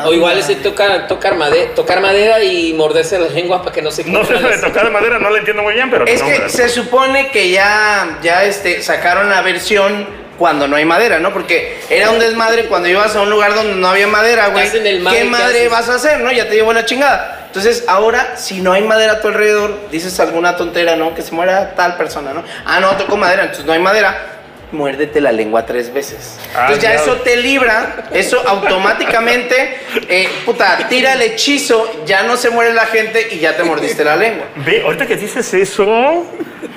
O 0.06 0.14
igual 0.14 0.38
ese 0.38 0.56
tocar, 0.56 1.08
tocar, 1.08 1.36
madera, 1.36 1.74
tocar 1.74 2.02
madera 2.02 2.44
y 2.44 2.74
morderse 2.74 3.20
la 3.20 3.28
lengua 3.28 3.62
para 3.62 3.74
que 3.74 3.82
no 3.82 3.92
se 3.92 4.04
No 4.06 4.24
sé, 4.24 4.34
de 4.36 4.58
tocar 4.60 4.86
de 4.86 4.92
madera 4.92 5.20
no 5.20 5.30
lo 5.30 5.38
entiendo 5.38 5.64
muy 5.64 5.74
bien, 5.74 5.90
pero... 5.90 6.06
Es 6.06 6.22
no, 6.22 6.28
que 6.28 6.50
se 6.50 6.70
supone 6.70 7.30
que 7.30 7.50
ya, 7.50 8.20
ya 8.22 8.44
este, 8.46 8.82
sacaron 8.82 9.30
la 9.30 9.42
versión 9.42 10.22
cuando 10.38 10.68
no 10.68 10.76
hay 10.76 10.86
madera, 10.86 11.20
¿no? 11.20 11.34
Porque 11.34 11.80
era 11.90 12.10
un 12.10 12.18
desmadre 12.18 12.66
cuando 12.66 12.90
ibas 12.90 13.16
a 13.16 13.22
un 13.22 13.30
lugar 13.30 13.54
donde 13.54 13.76
no 13.76 13.88
había 13.88 14.08
madera, 14.08 14.48
güey. 14.48 14.72
¿Qué 14.72 14.82
¿qué 14.82 15.24
madre 15.24 15.68
vas 15.68 15.88
a 15.88 15.96
hacer, 15.96 16.20
no? 16.20 16.32
Ya 16.32 16.50
te 16.50 16.56
llevó 16.56 16.74
la 16.74 16.84
chingada. 16.84 17.42
Entonces, 17.46 17.84
ahora, 17.88 18.38
si 18.38 18.62
no 18.62 18.74
hay 18.74 18.82
madera 18.82 19.14
a 19.14 19.22
tu 19.22 19.28
alrededor, 19.28 19.78
dices 19.92 20.20
alguna 20.20 20.56
tontera, 20.56 20.96
¿no? 20.96 21.14
Que 21.14 21.22
se 21.22 21.34
muera 21.34 21.76
tal 21.76 21.96
persona, 21.96 22.34
¿no? 22.34 22.44
Ah, 22.66 22.80
no, 22.80 22.96
tocó 22.98 23.18
madera, 23.18 23.44
entonces 23.44 23.66
no 23.66 23.74
hay 23.74 23.80
madera. 23.80 24.31
Muérdete 24.72 25.20
la 25.20 25.34
lengua 25.34 25.66
tres 25.66 25.94
veces. 25.94 26.40
Ah, 26.56 26.68
Entonces 26.68 26.84
ya 26.84 26.94
eso 26.94 27.16
te 27.18 27.36
libra, 27.36 28.06
eso 28.14 28.42
automáticamente, 28.48 29.80
eh, 30.08 30.30
puta, 30.46 30.88
tira 30.88 31.14
el 31.14 31.22
hechizo, 31.22 32.06
ya 32.06 32.24
no 32.24 32.38
se 32.38 32.50
muere 32.50 32.74
la 32.74 32.86
gente 32.86 33.28
y 33.32 33.40
ya 33.40 33.58
te 33.58 33.64
mordiste 33.64 34.06
la 34.06 34.16
lengua. 34.16 34.46
Ve, 34.56 34.82
ahorita 34.84 35.06
que 35.06 35.18
dices 35.18 35.54
eso, 35.54 36.26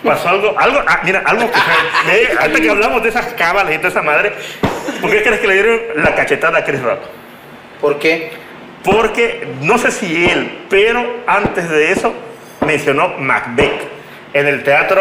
pasó 0.03 0.29
algo, 0.29 0.59
algo, 0.59 0.81
ah, 0.87 1.01
mira, 1.05 1.23
algo 1.25 1.49
que, 1.51 1.59
ve, 2.11 2.37
ahorita 2.39 2.61
que 2.61 2.71
hablamos 2.71 3.03
de 3.03 3.11
esas 3.11 3.27
cábalas 3.35 3.75
y 3.75 3.79
de 3.79 3.89
esa 3.89 4.03
madre, 4.03 4.33
¿por 5.01 5.11
qué 5.11 5.23
crees 5.23 5.41
que 5.41 5.47
le 5.47 5.55
dieron 5.55 5.81
la 5.97 6.15
cachetada 6.17 6.59
a 6.59 6.65
Chris 6.65 6.83
Rock? 6.83 6.99
¿Por 7.81 7.99
qué? 8.01 8.33
Porque, 8.83 9.47
no 9.61 9.79
sé 9.79 9.91
si 9.93 10.27
él, 10.27 10.67
pero 10.69 11.23
antes 11.27 11.71
de 11.71 11.93
eso, 11.93 12.13
mencionó 12.67 13.09
Macbeth 13.19 13.83
en 14.35 14.47
el 14.47 14.63
teatro, 14.63 15.01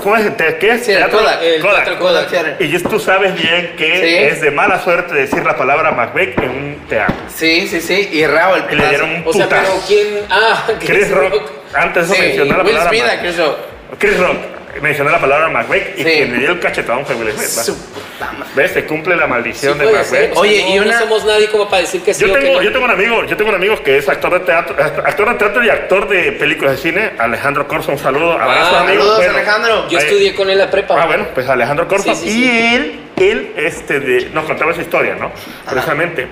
¿cómo 0.00 0.16
es? 0.16 0.36
Te- 0.36 0.56
¿Qué 0.58 0.70
es? 0.72 0.84
Sí, 0.84 0.92
el 0.92 0.98
teatro 0.98 1.18
Kodak, 1.20 1.42
el 1.42 1.60
Kodak. 1.60 1.84
teatro 1.84 1.98
Kodak. 2.00 2.60
Y 2.60 2.70
tú 2.82 2.98
sabes 3.00 3.34
bien 3.34 3.74
que 3.76 3.96
Sí. 4.00 4.16
es 4.34 4.40
de 4.40 4.50
mala 4.50 4.80
suerte 4.82 5.14
decir 5.14 5.44
la 5.44 5.56
palabra 5.56 5.90
Macbeth 5.92 6.38
en 6.40 6.50
un 6.50 6.76
teatro. 6.88 7.14
Sí, 7.34 7.66
sí, 7.68 7.80
sí, 7.80 8.08
y 8.12 8.22
el 8.56 8.64
Y 8.70 8.76
le 8.76 8.88
dieron 8.88 9.22
putazo. 9.24 9.24
un 9.24 9.28
O 9.28 9.32
sea, 9.32 9.48
pero 9.48 9.62
putazo. 9.72 9.84
¿quién? 9.88 10.06
Ah, 10.30 10.64
Chris 10.80 11.10
Rock, 11.10 11.50
antes 11.74 12.08
de 12.08 12.14
eso 12.14 12.14
Sí, 12.14 12.20
mencionó 12.28 12.56
la 12.58 12.64
Will 12.64 12.72
palabra 12.76 12.90
Smith. 12.90 13.20
Chris 13.20 13.38
Rock. 13.38 13.56
Chris 13.98 14.18
Rock 14.18 14.36
mencionó 14.80 15.10
la 15.10 15.20
palabra 15.20 15.48
Macbeth 15.48 15.98
y 15.98 16.02
Sí. 16.02 16.10
quien 16.10 16.32
le 16.32 16.38
dio 16.38 16.50
el 16.52 16.60
cachetadón 16.60 17.04
fue 17.04 17.14
Will 17.16 17.30
Smith. 17.32 17.58
¿va? 17.58 17.62
Su 17.64 17.76
puta 17.92 18.32
madre. 18.32 18.50
¿Ves? 18.54 18.70
Se 18.72 18.84
cumple 18.86 19.16
la 19.16 19.26
Sí 19.26 19.30
maldición 19.30 19.78
de. 19.78 19.84
Macbeth. 19.86 20.02
O 20.32 20.34
sea, 20.34 20.40
Oye, 20.40 20.62
no, 20.62 20.68
y 20.68 20.76
no 20.78 20.82
una- 20.86 20.98
somos 20.98 21.24
nadie 21.24 21.48
como 21.50 21.68
para 21.68 21.82
decir 21.82 22.02
que 22.02 22.14
sí 22.14 22.24
Yo 22.24 22.32
o 22.32 22.34
que 22.34 22.40
tengo, 22.40 22.56
no. 22.56 22.62
yo 22.62 22.72
tengo 22.72 22.84
un 22.84 22.90
amigo, 22.90 23.24
yo 23.24 23.36
tengo 23.36 23.50
un 23.50 23.56
amigo 23.56 23.82
que 23.82 23.98
es 23.98 24.08
actor 24.08 24.32
de 24.32 24.40
teatro, 24.40 24.76
actor 24.82 25.28
de 25.30 25.34
teatro 25.34 25.64
y 25.64 25.68
actor 25.70 26.08
de 26.08 26.32
películas 26.32 26.72
de 26.76 26.78
cine, 26.78 27.12
Alejandro 27.18 27.66
Corso, 27.68 27.92
un 27.92 27.98
saludo, 27.98 28.32
abrazo 28.32 28.76
Ah, 28.76 28.80
amigo. 28.80 28.98
Saludos, 29.02 29.16
Bueno, 29.18 29.32
Alejandro. 29.34 29.88
Yo 29.88 29.98
ahí- 29.98 30.04
estudié 30.04 30.34
con 30.34 30.48
él 30.50 30.58
la 30.58 30.70
prepa. 30.70 31.02
Ah, 31.02 31.06
bueno, 31.06 31.26
pues 31.34 31.48
Alejandro 31.48 31.86
Corso. 31.88 32.14
Sí, 32.14 32.20
sí, 32.22 32.28
y 32.28 32.32
sí. 32.44 32.74
él, 32.74 33.00
él, 33.18 33.52
este, 33.56 34.00
de, 34.00 34.30
nos 34.30 34.44
contaba 34.44 34.72
esa 34.72 34.80
historia, 34.82 35.14
¿no? 35.16 35.30
Precisamente. 35.70 36.28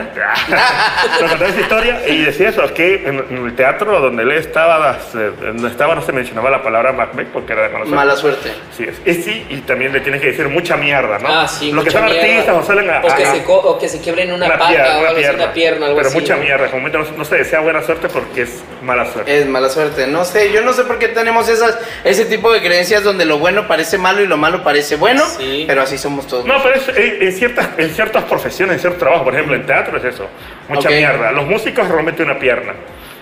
¿Espera? 0.00 0.34
nos 1.20 1.30
contaba 1.30 1.50
esa 1.50 1.60
historia 1.60 2.00
y 2.08 2.22
decía 2.24 2.48
eso, 2.48 2.62
que 2.74 2.94
en, 3.06 3.24
en 3.30 3.46
el 3.46 3.54
teatro 3.56 4.00
donde 4.00 4.22
él 4.22 4.32
estaba, 4.32 4.96
no 5.94 6.02
se 6.02 6.12
mencionaba 6.12 6.50
la 6.50 6.62
palabra 6.62 6.92
Macbeth 6.92 7.28
porque 7.28 7.52
era 7.52 7.62
de 7.62 7.68
mala 7.68 7.84
suerte. 7.84 7.94
Mala 7.96 8.16
suerte. 8.16 8.52
Sí, 8.76 8.84
es. 8.84 9.00
Y 9.18 9.22
sí, 9.22 9.46
y 9.50 9.56
también 9.58 9.92
le 9.92 10.00
tienes 10.00 10.20
que 10.20 10.28
decir 10.28 10.48
mucha 10.48 10.76
mierda, 10.76 11.18
¿no? 11.18 11.28
Ah, 11.28 11.48
sí, 11.48 11.72
Los 11.72 11.84
que 11.84 11.90
son 11.90 12.04
mierda. 12.04 12.20
artistas 12.22 12.56
o 12.56 12.62
salen 12.62 12.90
a... 12.90 12.98
o, 13.00 13.02
que 13.14 13.24
a- 13.24 13.32
se 13.32 13.42
o 13.46 13.78
que 13.78 13.88
se 13.88 14.00
quiebren 14.00 14.32
una, 14.32 14.46
una 14.46 14.58
pata 14.58 14.70
pierna, 14.70 14.96
o 14.96 15.00
una 15.00 15.14
pierna. 15.14 15.44
una 15.44 15.52
pierna, 15.52 15.86
algo 15.86 15.96
Pero 15.98 16.08
así. 16.08 16.18
mucha 16.18 16.36
¿no? 16.36 16.42
mierda, 16.42 16.70
como 16.70 16.88
no, 16.88 17.04
no 17.16 17.24
se 17.24 17.36
desea 17.36 17.60
buena 17.60 17.82
suerte 17.82 18.08
porque 18.08 18.42
es 18.42 18.62
mala 18.82 19.04
suerte. 19.12 19.38
Es 19.38 19.46
mala 19.46 19.68
suerte. 19.68 20.06
No 20.06 20.24
sé, 20.24 20.52
yo 20.52 20.62
no 20.62 20.72
sé 20.72 20.84
por 20.84 20.98
qué 20.98 21.08
tenemos 21.08 21.48
esas, 21.48 21.78
ese 22.04 22.24
tipo 22.26 22.52
de 22.52 22.60
creencias 22.60 23.02
donde 23.02 23.24
lo 23.24 23.38
bueno 23.38 23.66
parece 23.68 23.98
malo 23.98 24.22
y 24.22 24.26
lo 24.26 24.36
malo 24.36 24.62
parece 24.62 24.96
bueno, 24.96 25.22
Sí. 25.38 25.64
pero 25.66 25.82
así 25.82 25.98
somos 25.98 26.26
todos. 26.26 26.44
No, 26.46 26.62
pero 26.62 26.76
es, 26.76 26.88
en, 26.88 27.22
en 27.22 27.32
ciertas, 27.32 27.68
en 27.76 27.90
ciertas 27.90 28.24
profesiones, 28.24 28.74
en 28.74 28.80
ciertos 28.80 29.00
trabajos, 29.00 29.24
por 29.24 29.34
ejemplo, 29.34 29.54
en 29.56 29.66
teatro 29.66 29.81
es 29.96 30.04
eso, 30.04 30.26
mucha 30.68 30.88
Ok. 30.88 30.94
mierda. 30.94 31.32
Los 31.32 31.46
músicos 31.46 31.88
rompen 31.88 32.20
una 32.22 32.38
pierna. 32.38 32.74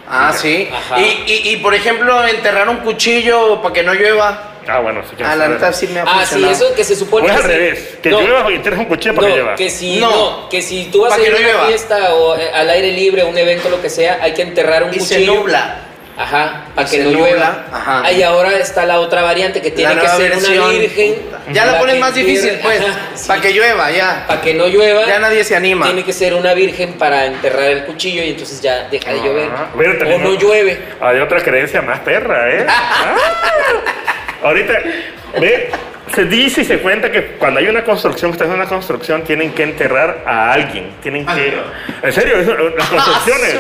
Ah, 0.08 0.32
sí. 0.36 0.68
Ajá. 0.72 0.98
Y, 1.00 1.22
y, 1.26 1.50
y, 1.52 1.56
por 1.58 1.72
ejemplo, 1.74 2.26
enterrar 2.26 2.68
un 2.68 2.78
cuchillo 2.78 3.62
para 3.62 3.72
que 3.74 3.82
no 3.84 3.94
llueva. 3.94 4.46
Ah, 4.68 4.80
bueno, 4.80 5.02
sí 5.08 5.16
que 5.16 5.24
Ah, 5.24 5.34
la 5.36 5.48
neta 5.48 5.72
sí 5.72 5.86
me 5.88 6.00
ha 6.00 6.04
Ah, 6.06 6.24
sí, 6.26 6.44
eso 6.44 6.74
que 6.74 6.84
se 6.84 6.94
supone 6.96 7.26
O 7.26 7.28
es 7.28 7.32
que 7.36 7.42
al 7.42 7.48
revés, 7.48 7.98
que 8.02 8.10
No, 8.10 8.20
llueva 8.20 8.52
y 8.52 8.58
tienes 8.58 8.78
un 8.80 8.84
cuchillo 8.86 9.14
para 9.14 9.28
no, 9.28 9.34
que 9.34 9.40
lleva. 9.40 9.54
que 9.56 9.70
si 9.70 9.96
No. 10.00 10.10
no. 10.10 10.48
que 10.48 10.62
si 10.62 10.86
tú 10.86 11.02
vas 11.02 11.12
a 11.12 11.20
ir 11.20 11.28
a 11.32 11.36
una 11.36 11.38
llueva. 11.46 11.66
fiesta 11.66 12.14
o 12.14 12.36
eh, 12.36 12.50
al 12.52 12.68
aire 12.70 12.92
libre, 12.92 13.24
un 13.24 13.38
evento, 13.38 13.68
lo 13.70 13.80
que 13.80 13.88
sea, 13.88 14.18
hay 14.20 14.32
que 14.34 14.42
enterrar 14.42 14.82
un 14.84 14.90
Y 14.94 15.00
se 15.00 15.14
cuchillo. 15.16 15.34
nubla. 15.36 15.76
Ajá, 16.22 16.64
para 16.74 16.86
que 16.86 16.98
no 16.98 17.10
llueva. 17.12 17.64
ajá. 17.72 18.02
Ah, 18.04 18.12
y 18.12 18.22
ahora 18.22 18.52
está 18.58 18.84
la 18.84 19.00
otra 19.00 19.22
variante 19.22 19.62
que 19.62 19.70
tiene 19.70 19.94
que 19.98 20.06
ser 20.06 20.30
versión, 20.32 20.58
una 20.64 20.68
virgen. 20.78 21.14
puta. 21.14 21.40
Ya 21.50 21.64
la 21.64 21.78
pones 21.78 21.98
más 21.98 22.14
difícil, 22.14 22.58
pues. 22.62 22.82
Para 23.26 23.40
que 23.40 23.52
llueva, 23.52 23.90
ya. 23.90 24.24
Para 24.28 24.40
que 24.42 24.52
no 24.52 24.66
llueva. 24.68 25.06
Ya 25.06 25.18
nadie 25.18 25.42
se 25.44 25.56
anima. 25.56 25.86
Tiene 25.86 26.04
que 26.04 26.12
ser 26.12 26.34
una 26.34 26.52
virgen 26.52 26.94
para 26.98 27.24
enterrar 27.24 27.70
el 27.70 27.84
cuchillo 27.86 28.22
y 28.22 28.30
entonces 28.30 28.60
ya 28.60 28.86
deja 28.90 29.12
de 29.14 29.20
llover. 29.22 29.48
Ah, 29.50 29.70
bueno, 29.74 29.94
o 29.94 29.98
también- 29.98 30.22
no 30.22 30.34
llueve. 30.34 30.78
Hay 31.00 31.20
otra 31.20 31.42
creencia 31.42 31.80
más 31.80 32.00
perra, 32.00 32.50
¿eh? 32.54 32.66
Ah. 32.68 33.16
Ahorita, 34.42 34.74
ve, 35.40 35.70
se 36.14 36.24
dice 36.24 36.62
y 36.62 36.64
se 36.64 36.78
cuenta 36.78 37.10
que 37.10 37.36
cuando 37.38 37.60
hay 37.60 37.68
una 37.68 37.84
construcción, 37.84 38.36
en 38.40 38.50
una 38.50 38.66
construcción, 38.66 39.22
tienen 39.22 39.52
que 39.52 39.62
enterrar 39.62 40.22
a 40.26 40.52
alguien. 40.52 40.90
Tienen 41.02 41.24
que. 41.24 41.54
En 42.02 42.12
serio, 42.12 42.38
eso, 42.38 42.54
las 42.76 42.88
construcciones. 42.90 43.58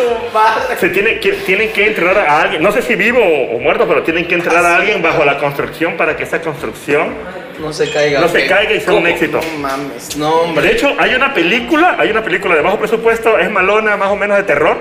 Se 0.78 0.88
tiene 0.88 1.20
que, 1.20 1.32
tienen 1.32 1.72
que 1.72 1.86
enterrar 1.86 2.18
a 2.18 2.42
alguien, 2.42 2.62
no 2.62 2.72
sé 2.72 2.82
si 2.82 2.96
vivo 2.96 3.20
o 3.20 3.58
muerto, 3.60 3.86
pero 3.86 4.02
tienen 4.02 4.26
que 4.26 4.34
enterrar 4.34 4.64
a 4.64 4.76
alguien 4.76 5.00
bajo 5.02 5.24
la 5.24 5.38
construcción 5.38 5.96
para 5.96 6.16
que 6.16 6.24
esa 6.24 6.40
construcción 6.40 7.14
No 7.60 7.72
se 7.72 7.90
caiga. 7.90 8.20
no 8.20 8.28
se 8.28 8.46
caiga 8.46 8.72
y 8.72 8.80
sea 8.80 8.94
un 8.94 9.06
éxito. 9.06 9.40
No 9.40 9.58
mames, 9.58 10.16
no, 10.16 10.30
hombre. 10.40 10.66
De 10.66 10.72
hecho, 10.72 10.92
hay 10.98 11.14
una 11.14 11.32
película, 11.32 11.96
hay 11.98 12.10
una 12.10 12.22
película 12.22 12.56
de 12.56 12.62
bajo 12.62 12.78
presupuesto, 12.78 13.38
es 13.38 13.50
malona, 13.50 13.96
más 13.96 14.08
o 14.08 14.16
menos 14.16 14.36
de 14.36 14.42
terror, 14.42 14.76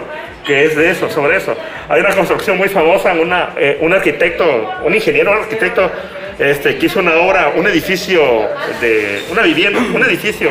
que 0.45 0.65
es 0.65 0.75
de 0.75 0.89
eso, 0.89 1.09
sobre 1.09 1.37
eso. 1.37 1.55
Hay 1.87 2.01
una 2.01 2.15
construcción 2.15 2.57
muy 2.57 2.69
famosa, 2.69 3.13
una, 3.13 3.49
eh, 3.57 3.77
un 3.81 3.93
arquitecto, 3.93 4.71
un 4.83 4.95
ingeniero, 4.95 5.31
un 5.31 5.39
arquitecto, 5.39 5.91
este, 6.39 6.77
que 6.77 6.85
hizo 6.85 6.99
una 6.99 7.15
obra, 7.17 7.53
un 7.55 7.67
edificio 7.67 8.47
de, 8.81 9.23
una 9.31 9.41
vivienda, 9.43 9.79
un 9.79 10.03
edificio 10.03 10.49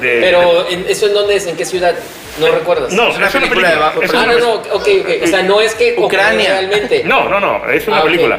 de... 0.00 0.18
Pero, 0.20 0.68
¿en- 0.68 0.86
¿eso 0.88 1.06
en 1.06 1.14
dónde 1.14 1.36
es? 1.36 1.46
¿En 1.46 1.56
qué 1.56 1.64
ciudad? 1.64 1.94
¿No 2.40 2.48
recuerdas? 2.48 2.92
no, 2.92 3.08
es 3.08 3.16
una 3.16 3.30
película 3.30 3.70
de 3.70 3.76
bajo 3.76 4.00
Ah, 4.14 4.26
no, 4.26 4.38
no, 4.38 4.52
ok, 4.54 4.88
ok. 5.00 5.08
O 5.22 5.26
sea, 5.26 5.42
no 5.42 5.60
es 5.62 5.74
que 5.74 5.94
Ucrania. 5.98 6.50
realmente. 6.50 7.02
No, 7.04 7.28
no, 7.30 7.40
no, 7.40 7.68
es 7.70 7.86
una 7.88 7.98
Ah, 7.98 8.02
película. 8.02 8.38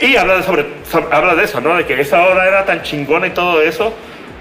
Y 0.00 0.14
habla 0.16 0.36
de, 0.36 0.42
sobre, 0.44 0.66
sobre- 0.90 1.06
habla 1.14 1.34
de 1.34 1.44
eso, 1.44 1.60
¿no? 1.60 1.76
De 1.76 1.84
que 1.84 2.00
esa 2.00 2.24
obra 2.26 2.46
era 2.46 2.64
tan 2.64 2.82
chingona 2.82 3.26
y 3.26 3.30
todo 3.30 3.60
eso, 3.62 3.92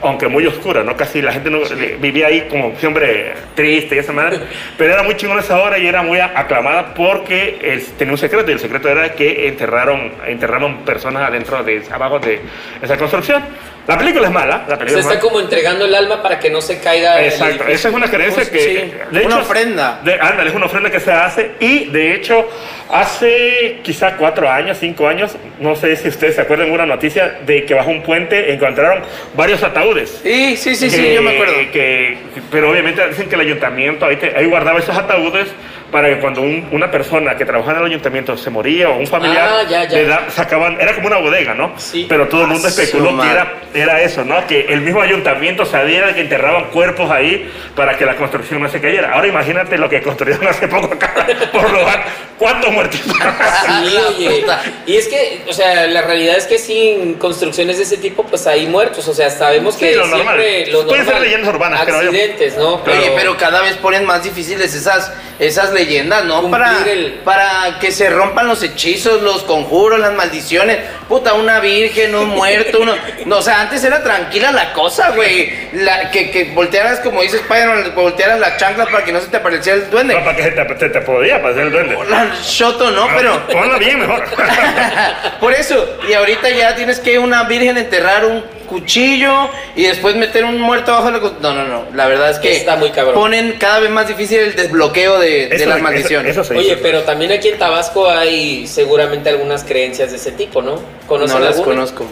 aunque 0.01 0.27
muy 0.27 0.45
oscura, 0.45 0.83
¿no? 0.83 0.95
Casi 0.95 1.21
la 1.21 1.31
gente 1.31 1.49
no, 1.49 1.59
vivía 1.99 2.27
ahí 2.27 2.47
como 2.49 2.75
siempre 2.77 3.33
triste 3.55 3.95
y 3.95 3.99
esa 3.99 4.13
madre. 4.13 4.39
Pero 4.77 4.93
era 4.93 5.03
muy 5.03 5.15
chingona 5.15 5.41
esa 5.41 5.61
obra 5.61 5.77
y 5.77 5.87
era 5.87 6.01
muy 6.01 6.19
aclamada 6.19 6.93
porque 6.93 7.59
él 7.61 7.83
tenía 7.97 8.13
un 8.13 8.17
secreto 8.17 8.49
y 8.49 8.53
el 8.53 8.59
secreto 8.59 8.89
era 8.89 9.13
que 9.13 9.47
enterraron, 9.47 10.11
enterraron 10.25 10.77
personas 10.79 11.27
adentro 11.27 11.63
de, 11.63 11.83
abajo 11.91 12.19
de 12.19 12.41
esa 12.81 12.97
construcción. 12.97 13.43
La 13.87 13.97
película 13.97 14.27
es 14.27 14.33
mala, 14.33 14.63
la 14.67 14.75
Se 14.75 14.77
película 14.77 14.99
es 14.99 15.05
está 15.05 15.09
mala. 15.09 15.19
como 15.19 15.39
entregando 15.39 15.85
el 15.85 15.95
alma 15.95 16.21
para 16.21 16.39
que 16.39 16.49
no 16.49 16.61
se 16.61 16.79
caiga. 16.79 17.19
el 17.19 17.25
Exacto, 17.25 17.45
edificio. 17.55 17.73
esa 17.73 17.87
es 17.89 17.93
una 17.95 18.07
creencia 18.09 18.35
Pues, 18.43 18.49
que... 18.49 18.59
sí, 18.59 18.75
de 19.11 19.25
una 19.25 19.35
hecho, 19.35 19.39
ofrenda. 19.41 19.99
De, 20.03 20.13
ándale, 20.19 20.49
es 20.49 20.55
una 20.55 20.65
ofrenda 20.67 20.89
que 20.91 20.99
se 20.99 21.11
hace 21.11 21.51
y 21.59 21.85
de 21.85 22.13
hecho 22.15 22.47
hace 22.89 23.79
quizá 23.83 24.15
cuatro 24.17 24.49
años, 24.49 24.77
cinco 24.79 25.07
años, 25.07 25.35
no 25.59 25.75
sé 25.75 25.95
si 25.95 26.09
ustedes 26.09 26.35
se 26.35 26.41
acuerdan 26.41 26.67
de 26.67 26.73
una 26.73 26.85
noticia 26.85 27.39
de 27.45 27.65
que 27.65 27.73
bajo 27.73 27.89
un 27.89 28.03
puente 28.03 28.53
encontraron 28.53 29.01
varios 29.35 29.63
ataúdes. 29.63 30.19
Sí, 30.23 30.55
sí, 30.57 30.75
sí, 30.75 30.89
sí, 30.89 31.01
Que- 31.01 31.15
yo 31.15 31.21
me 31.21 31.31
acuerdo. 31.33 31.53
que- 31.71 32.17
pero 32.51 32.69
obviamente 32.69 33.05
dicen 33.07 33.29
que 33.29 33.35
el 33.35 33.41
ayuntamiento 33.41 34.05
ahí, 34.05 34.17
te- 34.17 34.35
ahí 34.37 34.45
guardaba 34.45 34.79
esos 34.79 34.97
ataúdes 34.97 35.47
para 35.91 36.07
que 36.09 36.19
cuando 36.19 36.41
un- 36.41 36.67
una 36.71 36.89
persona 36.89 37.35
que 37.35 37.43
trabajaba 37.45 37.73
en 37.79 37.83
el 37.85 37.91
ayuntamiento 37.91 38.37
se 38.37 38.49
moría 38.49 38.89
o 38.89 38.97
un 38.97 39.07
familiar, 39.07 39.49
Ah, 39.51 39.63
ya, 39.69 39.83
ya. 39.83 39.97
le 39.97 40.05
da- 40.05 40.29
sacaban, 40.29 40.79
era 40.79 40.95
como 40.95 41.07
una 41.07 41.17
bodega, 41.17 41.53
¿no? 41.53 41.73
Sí. 41.77 42.05
Pero 42.07 42.27
todo 42.27 42.41
el 42.43 42.47
mundo 42.47 42.67
Ah, 42.67 42.69
especuló 42.69 43.19
que 43.19 43.29
era, 43.29 43.53
era 43.73 44.01
eso, 44.01 44.23
¿no? 44.23 44.47
Que 44.47 44.61
el 44.69 44.81
mismo 44.81 45.01
ayuntamiento 45.01 45.65
sabía 45.65 46.05
de 46.07 46.15
que 46.15 46.21
enterraban 46.21 46.65
cuerpos 46.65 47.11
ahí 47.11 47.51
para 47.75 47.97
que 47.97 48.05
la 48.05 48.15
construcción 48.15 48.61
no 48.61 48.69
se 48.69 48.79
cayera. 48.79 49.11
Ahora 49.13 49.27
imagínate 49.27 49.77
lo 49.77 49.89
que 49.89 50.01
construyeron 50.01 50.47
hace 50.47 50.67
poco 50.67 50.93
acá 50.93 51.13
por 51.51 51.69
lugar. 51.71 52.03
¿Cuántos 52.41 52.71
muertitos? 52.71 53.15
Sí, 53.83 53.95
oye. 54.17 54.45
Y 54.87 54.95
es 54.97 55.07
que, 55.07 55.41
o 55.47 55.53
sea, 55.53 55.85
la 55.87 56.01
realidad 56.01 56.35
es 56.37 56.45
que 56.47 56.57
sin 56.57 57.13
construcciones 57.15 57.77
de 57.77 57.83
ese 57.83 57.97
tipo, 57.97 58.23
pues 58.25 58.47
hay 58.47 58.65
muertos. 58.65 59.07
O 59.07 59.13
sea, 59.13 59.29
sabemos 59.29 59.75
Sí, 59.75 59.81
que 59.81 59.95
lo 59.95 60.07
normal. 60.07 60.37
siempre 60.41 60.71
lo 60.71 60.87
Pueden 60.87 61.05
ser 61.05 61.21
leyendas 61.21 61.49
urbanas, 61.53 61.81
creo 61.83 62.01
yo. 62.01 62.09
Accidentes, 62.09 62.57
¿no? 62.57 62.73
Oye, 62.83 63.11
pero 63.15 63.37
cada 63.37 63.61
vez 63.61 63.75
ponen 63.77 64.05
más 64.05 64.23
difíciles 64.23 64.73
esas, 64.73 65.11
esas 65.39 65.71
leyendas, 65.71 66.25
¿no? 66.25 66.41
Cumplir 66.41 66.63
Para, 66.63 66.91
el- 66.91 67.13
para 67.23 67.77
que 67.79 67.91
se 67.91 68.09
rompan 68.09 68.47
los 68.47 68.63
hechizos, 68.63 69.21
los 69.21 69.43
conjuros, 69.43 69.99
las 69.99 70.13
maldiciones. 70.13 70.79
Puta, 71.07 71.33
una 71.35 71.59
virgen, 71.59 72.15
un 72.15 72.29
muerto, 72.29 72.79
uno. 72.81 72.95
No, 73.25 73.37
o 73.37 73.41
sea, 73.41 73.61
antes 73.61 73.83
era 73.83 74.01
tranquila 74.03 74.51
la 74.51 74.73
cosa, 74.73 75.11
güey. 75.11 75.69
La- 75.73 76.09
Que, 76.09 76.31
que 76.31 76.45
voltearas, 76.45 76.99
como 77.01 77.21
dices, 77.21 77.41
Spider-Man, 77.41 77.93
voltearas 77.95 78.39
la 78.39 78.57
chancla 78.57 78.85
para 78.85 79.03
que 79.05 79.11
no 79.11 79.21
se 79.21 79.27
te 79.27 79.37
apareciera 79.37 79.77
el 79.77 79.89
duende. 79.91 80.15
No, 80.15 80.23
para 80.23 80.35
que 80.35 80.43
se 80.43 80.51
te, 80.51 80.79
se 80.79 80.89
te 80.89 81.01
podía 81.01 81.41
pasar 81.41 81.59
el 81.63 81.71
duende. 81.71 81.97
La 82.09 82.30
Shoto 82.43 82.91
no, 82.91 83.07
pero. 83.15 83.45
Ponlo 83.47 83.77
bien 83.79 83.99
mejor. 83.99 84.23
Por 85.39 85.53
eso, 85.53 85.97
y 86.09 86.13
ahorita 86.13 86.49
ya 86.49 86.75
tienes 86.75 86.99
que 86.99 87.19
una 87.19 87.43
virgen 87.43 87.77
enterrar 87.77 88.25
un 88.25 88.43
cuchillo 88.67 89.49
y 89.75 89.83
después 89.83 90.15
meter 90.15 90.45
un 90.45 90.59
muerto 90.59 90.93
abajo 90.93 91.11
de 91.11 91.19
la 91.19 91.31
No, 91.41 91.53
no, 91.53 91.67
no. 91.67 91.85
La 91.93 92.07
verdad 92.07 92.29
es 92.31 92.39
que 92.39 92.55
Está 92.55 92.75
muy 92.77 92.91
cabrón. 92.91 93.15
ponen 93.15 93.53
cada 93.59 93.79
vez 93.79 93.89
más 93.89 94.07
difícil 94.07 94.39
el 94.39 94.55
desbloqueo 94.55 95.19
de, 95.19 95.47
de 95.47 95.55
Eso- 95.55 95.65
las 95.65 95.75
eso- 95.77 95.83
maldiciones. 95.83 96.31
eso 96.31 96.43
se 96.43 96.55
Oye, 96.57 96.77
pero 96.77 97.01
también 97.03 97.31
aquí 97.33 97.49
en 97.49 97.57
Tabasco 97.59 98.09
hay 98.09 98.65
seguramente 98.67 99.29
algunas 99.29 99.63
creencias 99.63 100.11
de 100.11 100.17
ese 100.17 100.31
tipo, 100.31 100.61
¿no? 100.61 100.79
¿Conocen 101.07 101.39
no 101.39 101.45
las 101.45 101.55
alguna? 101.57 101.75
conozco. 101.75 102.05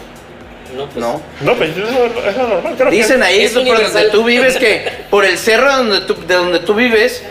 No, 0.76 0.84
pues, 0.86 0.96
No. 0.96 1.20
No, 1.40 1.54
pues 1.56 1.70
eso, 1.70 1.82
eso 1.88 2.28
es 2.28 2.36
normal. 2.36 2.74
Creo 2.76 2.90
que- 2.90 2.96
Dicen 2.96 3.22
ahí 3.22 3.40
Es 3.40 3.52
eso 3.52 3.64
por 3.64 3.82
donde 3.82 4.10
tú 4.10 4.22
vives 4.24 4.56
que 4.58 4.86
por 5.10 5.24
el 5.24 5.38
cerro 5.38 5.74
donde 5.76 6.00
tú, 6.02 6.14
de 6.26 6.34
donde 6.34 6.58
tú 6.60 6.74
vives, 6.74 7.22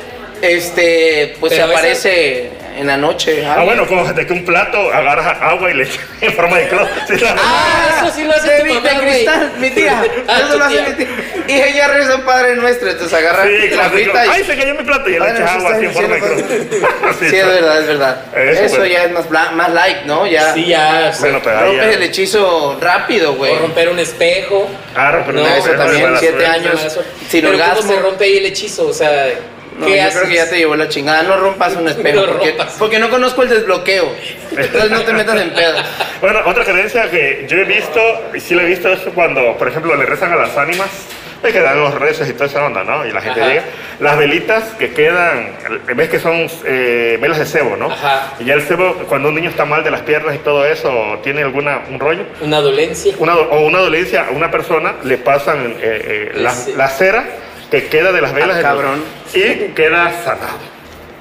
este, 0.42 1.36
pues 1.40 1.54
se 1.54 1.60
esa- 1.60 1.70
aparece 1.70 2.50
en 2.78 2.88
la 2.88 2.96
noche. 2.96 3.46
Ah, 3.46 3.54
algo. 3.56 3.66
bueno, 3.66 3.88
como 3.88 4.06
de 4.14 4.26
que 4.26 4.32
un 4.32 4.46
plato 4.46 4.78
agarras 4.94 5.38
agua 5.42 5.70
y 5.70 5.74
le 5.74 5.84
echas 5.84 6.00
en 6.22 6.34
forma 6.34 6.58
de 6.60 6.68
cloro. 6.70 6.88
Sí, 7.08 7.16
Ah, 7.38 8.02
eso 8.06 8.16
sí 8.16 8.24
lo 8.24 8.32
hace 8.34 8.64
mi- 8.64 8.74
mamá, 8.74 8.90
de 8.90 9.00
cristal, 9.00 9.52
mi 9.60 9.70
tía. 9.72 10.02
Ah, 10.28 10.42
eso 10.48 10.58
lo 10.58 10.64
hace 10.66 10.76
tía. 10.78 10.88
mi 10.90 10.94
tía. 10.96 11.08
Y 11.48 11.54
ella 11.62 11.88
reza 11.88 12.16
un 12.16 12.22
Padre 12.24 12.56
Nuestro, 12.56 12.90
entonces 12.92 13.18
agarra 13.18 13.44
Sí, 13.48 13.70
la 13.76 13.90
frita 13.90 14.26
y... 14.26 14.30
¡Ay, 14.30 14.44
se 14.44 14.56
cayó 14.56 14.76
mi 14.76 14.84
plato! 14.84 15.10
Y 15.10 15.14
le 15.20 15.30
echas 15.32 15.52
agua 15.52 15.76
así 15.76 15.86
en 15.86 15.92
forma 15.94 16.16
de 16.16 16.22
cruz. 16.22 16.44
Sí, 17.20 17.26
es 17.36 17.46
verdad, 17.48 17.82
es 17.82 17.88
verdad. 17.88 18.22
Eso, 18.38 18.62
Eso, 18.64 18.76
pues. 18.78 18.92
ya 18.92 19.04
es 19.06 19.12
más, 19.12 19.30
más 19.54 19.74
light, 19.74 19.98
¿no? 20.06 20.26
Ya 20.28 20.54
Sí, 20.54 20.68
ya. 20.68 21.12
Bueno, 21.20 21.42
pero 21.44 21.60
rompes 21.62 21.78
ya- 21.86 21.92
el 21.94 22.04
hechizo 22.04 22.78
rápido, 22.80 23.34
güey. 23.34 23.52
O 23.56 23.60
romper 23.60 23.90
un 23.90 24.00
espejo. 24.00 24.70
Claro, 24.94 25.24
pero 25.26 25.40
No, 25.42 25.48
no, 25.50 25.56
eso 25.56 25.72
también, 25.72 26.08
siete 26.20 26.46
suerte. 26.46 26.46
años. 26.46 27.00
Sin 27.30 27.46
orgasmo. 27.46 27.76
¿cómo 27.82 27.94
se 27.94 28.00
rompe 28.00 28.24
ahí 28.26 28.38
el 28.38 28.46
hechizo? 28.46 28.88
O 28.88 28.94
sea, 28.94 29.28
No, 29.80 29.86
¿qué 29.88 29.96
yo 29.98 30.04
haces? 30.04 30.16
creo 30.18 30.30
que 30.30 30.36
ya 30.36 30.50
te 30.50 30.58
llevó 30.58 30.76
la 30.76 30.90
chingada. 30.90 31.24
No 31.24 31.38
rompas 31.38 31.76
un 31.76 31.88
espejo. 31.90 32.22
No 32.22 32.28
porque, 32.34 32.50
rompas. 32.50 32.76
porque 32.78 33.00
no 33.00 33.10
conozco 33.10 33.44
el 33.44 33.50
desbloqueo. 33.50 34.14
Entonces 34.56 34.92
no 34.92 35.02
te 35.02 35.14
metas 35.14 35.42
en 35.42 35.50
pedo. 35.52 35.78
Bueno, 36.22 36.42
otra 36.46 36.66
creencia 36.66 37.10
que 37.10 37.46
yo 37.48 37.56
he 37.60 37.64
visto, 37.64 38.02
y 38.34 38.42
sí 38.42 38.54
lo 38.54 38.62
he 38.62 38.66
visto, 38.66 38.92
es 38.92 39.00
cuando, 39.16 39.56
por 39.58 39.70
ejemplo, 39.70 39.96
le 39.96 40.06
rezan 40.06 40.34
a 40.34 40.36
las 40.36 40.58
ánimas, 40.58 40.90
es 41.42 41.54
que 41.54 41.62
dan 41.62 41.80
los 41.80 41.94
rezos 41.96 42.28
y 42.28 42.34
toda 42.34 42.48
esa 42.48 42.66
onda, 42.66 42.84
¿no? 42.84 43.06
Y 43.06 43.14
la 43.14 43.22
gente 43.22 43.40
Ajá. 43.40 43.50
llega. 43.50 43.64
Las 44.02 44.18
velitas 44.18 44.66
que 44.78 44.92
quedan, 44.92 45.56
ves 45.96 46.10
que 46.10 46.20
son 46.20 46.48
eh, 46.66 47.18
velas 47.22 47.40
de 47.40 47.46
cebo, 47.46 47.78
¿no? 47.78 47.90
Ajá. 47.90 48.34
Y 48.38 48.44
ya 48.44 48.56
el 48.56 48.64
cebo, 48.64 48.96
cuando 49.08 49.30
un 49.30 49.36
niño 49.36 49.50
está 49.50 49.64
mal 49.64 49.82
de 49.82 49.92
las 49.92 50.02
piernas 50.02 50.36
y 50.36 50.40
todo 50.40 50.66
eso, 50.66 50.92
tiene 51.24 51.42
alguna, 51.44 51.84
un 51.90 51.98
rollo, 52.02 52.24
Una 52.42 52.60
dolencia. 52.60 53.16
una, 53.18 53.38
o 53.38 53.62
una 53.66 53.80
dolencia 53.80 54.26
a 54.28 54.32
una 54.32 54.52
persona, 54.52 54.96
le 55.04 55.20
pasan 55.20 55.76
eh, 55.80 55.80
eh, 55.82 56.32
la, 56.36 56.52
Sí. 56.52 56.74
la 56.76 56.90
cera 56.90 57.24
que 57.72 57.88
queda 57.88 58.11
de 58.11 58.22
las 58.22 58.34
velas 58.34 58.51
Ah, 58.51 58.57
de- 58.57 58.63
cabrón. 58.63 59.03
y 59.34 59.53
queda 59.74 60.11
sanado. 60.24 60.57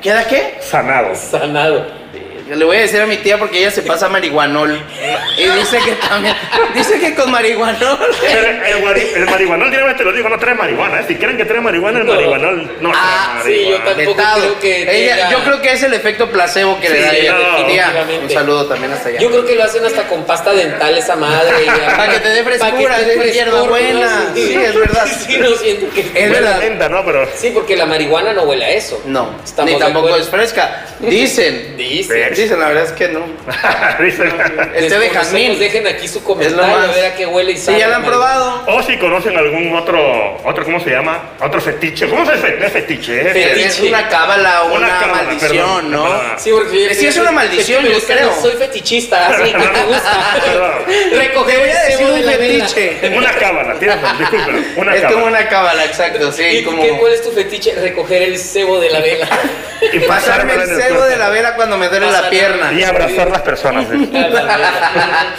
¿Queda 0.02 0.26
qué? 0.28 0.58
Sanado. 0.60 1.14
Sanado. 1.14 1.86
Le 2.48 2.64
voy 2.64 2.76
a 2.78 2.80
decir 2.80 3.00
a 3.00 3.06
mi 3.06 3.18
tía 3.18 3.38
porque 3.38 3.58
ella 3.58 3.70
se 3.70 3.82
pasa 3.82 4.08
marihuanol. 4.08 4.80
Y 5.36 5.42
dice 5.58 5.78
que 5.84 5.92
también. 5.96 6.34
Dice 6.74 6.98
que 6.98 7.14
con 7.14 7.30
marihuanol. 7.30 7.98
Pero 8.20 8.48
el, 8.48 9.26
marihuanol, 9.26 9.70
dígame, 9.70 9.94
te 9.94 10.04
lo 10.04 10.12
digo, 10.12 10.28
no 10.28 10.38
trae 10.38 10.54
marihuana. 10.54 11.00
¿eh? 11.00 11.04
Si 11.08 11.16
quieren 11.16 11.36
que 11.36 11.44
trae 11.44 11.60
marihuana, 11.60 12.00
el 12.00 12.06
No. 12.06 12.14
marihuanol 12.14 12.76
no 12.80 12.90
Ah, 12.94 13.40
trae 13.42 13.54
sí, 13.54 13.66
yo 13.68 13.76
tampoco 13.82 14.16
creo 14.34 14.60
que 14.60 14.82
Ella- 15.04 15.16
tenga- 15.16 15.30
Yo 15.30 15.38
creo 15.44 15.60
que 15.62 15.72
es 15.72 15.82
el 15.82 15.92
efecto 15.94 16.30
placebo 16.30 16.80
que 16.80 16.88
le 16.88 17.00
da 17.02 17.12
ella. 17.14 17.32
no, 17.32 17.38
Tía, 17.38 17.86
definitivamente. 17.88 18.24
un 18.24 18.30
saludo 18.30 18.66
también 18.66 18.92
hasta 18.92 19.08
allá. 19.10 19.18
Yo 19.20 19.30
creo 19.30 19.44
que 19.44 19.54
lo 19.54 19.64
hacen 19.64 19.84
hasta 19.84 20.08
con 20.08 20.24
pasta 20.24 20.52
dental 20.52 20.96
esa 20.96 21.16
madre. 21.16 21.66
Para 21.96 22.12
que 22.14 22.20
te 22.20 22.28
dé 22.30 22.44
frescura, 22.44 23.00
es. 23.00 23.06
¿no? 23.46 24.34
Sí, 24.34 24.54
es 24.54 24.74
verdad. 24.78 25.06
Sí, 25.26 25.36
no 25.38 25.50
siento 25.56 25.86
que. 25.94 26.00
Es 26.14 26.30
verdad. 26.30 26.60
lenta, 26.60 26.88
¿no? 26.88 27.04
Pero 27.04 27.28
Sí, 27.36 27.50
porque 27.52 27.76
la 27.76 27.86
marihuana 27.86 28.32
no 28.32 28.42
huele 28.44 28.64
a 28.64 28.70
eso. 28.70 29.02
No, 29.04 29.34
Estamos 29.44 29.70
ni 29.72 29.78
tampoco 29.78 30.16
es 30.16 30.28
fresca. 30.28 30.86
Dicen. 31.00 31.76
Dice. 31.76 32.37
Dicen, 32.42 32.60
la 32.60 32.68
verdad 32.68 32.84
es 32.84 32.92
que 32.92 33.08
no. 33.08 33.20
Dicen- 34.00 34.32
El 34.74 34.88
té 34.88 34.98
de 34.98 35.10
jazmín. 35.10 35.58
Dejen 35.58 35.86
aquí 35.86 36.06
su 36.08 36.22
comentario 36.22 36.56
lo 36.66 36.84
a 36.84 36.86
ver 36.94 37.04
a 37.06 37.14
qué 37.14 37.26
huele 37.26 37.52
y 37.52 37.56
Si 37.56 37.66
sabe. 37.66 37.78
ya 37.78 37.88
la 37.88 37.96
han 37.96 38.04
probado. 38.04 38.62
O 38.66 38.82
si 38.82 38.96
conocen 38.98 39.36
algún 39.36 39.74
otro, 39.76 40.36
otro, 40.44 40.64
¿cómo 40.64 40.80
se 40.80 40.90
llama? 40.90 41.30
Otro 41.40 41.60
fetiche. 41.60 42.08
¿Cómo 42.08 42.24
se 42.26 42.36
dice? 42.36 42.48
Fetiche, 42.70 43.20
es 43.20 43.32
Fetiche. 43.32 43.64
Es 43.66 43.80
una 43.80 44.08
cábala 44.08 44.62
o 44.64 44.66
Una 44.74 44.76
una, 44.86 44.98
cábala, 44.98 45.22
maldición, 45.24 45.50
perdón, 45.56 45.90
¿no? 45.90 46.02
perdón. 46.04 46.20
Sí, 46.38 46.50
porque 46.52 46.94
Sí, 46.94 47.06
es 47.06 47.16
una 47.16 47.30
maldición, 47.32 47.82
que 47.82 47.88
yo 47.90 47.94
gusta, 47.96 48.14
creo. 48.14 48.26
no, 48.30 48.40
soy 48.42 48.52
fetichista, 48.52 49.28
así 49.28 49.50
que 49.52 49.58
me 49.58 49.82
gusta. 49.84 50.36
Recoger 51.12 51.58
voy 51.58 51.68
a 51.68 51.72
el 51.72 51.88
decir 51.88 51.96
cebo 51.98 52.14
un 52.14 52.20
de 52.20 52.26
la 52.26 52.36
vela. 52.36 52.68
fetiche. 52.68 53.16
Una 53.16 53.30
cábala, 53.32 53.74
tienes 53.78 54.00
razón, 54.00 54.18
disculpen, 54.18 54.72
una 54.76 54.94
Es 54.96 55.02
como 55.04 55.26
una 55.26 55.48
cábala, 55.48 55.84
exacto, 55.84 56.32
sí. 56.32 56.42
¿Y 56.44 56.64
como 56.64 56.86
cuál 56.98 57.12
es 57.12 57.22
tu 57.22 57.30
fetiche? 57.30 57.74
Recoger 57.74 58.22
el 58.22 58.38
cebo 58.38 58.78
de 58.80 58.90
la 58.90 59.00
vela. 59.00 59.28
Y 59.92 59.98
pasarme 60.06 60.54
el 60.54 60.66
cebo 60.66 61.02
de 61.02 61.16
la 61.16 61.28
vela 61.30 61.54
cuando 61.54 61.76
me 61.78 61.88
duele 61.88 62.10
la 62.10 62.27
Pierna. 62.30 62.72
Y 62.72 62.82
abrazar 62.82 63.30
las 63.30 63.42
personas. 63.42 63.86
¿sí? 63.90 64.06
Vela. 64.06 65.34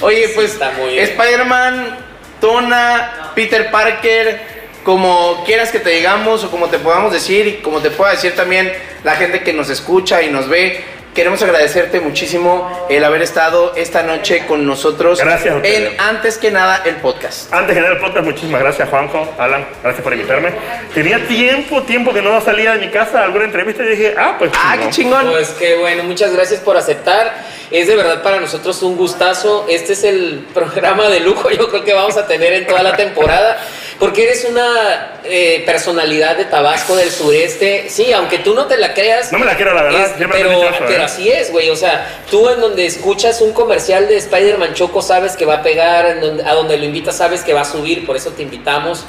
Oye, 0.00 0.30
pues 0.34 0.58
bien. 0.58 1.04
Spider-Man, 1.04 1.98
Tona, 2.40 3.32
Peter 3.34 3.70
Parker, 3.70 4.40
como 4.84 5.42
quieras 5.44 5.70
que 5.70 5.80
te 5.80 5.90
digamos 5.90 6.44
o 6.44 6.50
como 6.50 6.68
te 6.68 6.78
podamos 6.78 7.12
decir 7.12 7.46
y 7.46 7.52
como 7.56 7.80
te 7.80 7.90
pueda 7.90 8.12
decir 8.12 8.34
también 8.34 8.72
la 9.04 9.16
gente 9.16 9.42
que 9.42 9.52
nos 9.52 9.70
escucha 9.70 10.22
y 10.22 10.30
nos 10.30 10.48
ve. 10.48 10.84
Queremos 11.18 11.42
agradecerte 11.42 11.98
muchísimo 11.98 12.86
el 12.88 13.02
haber 13.02 13.22
estado 13.22 13.72
esta 13.74 14.04
noche 14.04 14.46
con 14.46 14.64
nosotros 14.64 15.18
Gracias 15.18 15.52
a 15.52 15.66
en 15.66 16.00
antes 16.00 16.38
que 16.38 16.52
nada 16.52 16.80
el 16.84 16.94
podcast. 16.98 17.52
Antes 17.52 17.74
de 17.74 17.80
nada 17.80 17.94
el 17.94 17.98
podcast, 18.00 18.24
muchísimas 18.24 18.60
gracias 18.60 18.88
Juanjo, 18.88 19.34
Alan, 19.36 19.66
gracias 19.82 20.04
por 20.04 20.12
invitarme. 20.12 20.50
Tenía 20.94 21.26
tiempo, 21.26 21.82
tiempo 21.82 22.14
que 22.14 22.22
no 22.22 22.40
salía 22.40 22.74
de 22.74 22.86
mi 22.86 22.92
casa 22.92 23.22
a 23.22 23.24
alguna 23.24 23.46
entrevista 23.46 23.82
y 23.82 23.88
dije, 23.88 24.14
ah, 24.16 24.36
pues 24.38 24.52
Ah, 24.54 24.76
qué 24.80 24.90
chingón. 24.90 25.28
Pues 25.28 25.48
que 25.50 25.74
bueno, 25.74 26.04
muchas 26.04 26.32
gracias 26.32 26.60
por 26.60 26.76
aceptar. 26.76 27.34
Es 27.72 27.88
de 27.88 27.96
verdad 27.96 28.22
para 28.22 28.38
nosotros 28.38 28.80
un 28.84 28.96
gustazo. 28.96 29.66
Este 29.68 29.94
es 29.94 30.04
el 30.04 30.46
programa 30.54 31.08
de 31.08 31.18
lujo, 31.18 31.50
yo 31.50 31.68
creo 31.68 31.82
que 31.82 31.94
vamos 31.94 32.16
a 32.16 32.28
tener 32.28 32.52
en 32.52 32.64
toda 32.68 32.84
la 32.84 32.94
temporada. 32.96 33.58
Porque 33.98 34.22
eres 34.22 34.44
una 34.48 35.18
eh, 35.24 35.64
personalidad 35.66 36.36
de 36.36 36.44
Tabasco 36.44 36.94
del 36.94 37.10
sureste. 37.10 37.86
Sí, 37.88 38.12
aunque 38.12 38.38
tú 38.38 38.54
no 38.54 38.66
te 38.66 38.76
la 38.76 38.94
creas. 38.94 39.32
No 39.32 39.40
me 39.40 39.44
la 39.46 39.56
quiero, 39.56 39.74
la 39.74 39.82
verdad, 39.82 40.02
es- 40.04 40.12
pero, 40.30 40.50
dicho 40.50 40.68
eso, 40.68 40.84
pero. 40.86 41.07
Así 41.12 41.28
es, 41.30 41.50
güey. 41.52 41.70
O 41.70 41.76
sea, 41.76 42.06
tú 42.30 42.48
en 42.48 42.60
donde 42.60 42.86
escuchas 42.86 43.40
un 43.40 43.52
comercial 43.52 44.08
de 44.08 44.16
Spider-Man 44.16 44.74
Choco 44.74 45.02
sabes 45.02 45.36
que 45.36 45.44
va 45.44 45.54
a 45.56 45.62
pegar, 45.62 46.06
en 46.06 46.20
donde- 46.20 46.44
a 46.44 46.54
donde 46.54 46.76
lo 46.76 46.84
invitas 46.84 47.16
sabes 47.16 47.42
que 47.42 47.52
va 47.52 47.62
a 47.62 47.64
subir, 47.64 48.06
por 48.06 48.16
eso 48.16 48.30
te 48.30 48.42
invitamos. 48.42 49.04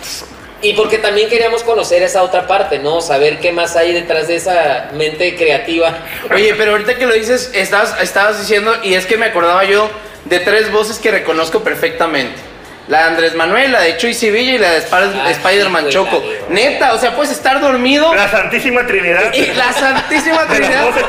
Y 0.62 0.74
porque 0.74 0.98
también 0.98 1.30
queríamos 1.30 1.64
conocer 1.64 2.04
esa 2.04 2.22
otra 2.22 2.46
parte, 2.46 2.80
¿no? 2.80 3.00
Saber 3.00 3.40
qué 3.40 3.54
más 3.54 3.78
hay 3.78 3.94
detrás 3.94 4.28
de 4.28 4.36
esa 4.36 4.90
mente 4.94 5.36
creativa. 5.38 5.98
Oye, 6.34 6.54
pero 6.56 6.72
ahorita 6.72 6.98
que 6.98 7.06
lo 7.06 7.14
dices, 7.14 7.52
estabas, 7.54 7.96
estabas 8.02 8.40
diciendo, 8.40 8.76
y 8.84 8.96
es 8.96 9.06
que 9.06 9.16
me 9.16 9.28
acordaba 9.28 9.64
yo 9.64 9.90
de 10.26 10.40
tres 10.40 10.70
voces 10.70 11.00
que 11.00 11.12
reconozco 11.12 11.62
perfectamente. 11.62 12.49
La 12.90 12.98
de 13.02 13.04
Andrés 13.06 13.36
Manuel, 13.36 13.72
la 13.72 13.82
de 13.82 13.98
Chuy 13.98 14.14
Sevilla 14.16 14.54
y 14.54 14.58
la 14.58 14.72
de 14.72 14.78
Sp- 14.82 14.96
Ah, 15.00 15.30
Spider-Man 15.30 15.86
sí, 15.86 15.92
Choco. 15.94 16.24
Neta, 16.50 16.94
o 16.94 16.98
sea, 16.98 17.16
puedes 17.16 17.32
estar 17.32 17.62
dormido 17.62 18.14
La 18.16 18.28
Santísima 18.28 18.86
Trinidad. 18.88 19.32
y 19.32 19.46
la 19.54 19.72
Santísima 19.72 20.46
Trinidad. 20.52 20.86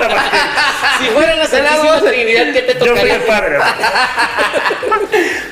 Si 1.00 1.06
fuera 1.06 1.34
la 1.34 1.46
Santísima. 1.46 2.00
Trinidad, 2.02 2.52
¿qué 2.52 2.60
te 2.62 2.74
Yo 2.74 2.80
soy 2.80 2.88
tocaría? 2.88 3.14
el 3.14 3.20
padre. 3.22 3.56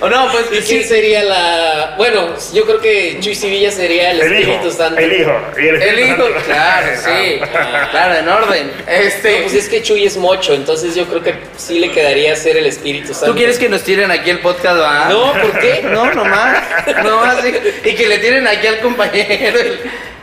O 0.00 0.08
no, 0.08 0.30
pues 0.30 0.46
¿Y 0.52 0.62
sí, 0.62 0.68
quién 0.76 0.88
sería 0.88 1.22
la...? 1.24 1.94
Bueno, 1.96 2.34
yo 2.54 2.64
creo 2.64 2.80
que 2.80 3.18
Chuy 3.20 3.34
Sevilla 3.34 3.72
sería 3.72 4.12
el, 4.12 4.20
El 4.20 4.32
Espíritu 4.32 4.66
hijo. 4.68 4.76
Santo. 4.76 5.00
El 5.00 5.12
hijo. 5.20 5.32
Y 5.60 5.66
el, 5.66 5.98
hijo, 6.00 6.22
Santo. 6.22 6.40
claro, 6.46 6.86
sí. 7.04 7.40
Claro, 7.90 8.14
en 8.14 8.28
orden. 8.28 8.72
Este, 8.86 9.32
No, 9.38 9.42
pues 9.42 9.54
es 9.54 9.68
que 9.68 9.82
Chuy 9.82 10.04
es 10.06 10.16
mocho, 10.16 10.54
entonces 10.54 10.94
yo 10.94 11.06
creo 11.06 11.22
que 11.22 11.34
sí 11.56 11.80
le 11.80 11.90
quedaría 11.90 12.36
ser 12.36 12.56
el 12.56 12.66
Espíritu 12.66 13.12
Santo. 13.12 13.26
¿Tú 13.32 13.34
quieres 13.36 13.58
que 13.58 13.68
nos 13.68 13.82
tiren 13.82 14.10
aquí 14.12 14.30
el 14.30 14.38
podcast, 14.38 14.80
va? 14.80 15.06
No, 15.08 15.32
¿por 15.32 15.58
qué? 15.58 15.80
No, 15.84 16.14
nomás. 16.24 16.62
Nomás. 17.04 17.36
Y, 17.44 17.88
y 17.88 17.94
que 17.94 18.06
le 18.08 18.18
tiren 18.18 18.46
aquí 18.46 18.66
al 18.66 18.78
compañero 18.80 19.58
el, 19.58 19.80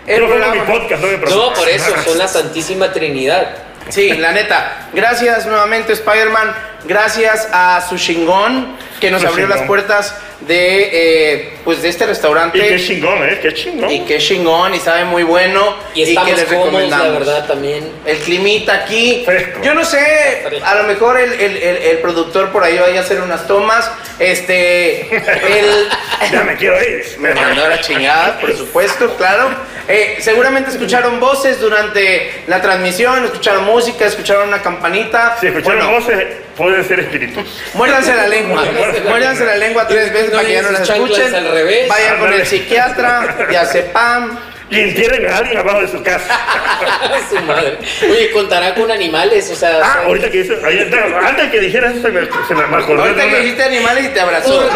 el 0.07 0.21
pongo 0.21 0.51
mi 0.51 0.59
podcast, 0.61 1.01
no 1.01 1.07
me 1.07 1.17
No, 1.17 1.53
por 1.53 1.67
eso, 1.69 1.93
son 2.05 2.17
la 2.17 2.27
Santísima 2.27 2.91
Trinidad. 2.93 3.49
Sí, 3.89 4.09
la 4.13 4.31
neta. 4.31 4.87
Gracias 4.93 5.45
nuevamente, 5.45 5.93
Spider-Man. 5.93 6.55
Gracias 6.85 7.47
a 7.51 7.85
su 7.87 7.97
chingón 7.97 8.75
que 8.99 9.09
nos 9.11 9.21
Su 9.21 9.27
abrió 9.27 9.47
las 9.47 9.61
puertas 9.63 10.15
de, 10.41 10.89
eh, 10.91 11.53
pues 11.63 11.81
de 11.83 11.89
este 11.89 12.05
restaurante. 12.07 12.57
Y 12.57 12.61
qué 12.61 12.79
chingón, 12.79 13.23
¿eh? 13.23 13.39
Qué 13.41 13.53
chingón. 13.53 13.91
Y 13.91 13.99
qué 14.01 14.17
chingón 14.19 14.73
y 14.75 14.79
sabe 14.79 15.05
muy 15.05 15.21
bueno. 15.23 15.75
Y 15.95 16.01
estamos 16.03 16.29
que 16.29 16.35
les 16.35 16.45
cómodos, 16.45 16.73
la 16.73 16.79
recomendamos. 16.97 17.19
verdad, 17.19 17.47
también. 17.47 17.91
El 18.05 18.17
climita 18.19 18.73
aquí. 18.73 19.21
Fresco. 19.25 19.59
Yo 19.63 19.73
no 19.75 19.83
sé, 19.85 20.45
a 20.63 20.75
lo 20.75 20.83
mejor 20.83 21.19
el, 21.19 21.33
el- 21.33 21.57
el- 21.57 21.77
el 21.83 21.97
productor 21.99 22.51
por 22.51 22.63
ahí 22.63 22.77
vaya 22.77 22.99
a 23.01 23.03
hacer 23.03 23.21
unas 23.21 23.45
tomas. 23.47 23.91
Este. 24.19 25.01
El, 25.15 25.89
Ya 26.31 26.43
me 26.43 26.55
quiero 26.55 26.79
ir. 26.81 27.03
me 27.19 27.33
mandó 27.33 27.67
la 27.67 27.79
chingada, 27.81 28.39
por 28.39 28.55
supuesto, 28.55 29.15
claro. 29.17 29.49
Eh, 29.87 30.17
seguramente 30.19 30.71
escucharon 30.71 31.19
voces 31.19 31.59
durante 31.59 32.43
la 32.47 32.59
transmisión, 32.61 33.23
escucharon 33.25 33.65
música, 33.65 34.05
escucharon 34.05 34.47
una 34.47 34.61
campanita. 34.61 35.37
Si 35.39 35.47
escucharon 35.47 35.79
Bueno, 35.85 35.99
voces, 35.99 36.25
pueden 36.57 36.83
ser 36.87 37.01
espíritus. 37.01 37.45
Muérdanse 37.75 38.15
la 38.15 38.27
lengua. 38.27 38.63
Muérdanse 39.07 39.45
la 39.45 39.57
lengua 39.57 39.87
tres 39.87 40.11
veces 40.11 40.29
No 40.29 40.37
para 40.37 40.47
que 40.47 40.53
ya 40.53 40.61
no 40.63 40.71
las 40.71 40.89
escuchen. 40.89 41.35
al 41.35 41.51
revés. 41.51 41.87
Vayan 41.89 42.17
con 42.19 42.33
el 42.33 42.45
psiquiatra, 42.47 43.35
diazepam, 43.49 44.39
y 44.69 44.79
entierren 44.79 45.29
a 45.31 45.37
alguien 45.37 45.57
abajo 45.57 45.81
de 45.81 45.87
su 45.87 46.01
casa. 46.01 46.39
Su 47.29 47.39
madre. 47.45 47.77
Oye, 48.09 48.31
contará 48.31 48.73
con 48.73 48.89
animales, 48.91 49.49
o 49.51 49.55
sea. 49.55 49.79
Ah, 49.83 50.03
ahorita 50.05 50.29
que 50.29 50.43
dice, 50.43 50.55
no, 50.89 51.17
antes 51.19 51.49
que 51.51 51.59
dijera 51.59 51.91
eso, 51.91 52.01
se 52.01 52.09
me, 52.09 52.21
se 52.47 52.55
me, 52.55 52.63
acordé 52.63 53.01
Ahorita 53.03 53.29
que 53.29 53.39
dijiste 53.41 53.63
animales 53.63 54.05
y 54.05 54.07
te 54.09 54.19
abrazó. 54.19 54.69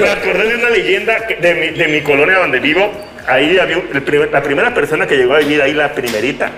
Me 0.00 0.10
acordé 0.10 0.48
de 0.48 0.54
una 0.56 0.70
leyenda 0.70 1.18
de 1.40 1.54
mi, 1.54 1.70
de 1.78 1.88
mi 1.88 2.00
colonia 2.02 2.38
donde 2.38 2.60
vivo. 2.60 2.92
Ahí 3.26 3.58
había 3.58 3.76
un- 3.78 3.88
el 3.92 4.02
primer- 4.02 4.30
la 4.32 4.42
primera 4.42 4.72
persona 4.72 5.06
que 5.06 5.16
llegó 5.16 5.34
a 5.34 5.38
vivir 5.38 5.60
ahí, 5.60 5.74
la 5.74 5.92
primerita, 5.92 6.50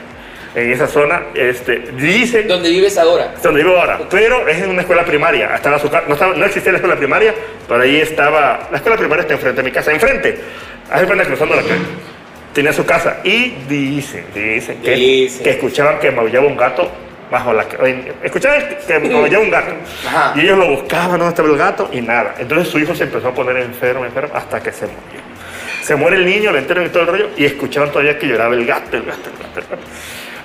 en 0.55 0.71
esa 0.73 0.87
zona, 0.87 1.23
este, 1.35 1.79
dicen 1.97 2.47
¿Dónde 2.47 2.69
vives 2.71 2.97
ahora? 2.97 3.35
donde 3.43 3.63
vivo 3.65 3.77
ahora, 3.77 3.99
pero 4.09 4.47
es 4.49 4.59
en 4.59 4.71
una 4.71 4.83
escuela 4.83 5.05
primaria. 5.05 5.51
Estaba 5.57 5.79
su 5.81 5.89
no, 5.91 6.13
estaba- 6.15 6.35
no 6.35 6.45
existía 6.45 6.71
la 6.73 6.79
escuela 6.79 6.97
primaria, 6.97 7.35
pero 7.67 7.83
ahí 7.83 7.97
estaba. 8.01 8.69
La 8.71 8.77
escuela 8.77 8.97
primaria 8.97 9.23
está 9.23 9.35
enfrente 9.35 9.63
de 9.63 9.69
mi 9.69 9.73
casa, 9.73 9.91
enfrente. 9.93 10.39
Ahí 10.91 11.07
cuenta 11.07 11.25
cruzando 11.25 11.55
la 11.57 11.63
calle. 11.63 11.81
Tenía 12.53 12.73
su 12.73 12.85
casa 12.85 13.19
y 13.23 13.51
dicen, 13.69 14.25
dicen 14.35 14.81
que, 14.83 14.95
Dicen. 14.95 15.45
que 15.45 15.51
escuchaban 15.51 16.01
que 16.01 16.11
maullaba 16.11 16.47
un 16.47 16.57
gato 16.57 16.91
bajo 17.31 17.53
la 17.53 17.65
Escuchaban 18.25 18.77
que 18.87 18.99
maullaba 18.99 19.45
un 19.45 19.51
gato. 19.51 19.73
Ajá. 20.09 20.33
Y 20.35 20.41
ellos 20.41 20.59
lo 20.59 20.69
buscaban, 20.69 21.11
¿dónde 21.21 21.29
estaba 21.29 21.49
el 21.49 21.57
gato? 21.57 21.89
Y 21.93 22.01
nada. 22.01 22.35
Entonces 22.39 22.69
su 22.69 22.81
hijo 22.81 22.95
se 22.95 23.05
empezó 23.05 23.29
a 23.29 23.35
poner 23.35 23.57
enfermo, 23.59 24.05
enfermo, 24.05 24.35
hasta 24.35 24.61
que 24.61 24.73
se 24.73 24.87
murió. 24.87 25.21
Se 25.83 25.95
muere 25.95 26.17
el 26.17 26.27
niño, 26.27 26.51
le 26.51 26.59
entierran 26.59 26.87
y 26.87 26.89
todo 26.89 27.05
el 27.05 27.09
rollo, 27.09 27.31
y 27.37 27.45
escuchaban 27.45 27.91
todavía 27.91 28.19
que 28.19 28.27
lloraba 28.27 28.55
el 28.55 28.67
gato, 28.67 28.97
el 28.97 29.05
gato, 29.05 29.31
el 29.33 29.39
gato, 29.47 29.61
el 29.61 29.67
gato. 29.67 29.83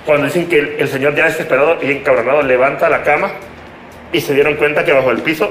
Cuando 0.04 0.26
dicen 0.26 0.48
que 0.48 0.58
el, 0.60 0.76
el 0.78 0.88
señor 0.88 1.14
ya 1.16 1.24
desesperado 1.24 1.78
y 1.82 1.90
encabronado 1.90 2.42
levanta 2.42 2.88
la 2.88 3.02
cama 3.02 3.32
y 4.12 4.20
se 4.20 4.32
dieron 4.32 4.54
cuenta 4.54 4.84
que 4.84 4.92
bajo 4.92 5.10
el 5.10 5.18
piso 5.22 5.50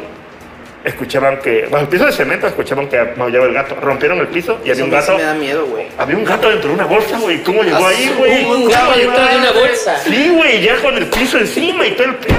escuchaban 0.86 1.40
que, 1.40 1.68
bajo 1.70 1.84
el 1.84 1.90
piso 1.90 2.06
de 2.06 2.12
cemento 2.12 2.48
escuchaban 2.48 2.88
que 2.88 3.04
maullaba 3.18 3.46
el 3.46 3.54
gato. 3.54 3.76
Rompieron 3.76 4.20
el 4.20 4.28
piso 4.28 4.60
y 4.64 4.72
había 4.72 4.84
un 4.86 4.90
mí 4.92 4.96
sí 4.96 5.02
gato. 5.02 5.18
me 5.18 5.24
da 5.24 5.34
miedo, 5.34 5.66
güey. 5.66 5.88
Había 5.98 6.16
un 6.18 6.24
gato 6.24 6.50
dentro 6.50 6.70
de 6.70 6.76
una 6.76 6.86
bolsa, 6.86 7.18
güey. 7.20 7.44
¿Cómo 7.44 7.64
llegó 7.64 7.78
Ah, 7.86 7.90
ahí, 7.90 8.14
güey? 8.18 8.46
un 8.46 8.70
gato 8.70 8.98
dentro 8.98 9.26
de 9.28 9.38
una 9.38 9.52
bolsa. 9.52 9.98
Sí, 10.04 10.30
güey, 10.36 10.62
ya 10.62 10.76
con 10.82 10.96
el 10.96 11.08
piso 11.08 11.38
encima 11.38 11.86
y 11.88 11.92
todo 11.92 12.08
el 12.08 12.16
pedo. 12.16 12.36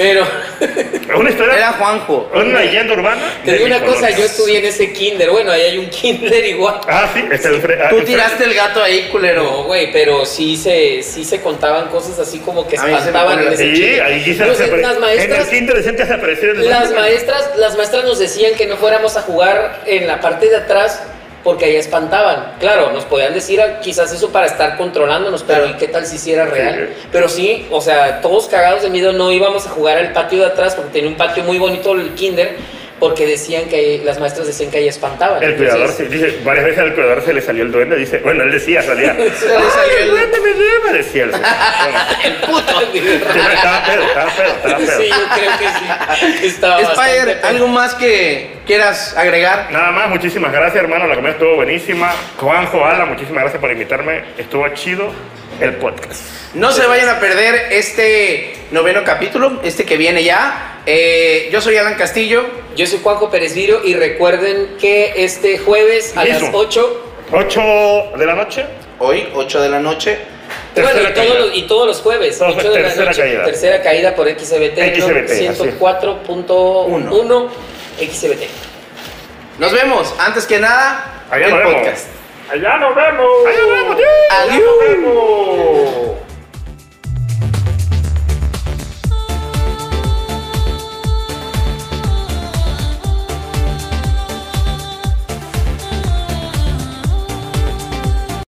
Pero 0.00 0.26
Una 1.18 1.28
historia, 1.28 1.56
Era 1.56 1.72
Juanjo. 1.72 2.30
una 2.34 2.60
leyenda 2.60 2.94
urbana. 2.94 3.20
te 3.44 3.52
digo 3.52 3.66
una 3.66 3.80
cosa, 3.80 4.08
yo 4.10 4.24
estudié 4.24 4.58
en 4.60 4.64
ese 4.66 4.92
kinder. 4.92 5.28
Bueno, 5.30 5.50
ahí 5.52 5.60
hay 5.62 5.78
un 5.78 5.90
kinder 5.90 6.42
igual. 6.46 6.80
Ah, 6.88 7.10
sí, 7.12 7.22
está 7.30 7.48
el 7.48 7.62
fre- 7.62 7.78
ah, 7.84 7.88
Tú 7.90 7.96
el 7.98 8.02
fre- 8.02 8.06
tiraste 8.06 8.44
el 8.44 8.54
gato 8.54 8.82
ahí, 8.82 9.08
culero. 9.10 9.42
No, 9.42 9.64
güey, 9.64 9.92
pero 9.92 10.24
sí 10.24 10.56
se, 10.56 11.02
sí 11.02 11.24
se 11.24 11.40
contaban 11.42 11.88
cosas 11.88 12.18
así 12.18 12.38
como 12.38 12.66
que 12.66 12.78
se 12.78 12.86
espantaban 12.90 13.40
en 13.40 13.44
la- 13.46 13.52
ese 13.52 13.74
Sí, 13.76 14.00
ahí 14.00 14.20
dice 14.20 14.46
No 14.46 14.54
sé, 14.54 14.64
apare- 14.70 14.80
las 14.80 14.90
En 14.90 14.94
el 14.96 15.00
maestras, 15.00 15.48
kinder 15.48 15.82
se 15.82 16.14
apareció 16.14 16.50
el 16.52 16.68
las 16.68 16.92
maestras, 16.92 17.50
las 17.56 17.76
maestras 17.76 18.04
nos 18.04 18.18
decían 18.18 18.54
que 18.54 18.66
no 18.66 18.76
fuéramos 18.78 19.16
a 19.18 19.22
jugar 19.22 19.82
en 19.86 20.06
la 20.06 20.20
parte 20.20 20.48
de 20.48 20.56
atrás 20.56 21.02
porque 21.44 21.64
ahí 21.66 21.76
espantaban. 21.76 22.52
Claro, 22.60 22.92
nos 22.92 23.04
podían 23.04 23.32
decir 23.34 23.60
ah, 23.60 23.80
quizás 23.80 24.12
eso 24.12 24.30
para 24.30 24.46
estar 24.46 24.76
controlándonos, 24.76 25.42
pero 25.42 25.62
Claro. 25.62 25.76
¿y 25.76 25.78
qué 25.78 25.88
tal 25.88 26.06
si 26.06 26.18
sí 26.18 26.32
era 26.32 26.46
real? 26.46 26.90
Sí. 26.92 27.08
Pero 27.10 27.28
sí, 27.28 27.66
o 27.70 27.80
sea, 27.80 28.20
todos 28.20 28.46
cagados 28.46 28.82
de 28.82 28.90
miedo 28.90 29.12
no 29.12 29.32
íbamos 29.32 29.66
a 29.66 29.70
jugar 29.70 29.98
al 29.98 30.12
patio 30.12 30.38
de 30.40 30.46
atrás 30.46 30.74
porque 30.74 30.90
tenía 30.92 31.08
un 31.10 31.16
patio 31.16 31.42
muy 31.44 31.58
bonito 31.58 31.92
el 31.92 32.10
kinder 32.14 32.56
porque 33.00 33.26
decían 33.26 33.64
que 33.68 33.76
ahí- 33.76 33.98
las 34.04 34.20
maestras 34.20 34.46
decían 34.46 34.70
que 34.70 34.78
ahí 34.78 34.86
espantaban. 34.88 35.42
El 35.42 35.56
cuidador, 35.56 35.80
Entonces, 35.90 36.06
sí, 36.10 36.16
dice, 36.16 36.38
varias 36.44 36.66
veces 36.66 36.78
al 36.80 36.94
cuidador 36.94 37.22
se 37.24 37.32
le 37.32 37.40
salió 37.40 37.62
el 37.64 37.72
duende, 37.72 37.96
dice, 37.96 38.18
bueno, 38.18 38.44
él 38.44 38.52
decía, 38.52 38.82
salía. 38.82 39.14
Se 39.16 39.24
le 39.24 39.30
salió 39.34 39.56
"Ay, 39.56 40.02
el- 40.02 40.10
duende 40.10 40.40
me 40.40 40.50
lleva, 40.52 40.92
decía 40.92 41.22
el. 41.24 41.30
Bueno, 41.30 42.36
puto. 42.46 42.80
estaba 42.80 43.84
pedo, 43.84 44.02
estaba 44.04 44.30
pedo, 44.30 44.52
estaba 44.52 44.76
pedo. 44.76 45.00
Sí, 45.00 45.08
yo 45.08 45.34
creo 45.34 45.58
que 45.58 45.66
sí. 46.38 46.46
Estaba 46.46 46.80
Spider. 46.82 47.40
¿algo 47.42 47.66
más 47.68 47.94
que 47.94 48.50
quieras 48.66 49.16
agregar? 49.16 49.68
Nada 49.70 49.90
más, 49.92 50.08
muchísimas 50.10 50.52
gracias, 50.52 50.76
hermano. 50.82 51.06
La 51.06 51.14
comida 51.14 51.32
estuvo 51.32 51.56
buenísima. 51.56 52.12
Juanjo, 52.38 52.84
Ala, 52.84 53.06
muchísimas 53.06 53.42
gracias 53.44 53.60
por 53.60 53.70
invitarme. 53.70 54.22
Estuvo 54.38 54.68
chido 54.74 55.12
el 55.60 55.74
podcast. 55.76 56.20
No 56.54 56.72
se 56.72 56.86
vayan 56.86 57.08
a 57.08 57.20
perder 57.20 57.72
este 57.72 58.54
noveno 58.70 59.04
capítulo, 59.04 59.60
este 59.62 59.84
que 59.84 59.96
viene 59.96 60.24
ya. 60.24 60.80
Eh, 60.86 61.48
yo 61.52 61.60
soy 61.60 61.76
Alan 61.76 61.94
Castillo. 61.94 62.44
Yo 62.76 62.86
soy 62.86 63.00
Juanjo 63.02 63.30
Pérez 63.30 63.54
Viro 63.54 63.80
y 63.84 63.94
recuerden 63.94 64.76
que 64.80 65.12
este 65.24 65.58
jueves 65.58 66.16
a 66.16 66.24
las 66.24 66.40
Mismo. 66.42 66.58
8 66.58 67.06
8 67.32 67.60
de 68.16 68.26
la 68.26 68.34
noche. 68.34 68.64
Hoy, 68.98 69.28
8 69.34 69.60
de 69.62 69.68
la 69.68 69.78
noche. 69.80 70.18
Bueno, 70.74 71.00
y, 71.02 71.12
todos 71.14 71.38
los, 71.38 71.56
y 71.56 71.62
todos 71.62 71.86
los 71.86 72.00
jueves, 72.00 72.38
Todos- 72.38 72.56
8 72.56 72.70
de 72.72 72.80
la 72.80 72.88
tercera 72.88 73.06
noche, 73.10 73.22
caída. 73.22 73.44
tercera 73.44 73.82
caída 73.82 74.14
por 74.14 74.28
XBT, 74.28 75.00
XBT, 75.00 75.48
así. 75.48 75.62
104.1 75.68 77.48
XBT. 77.98 78.48
Nos 79.58 79.72
vemos. 79.72 80.14
Antes 80.18 80.46
que 80.46 80.58
nada, 80.58 81.24
Allá 81.30 81.46
el 81.46 81.50
nos 81.50 81.58
vemos. 81.60 81.88
Allá 82.50 82.78
nos 82.78 82.94
vemos. 82.96 83.46
Allá 83.46 83.60
nos 83.60 83.70
vemos. 83.70 83.94
Adiós. 83.94 84.08
Allá 84.30 84.58
nos 84.58 84.78
vemos. 84.80 86.29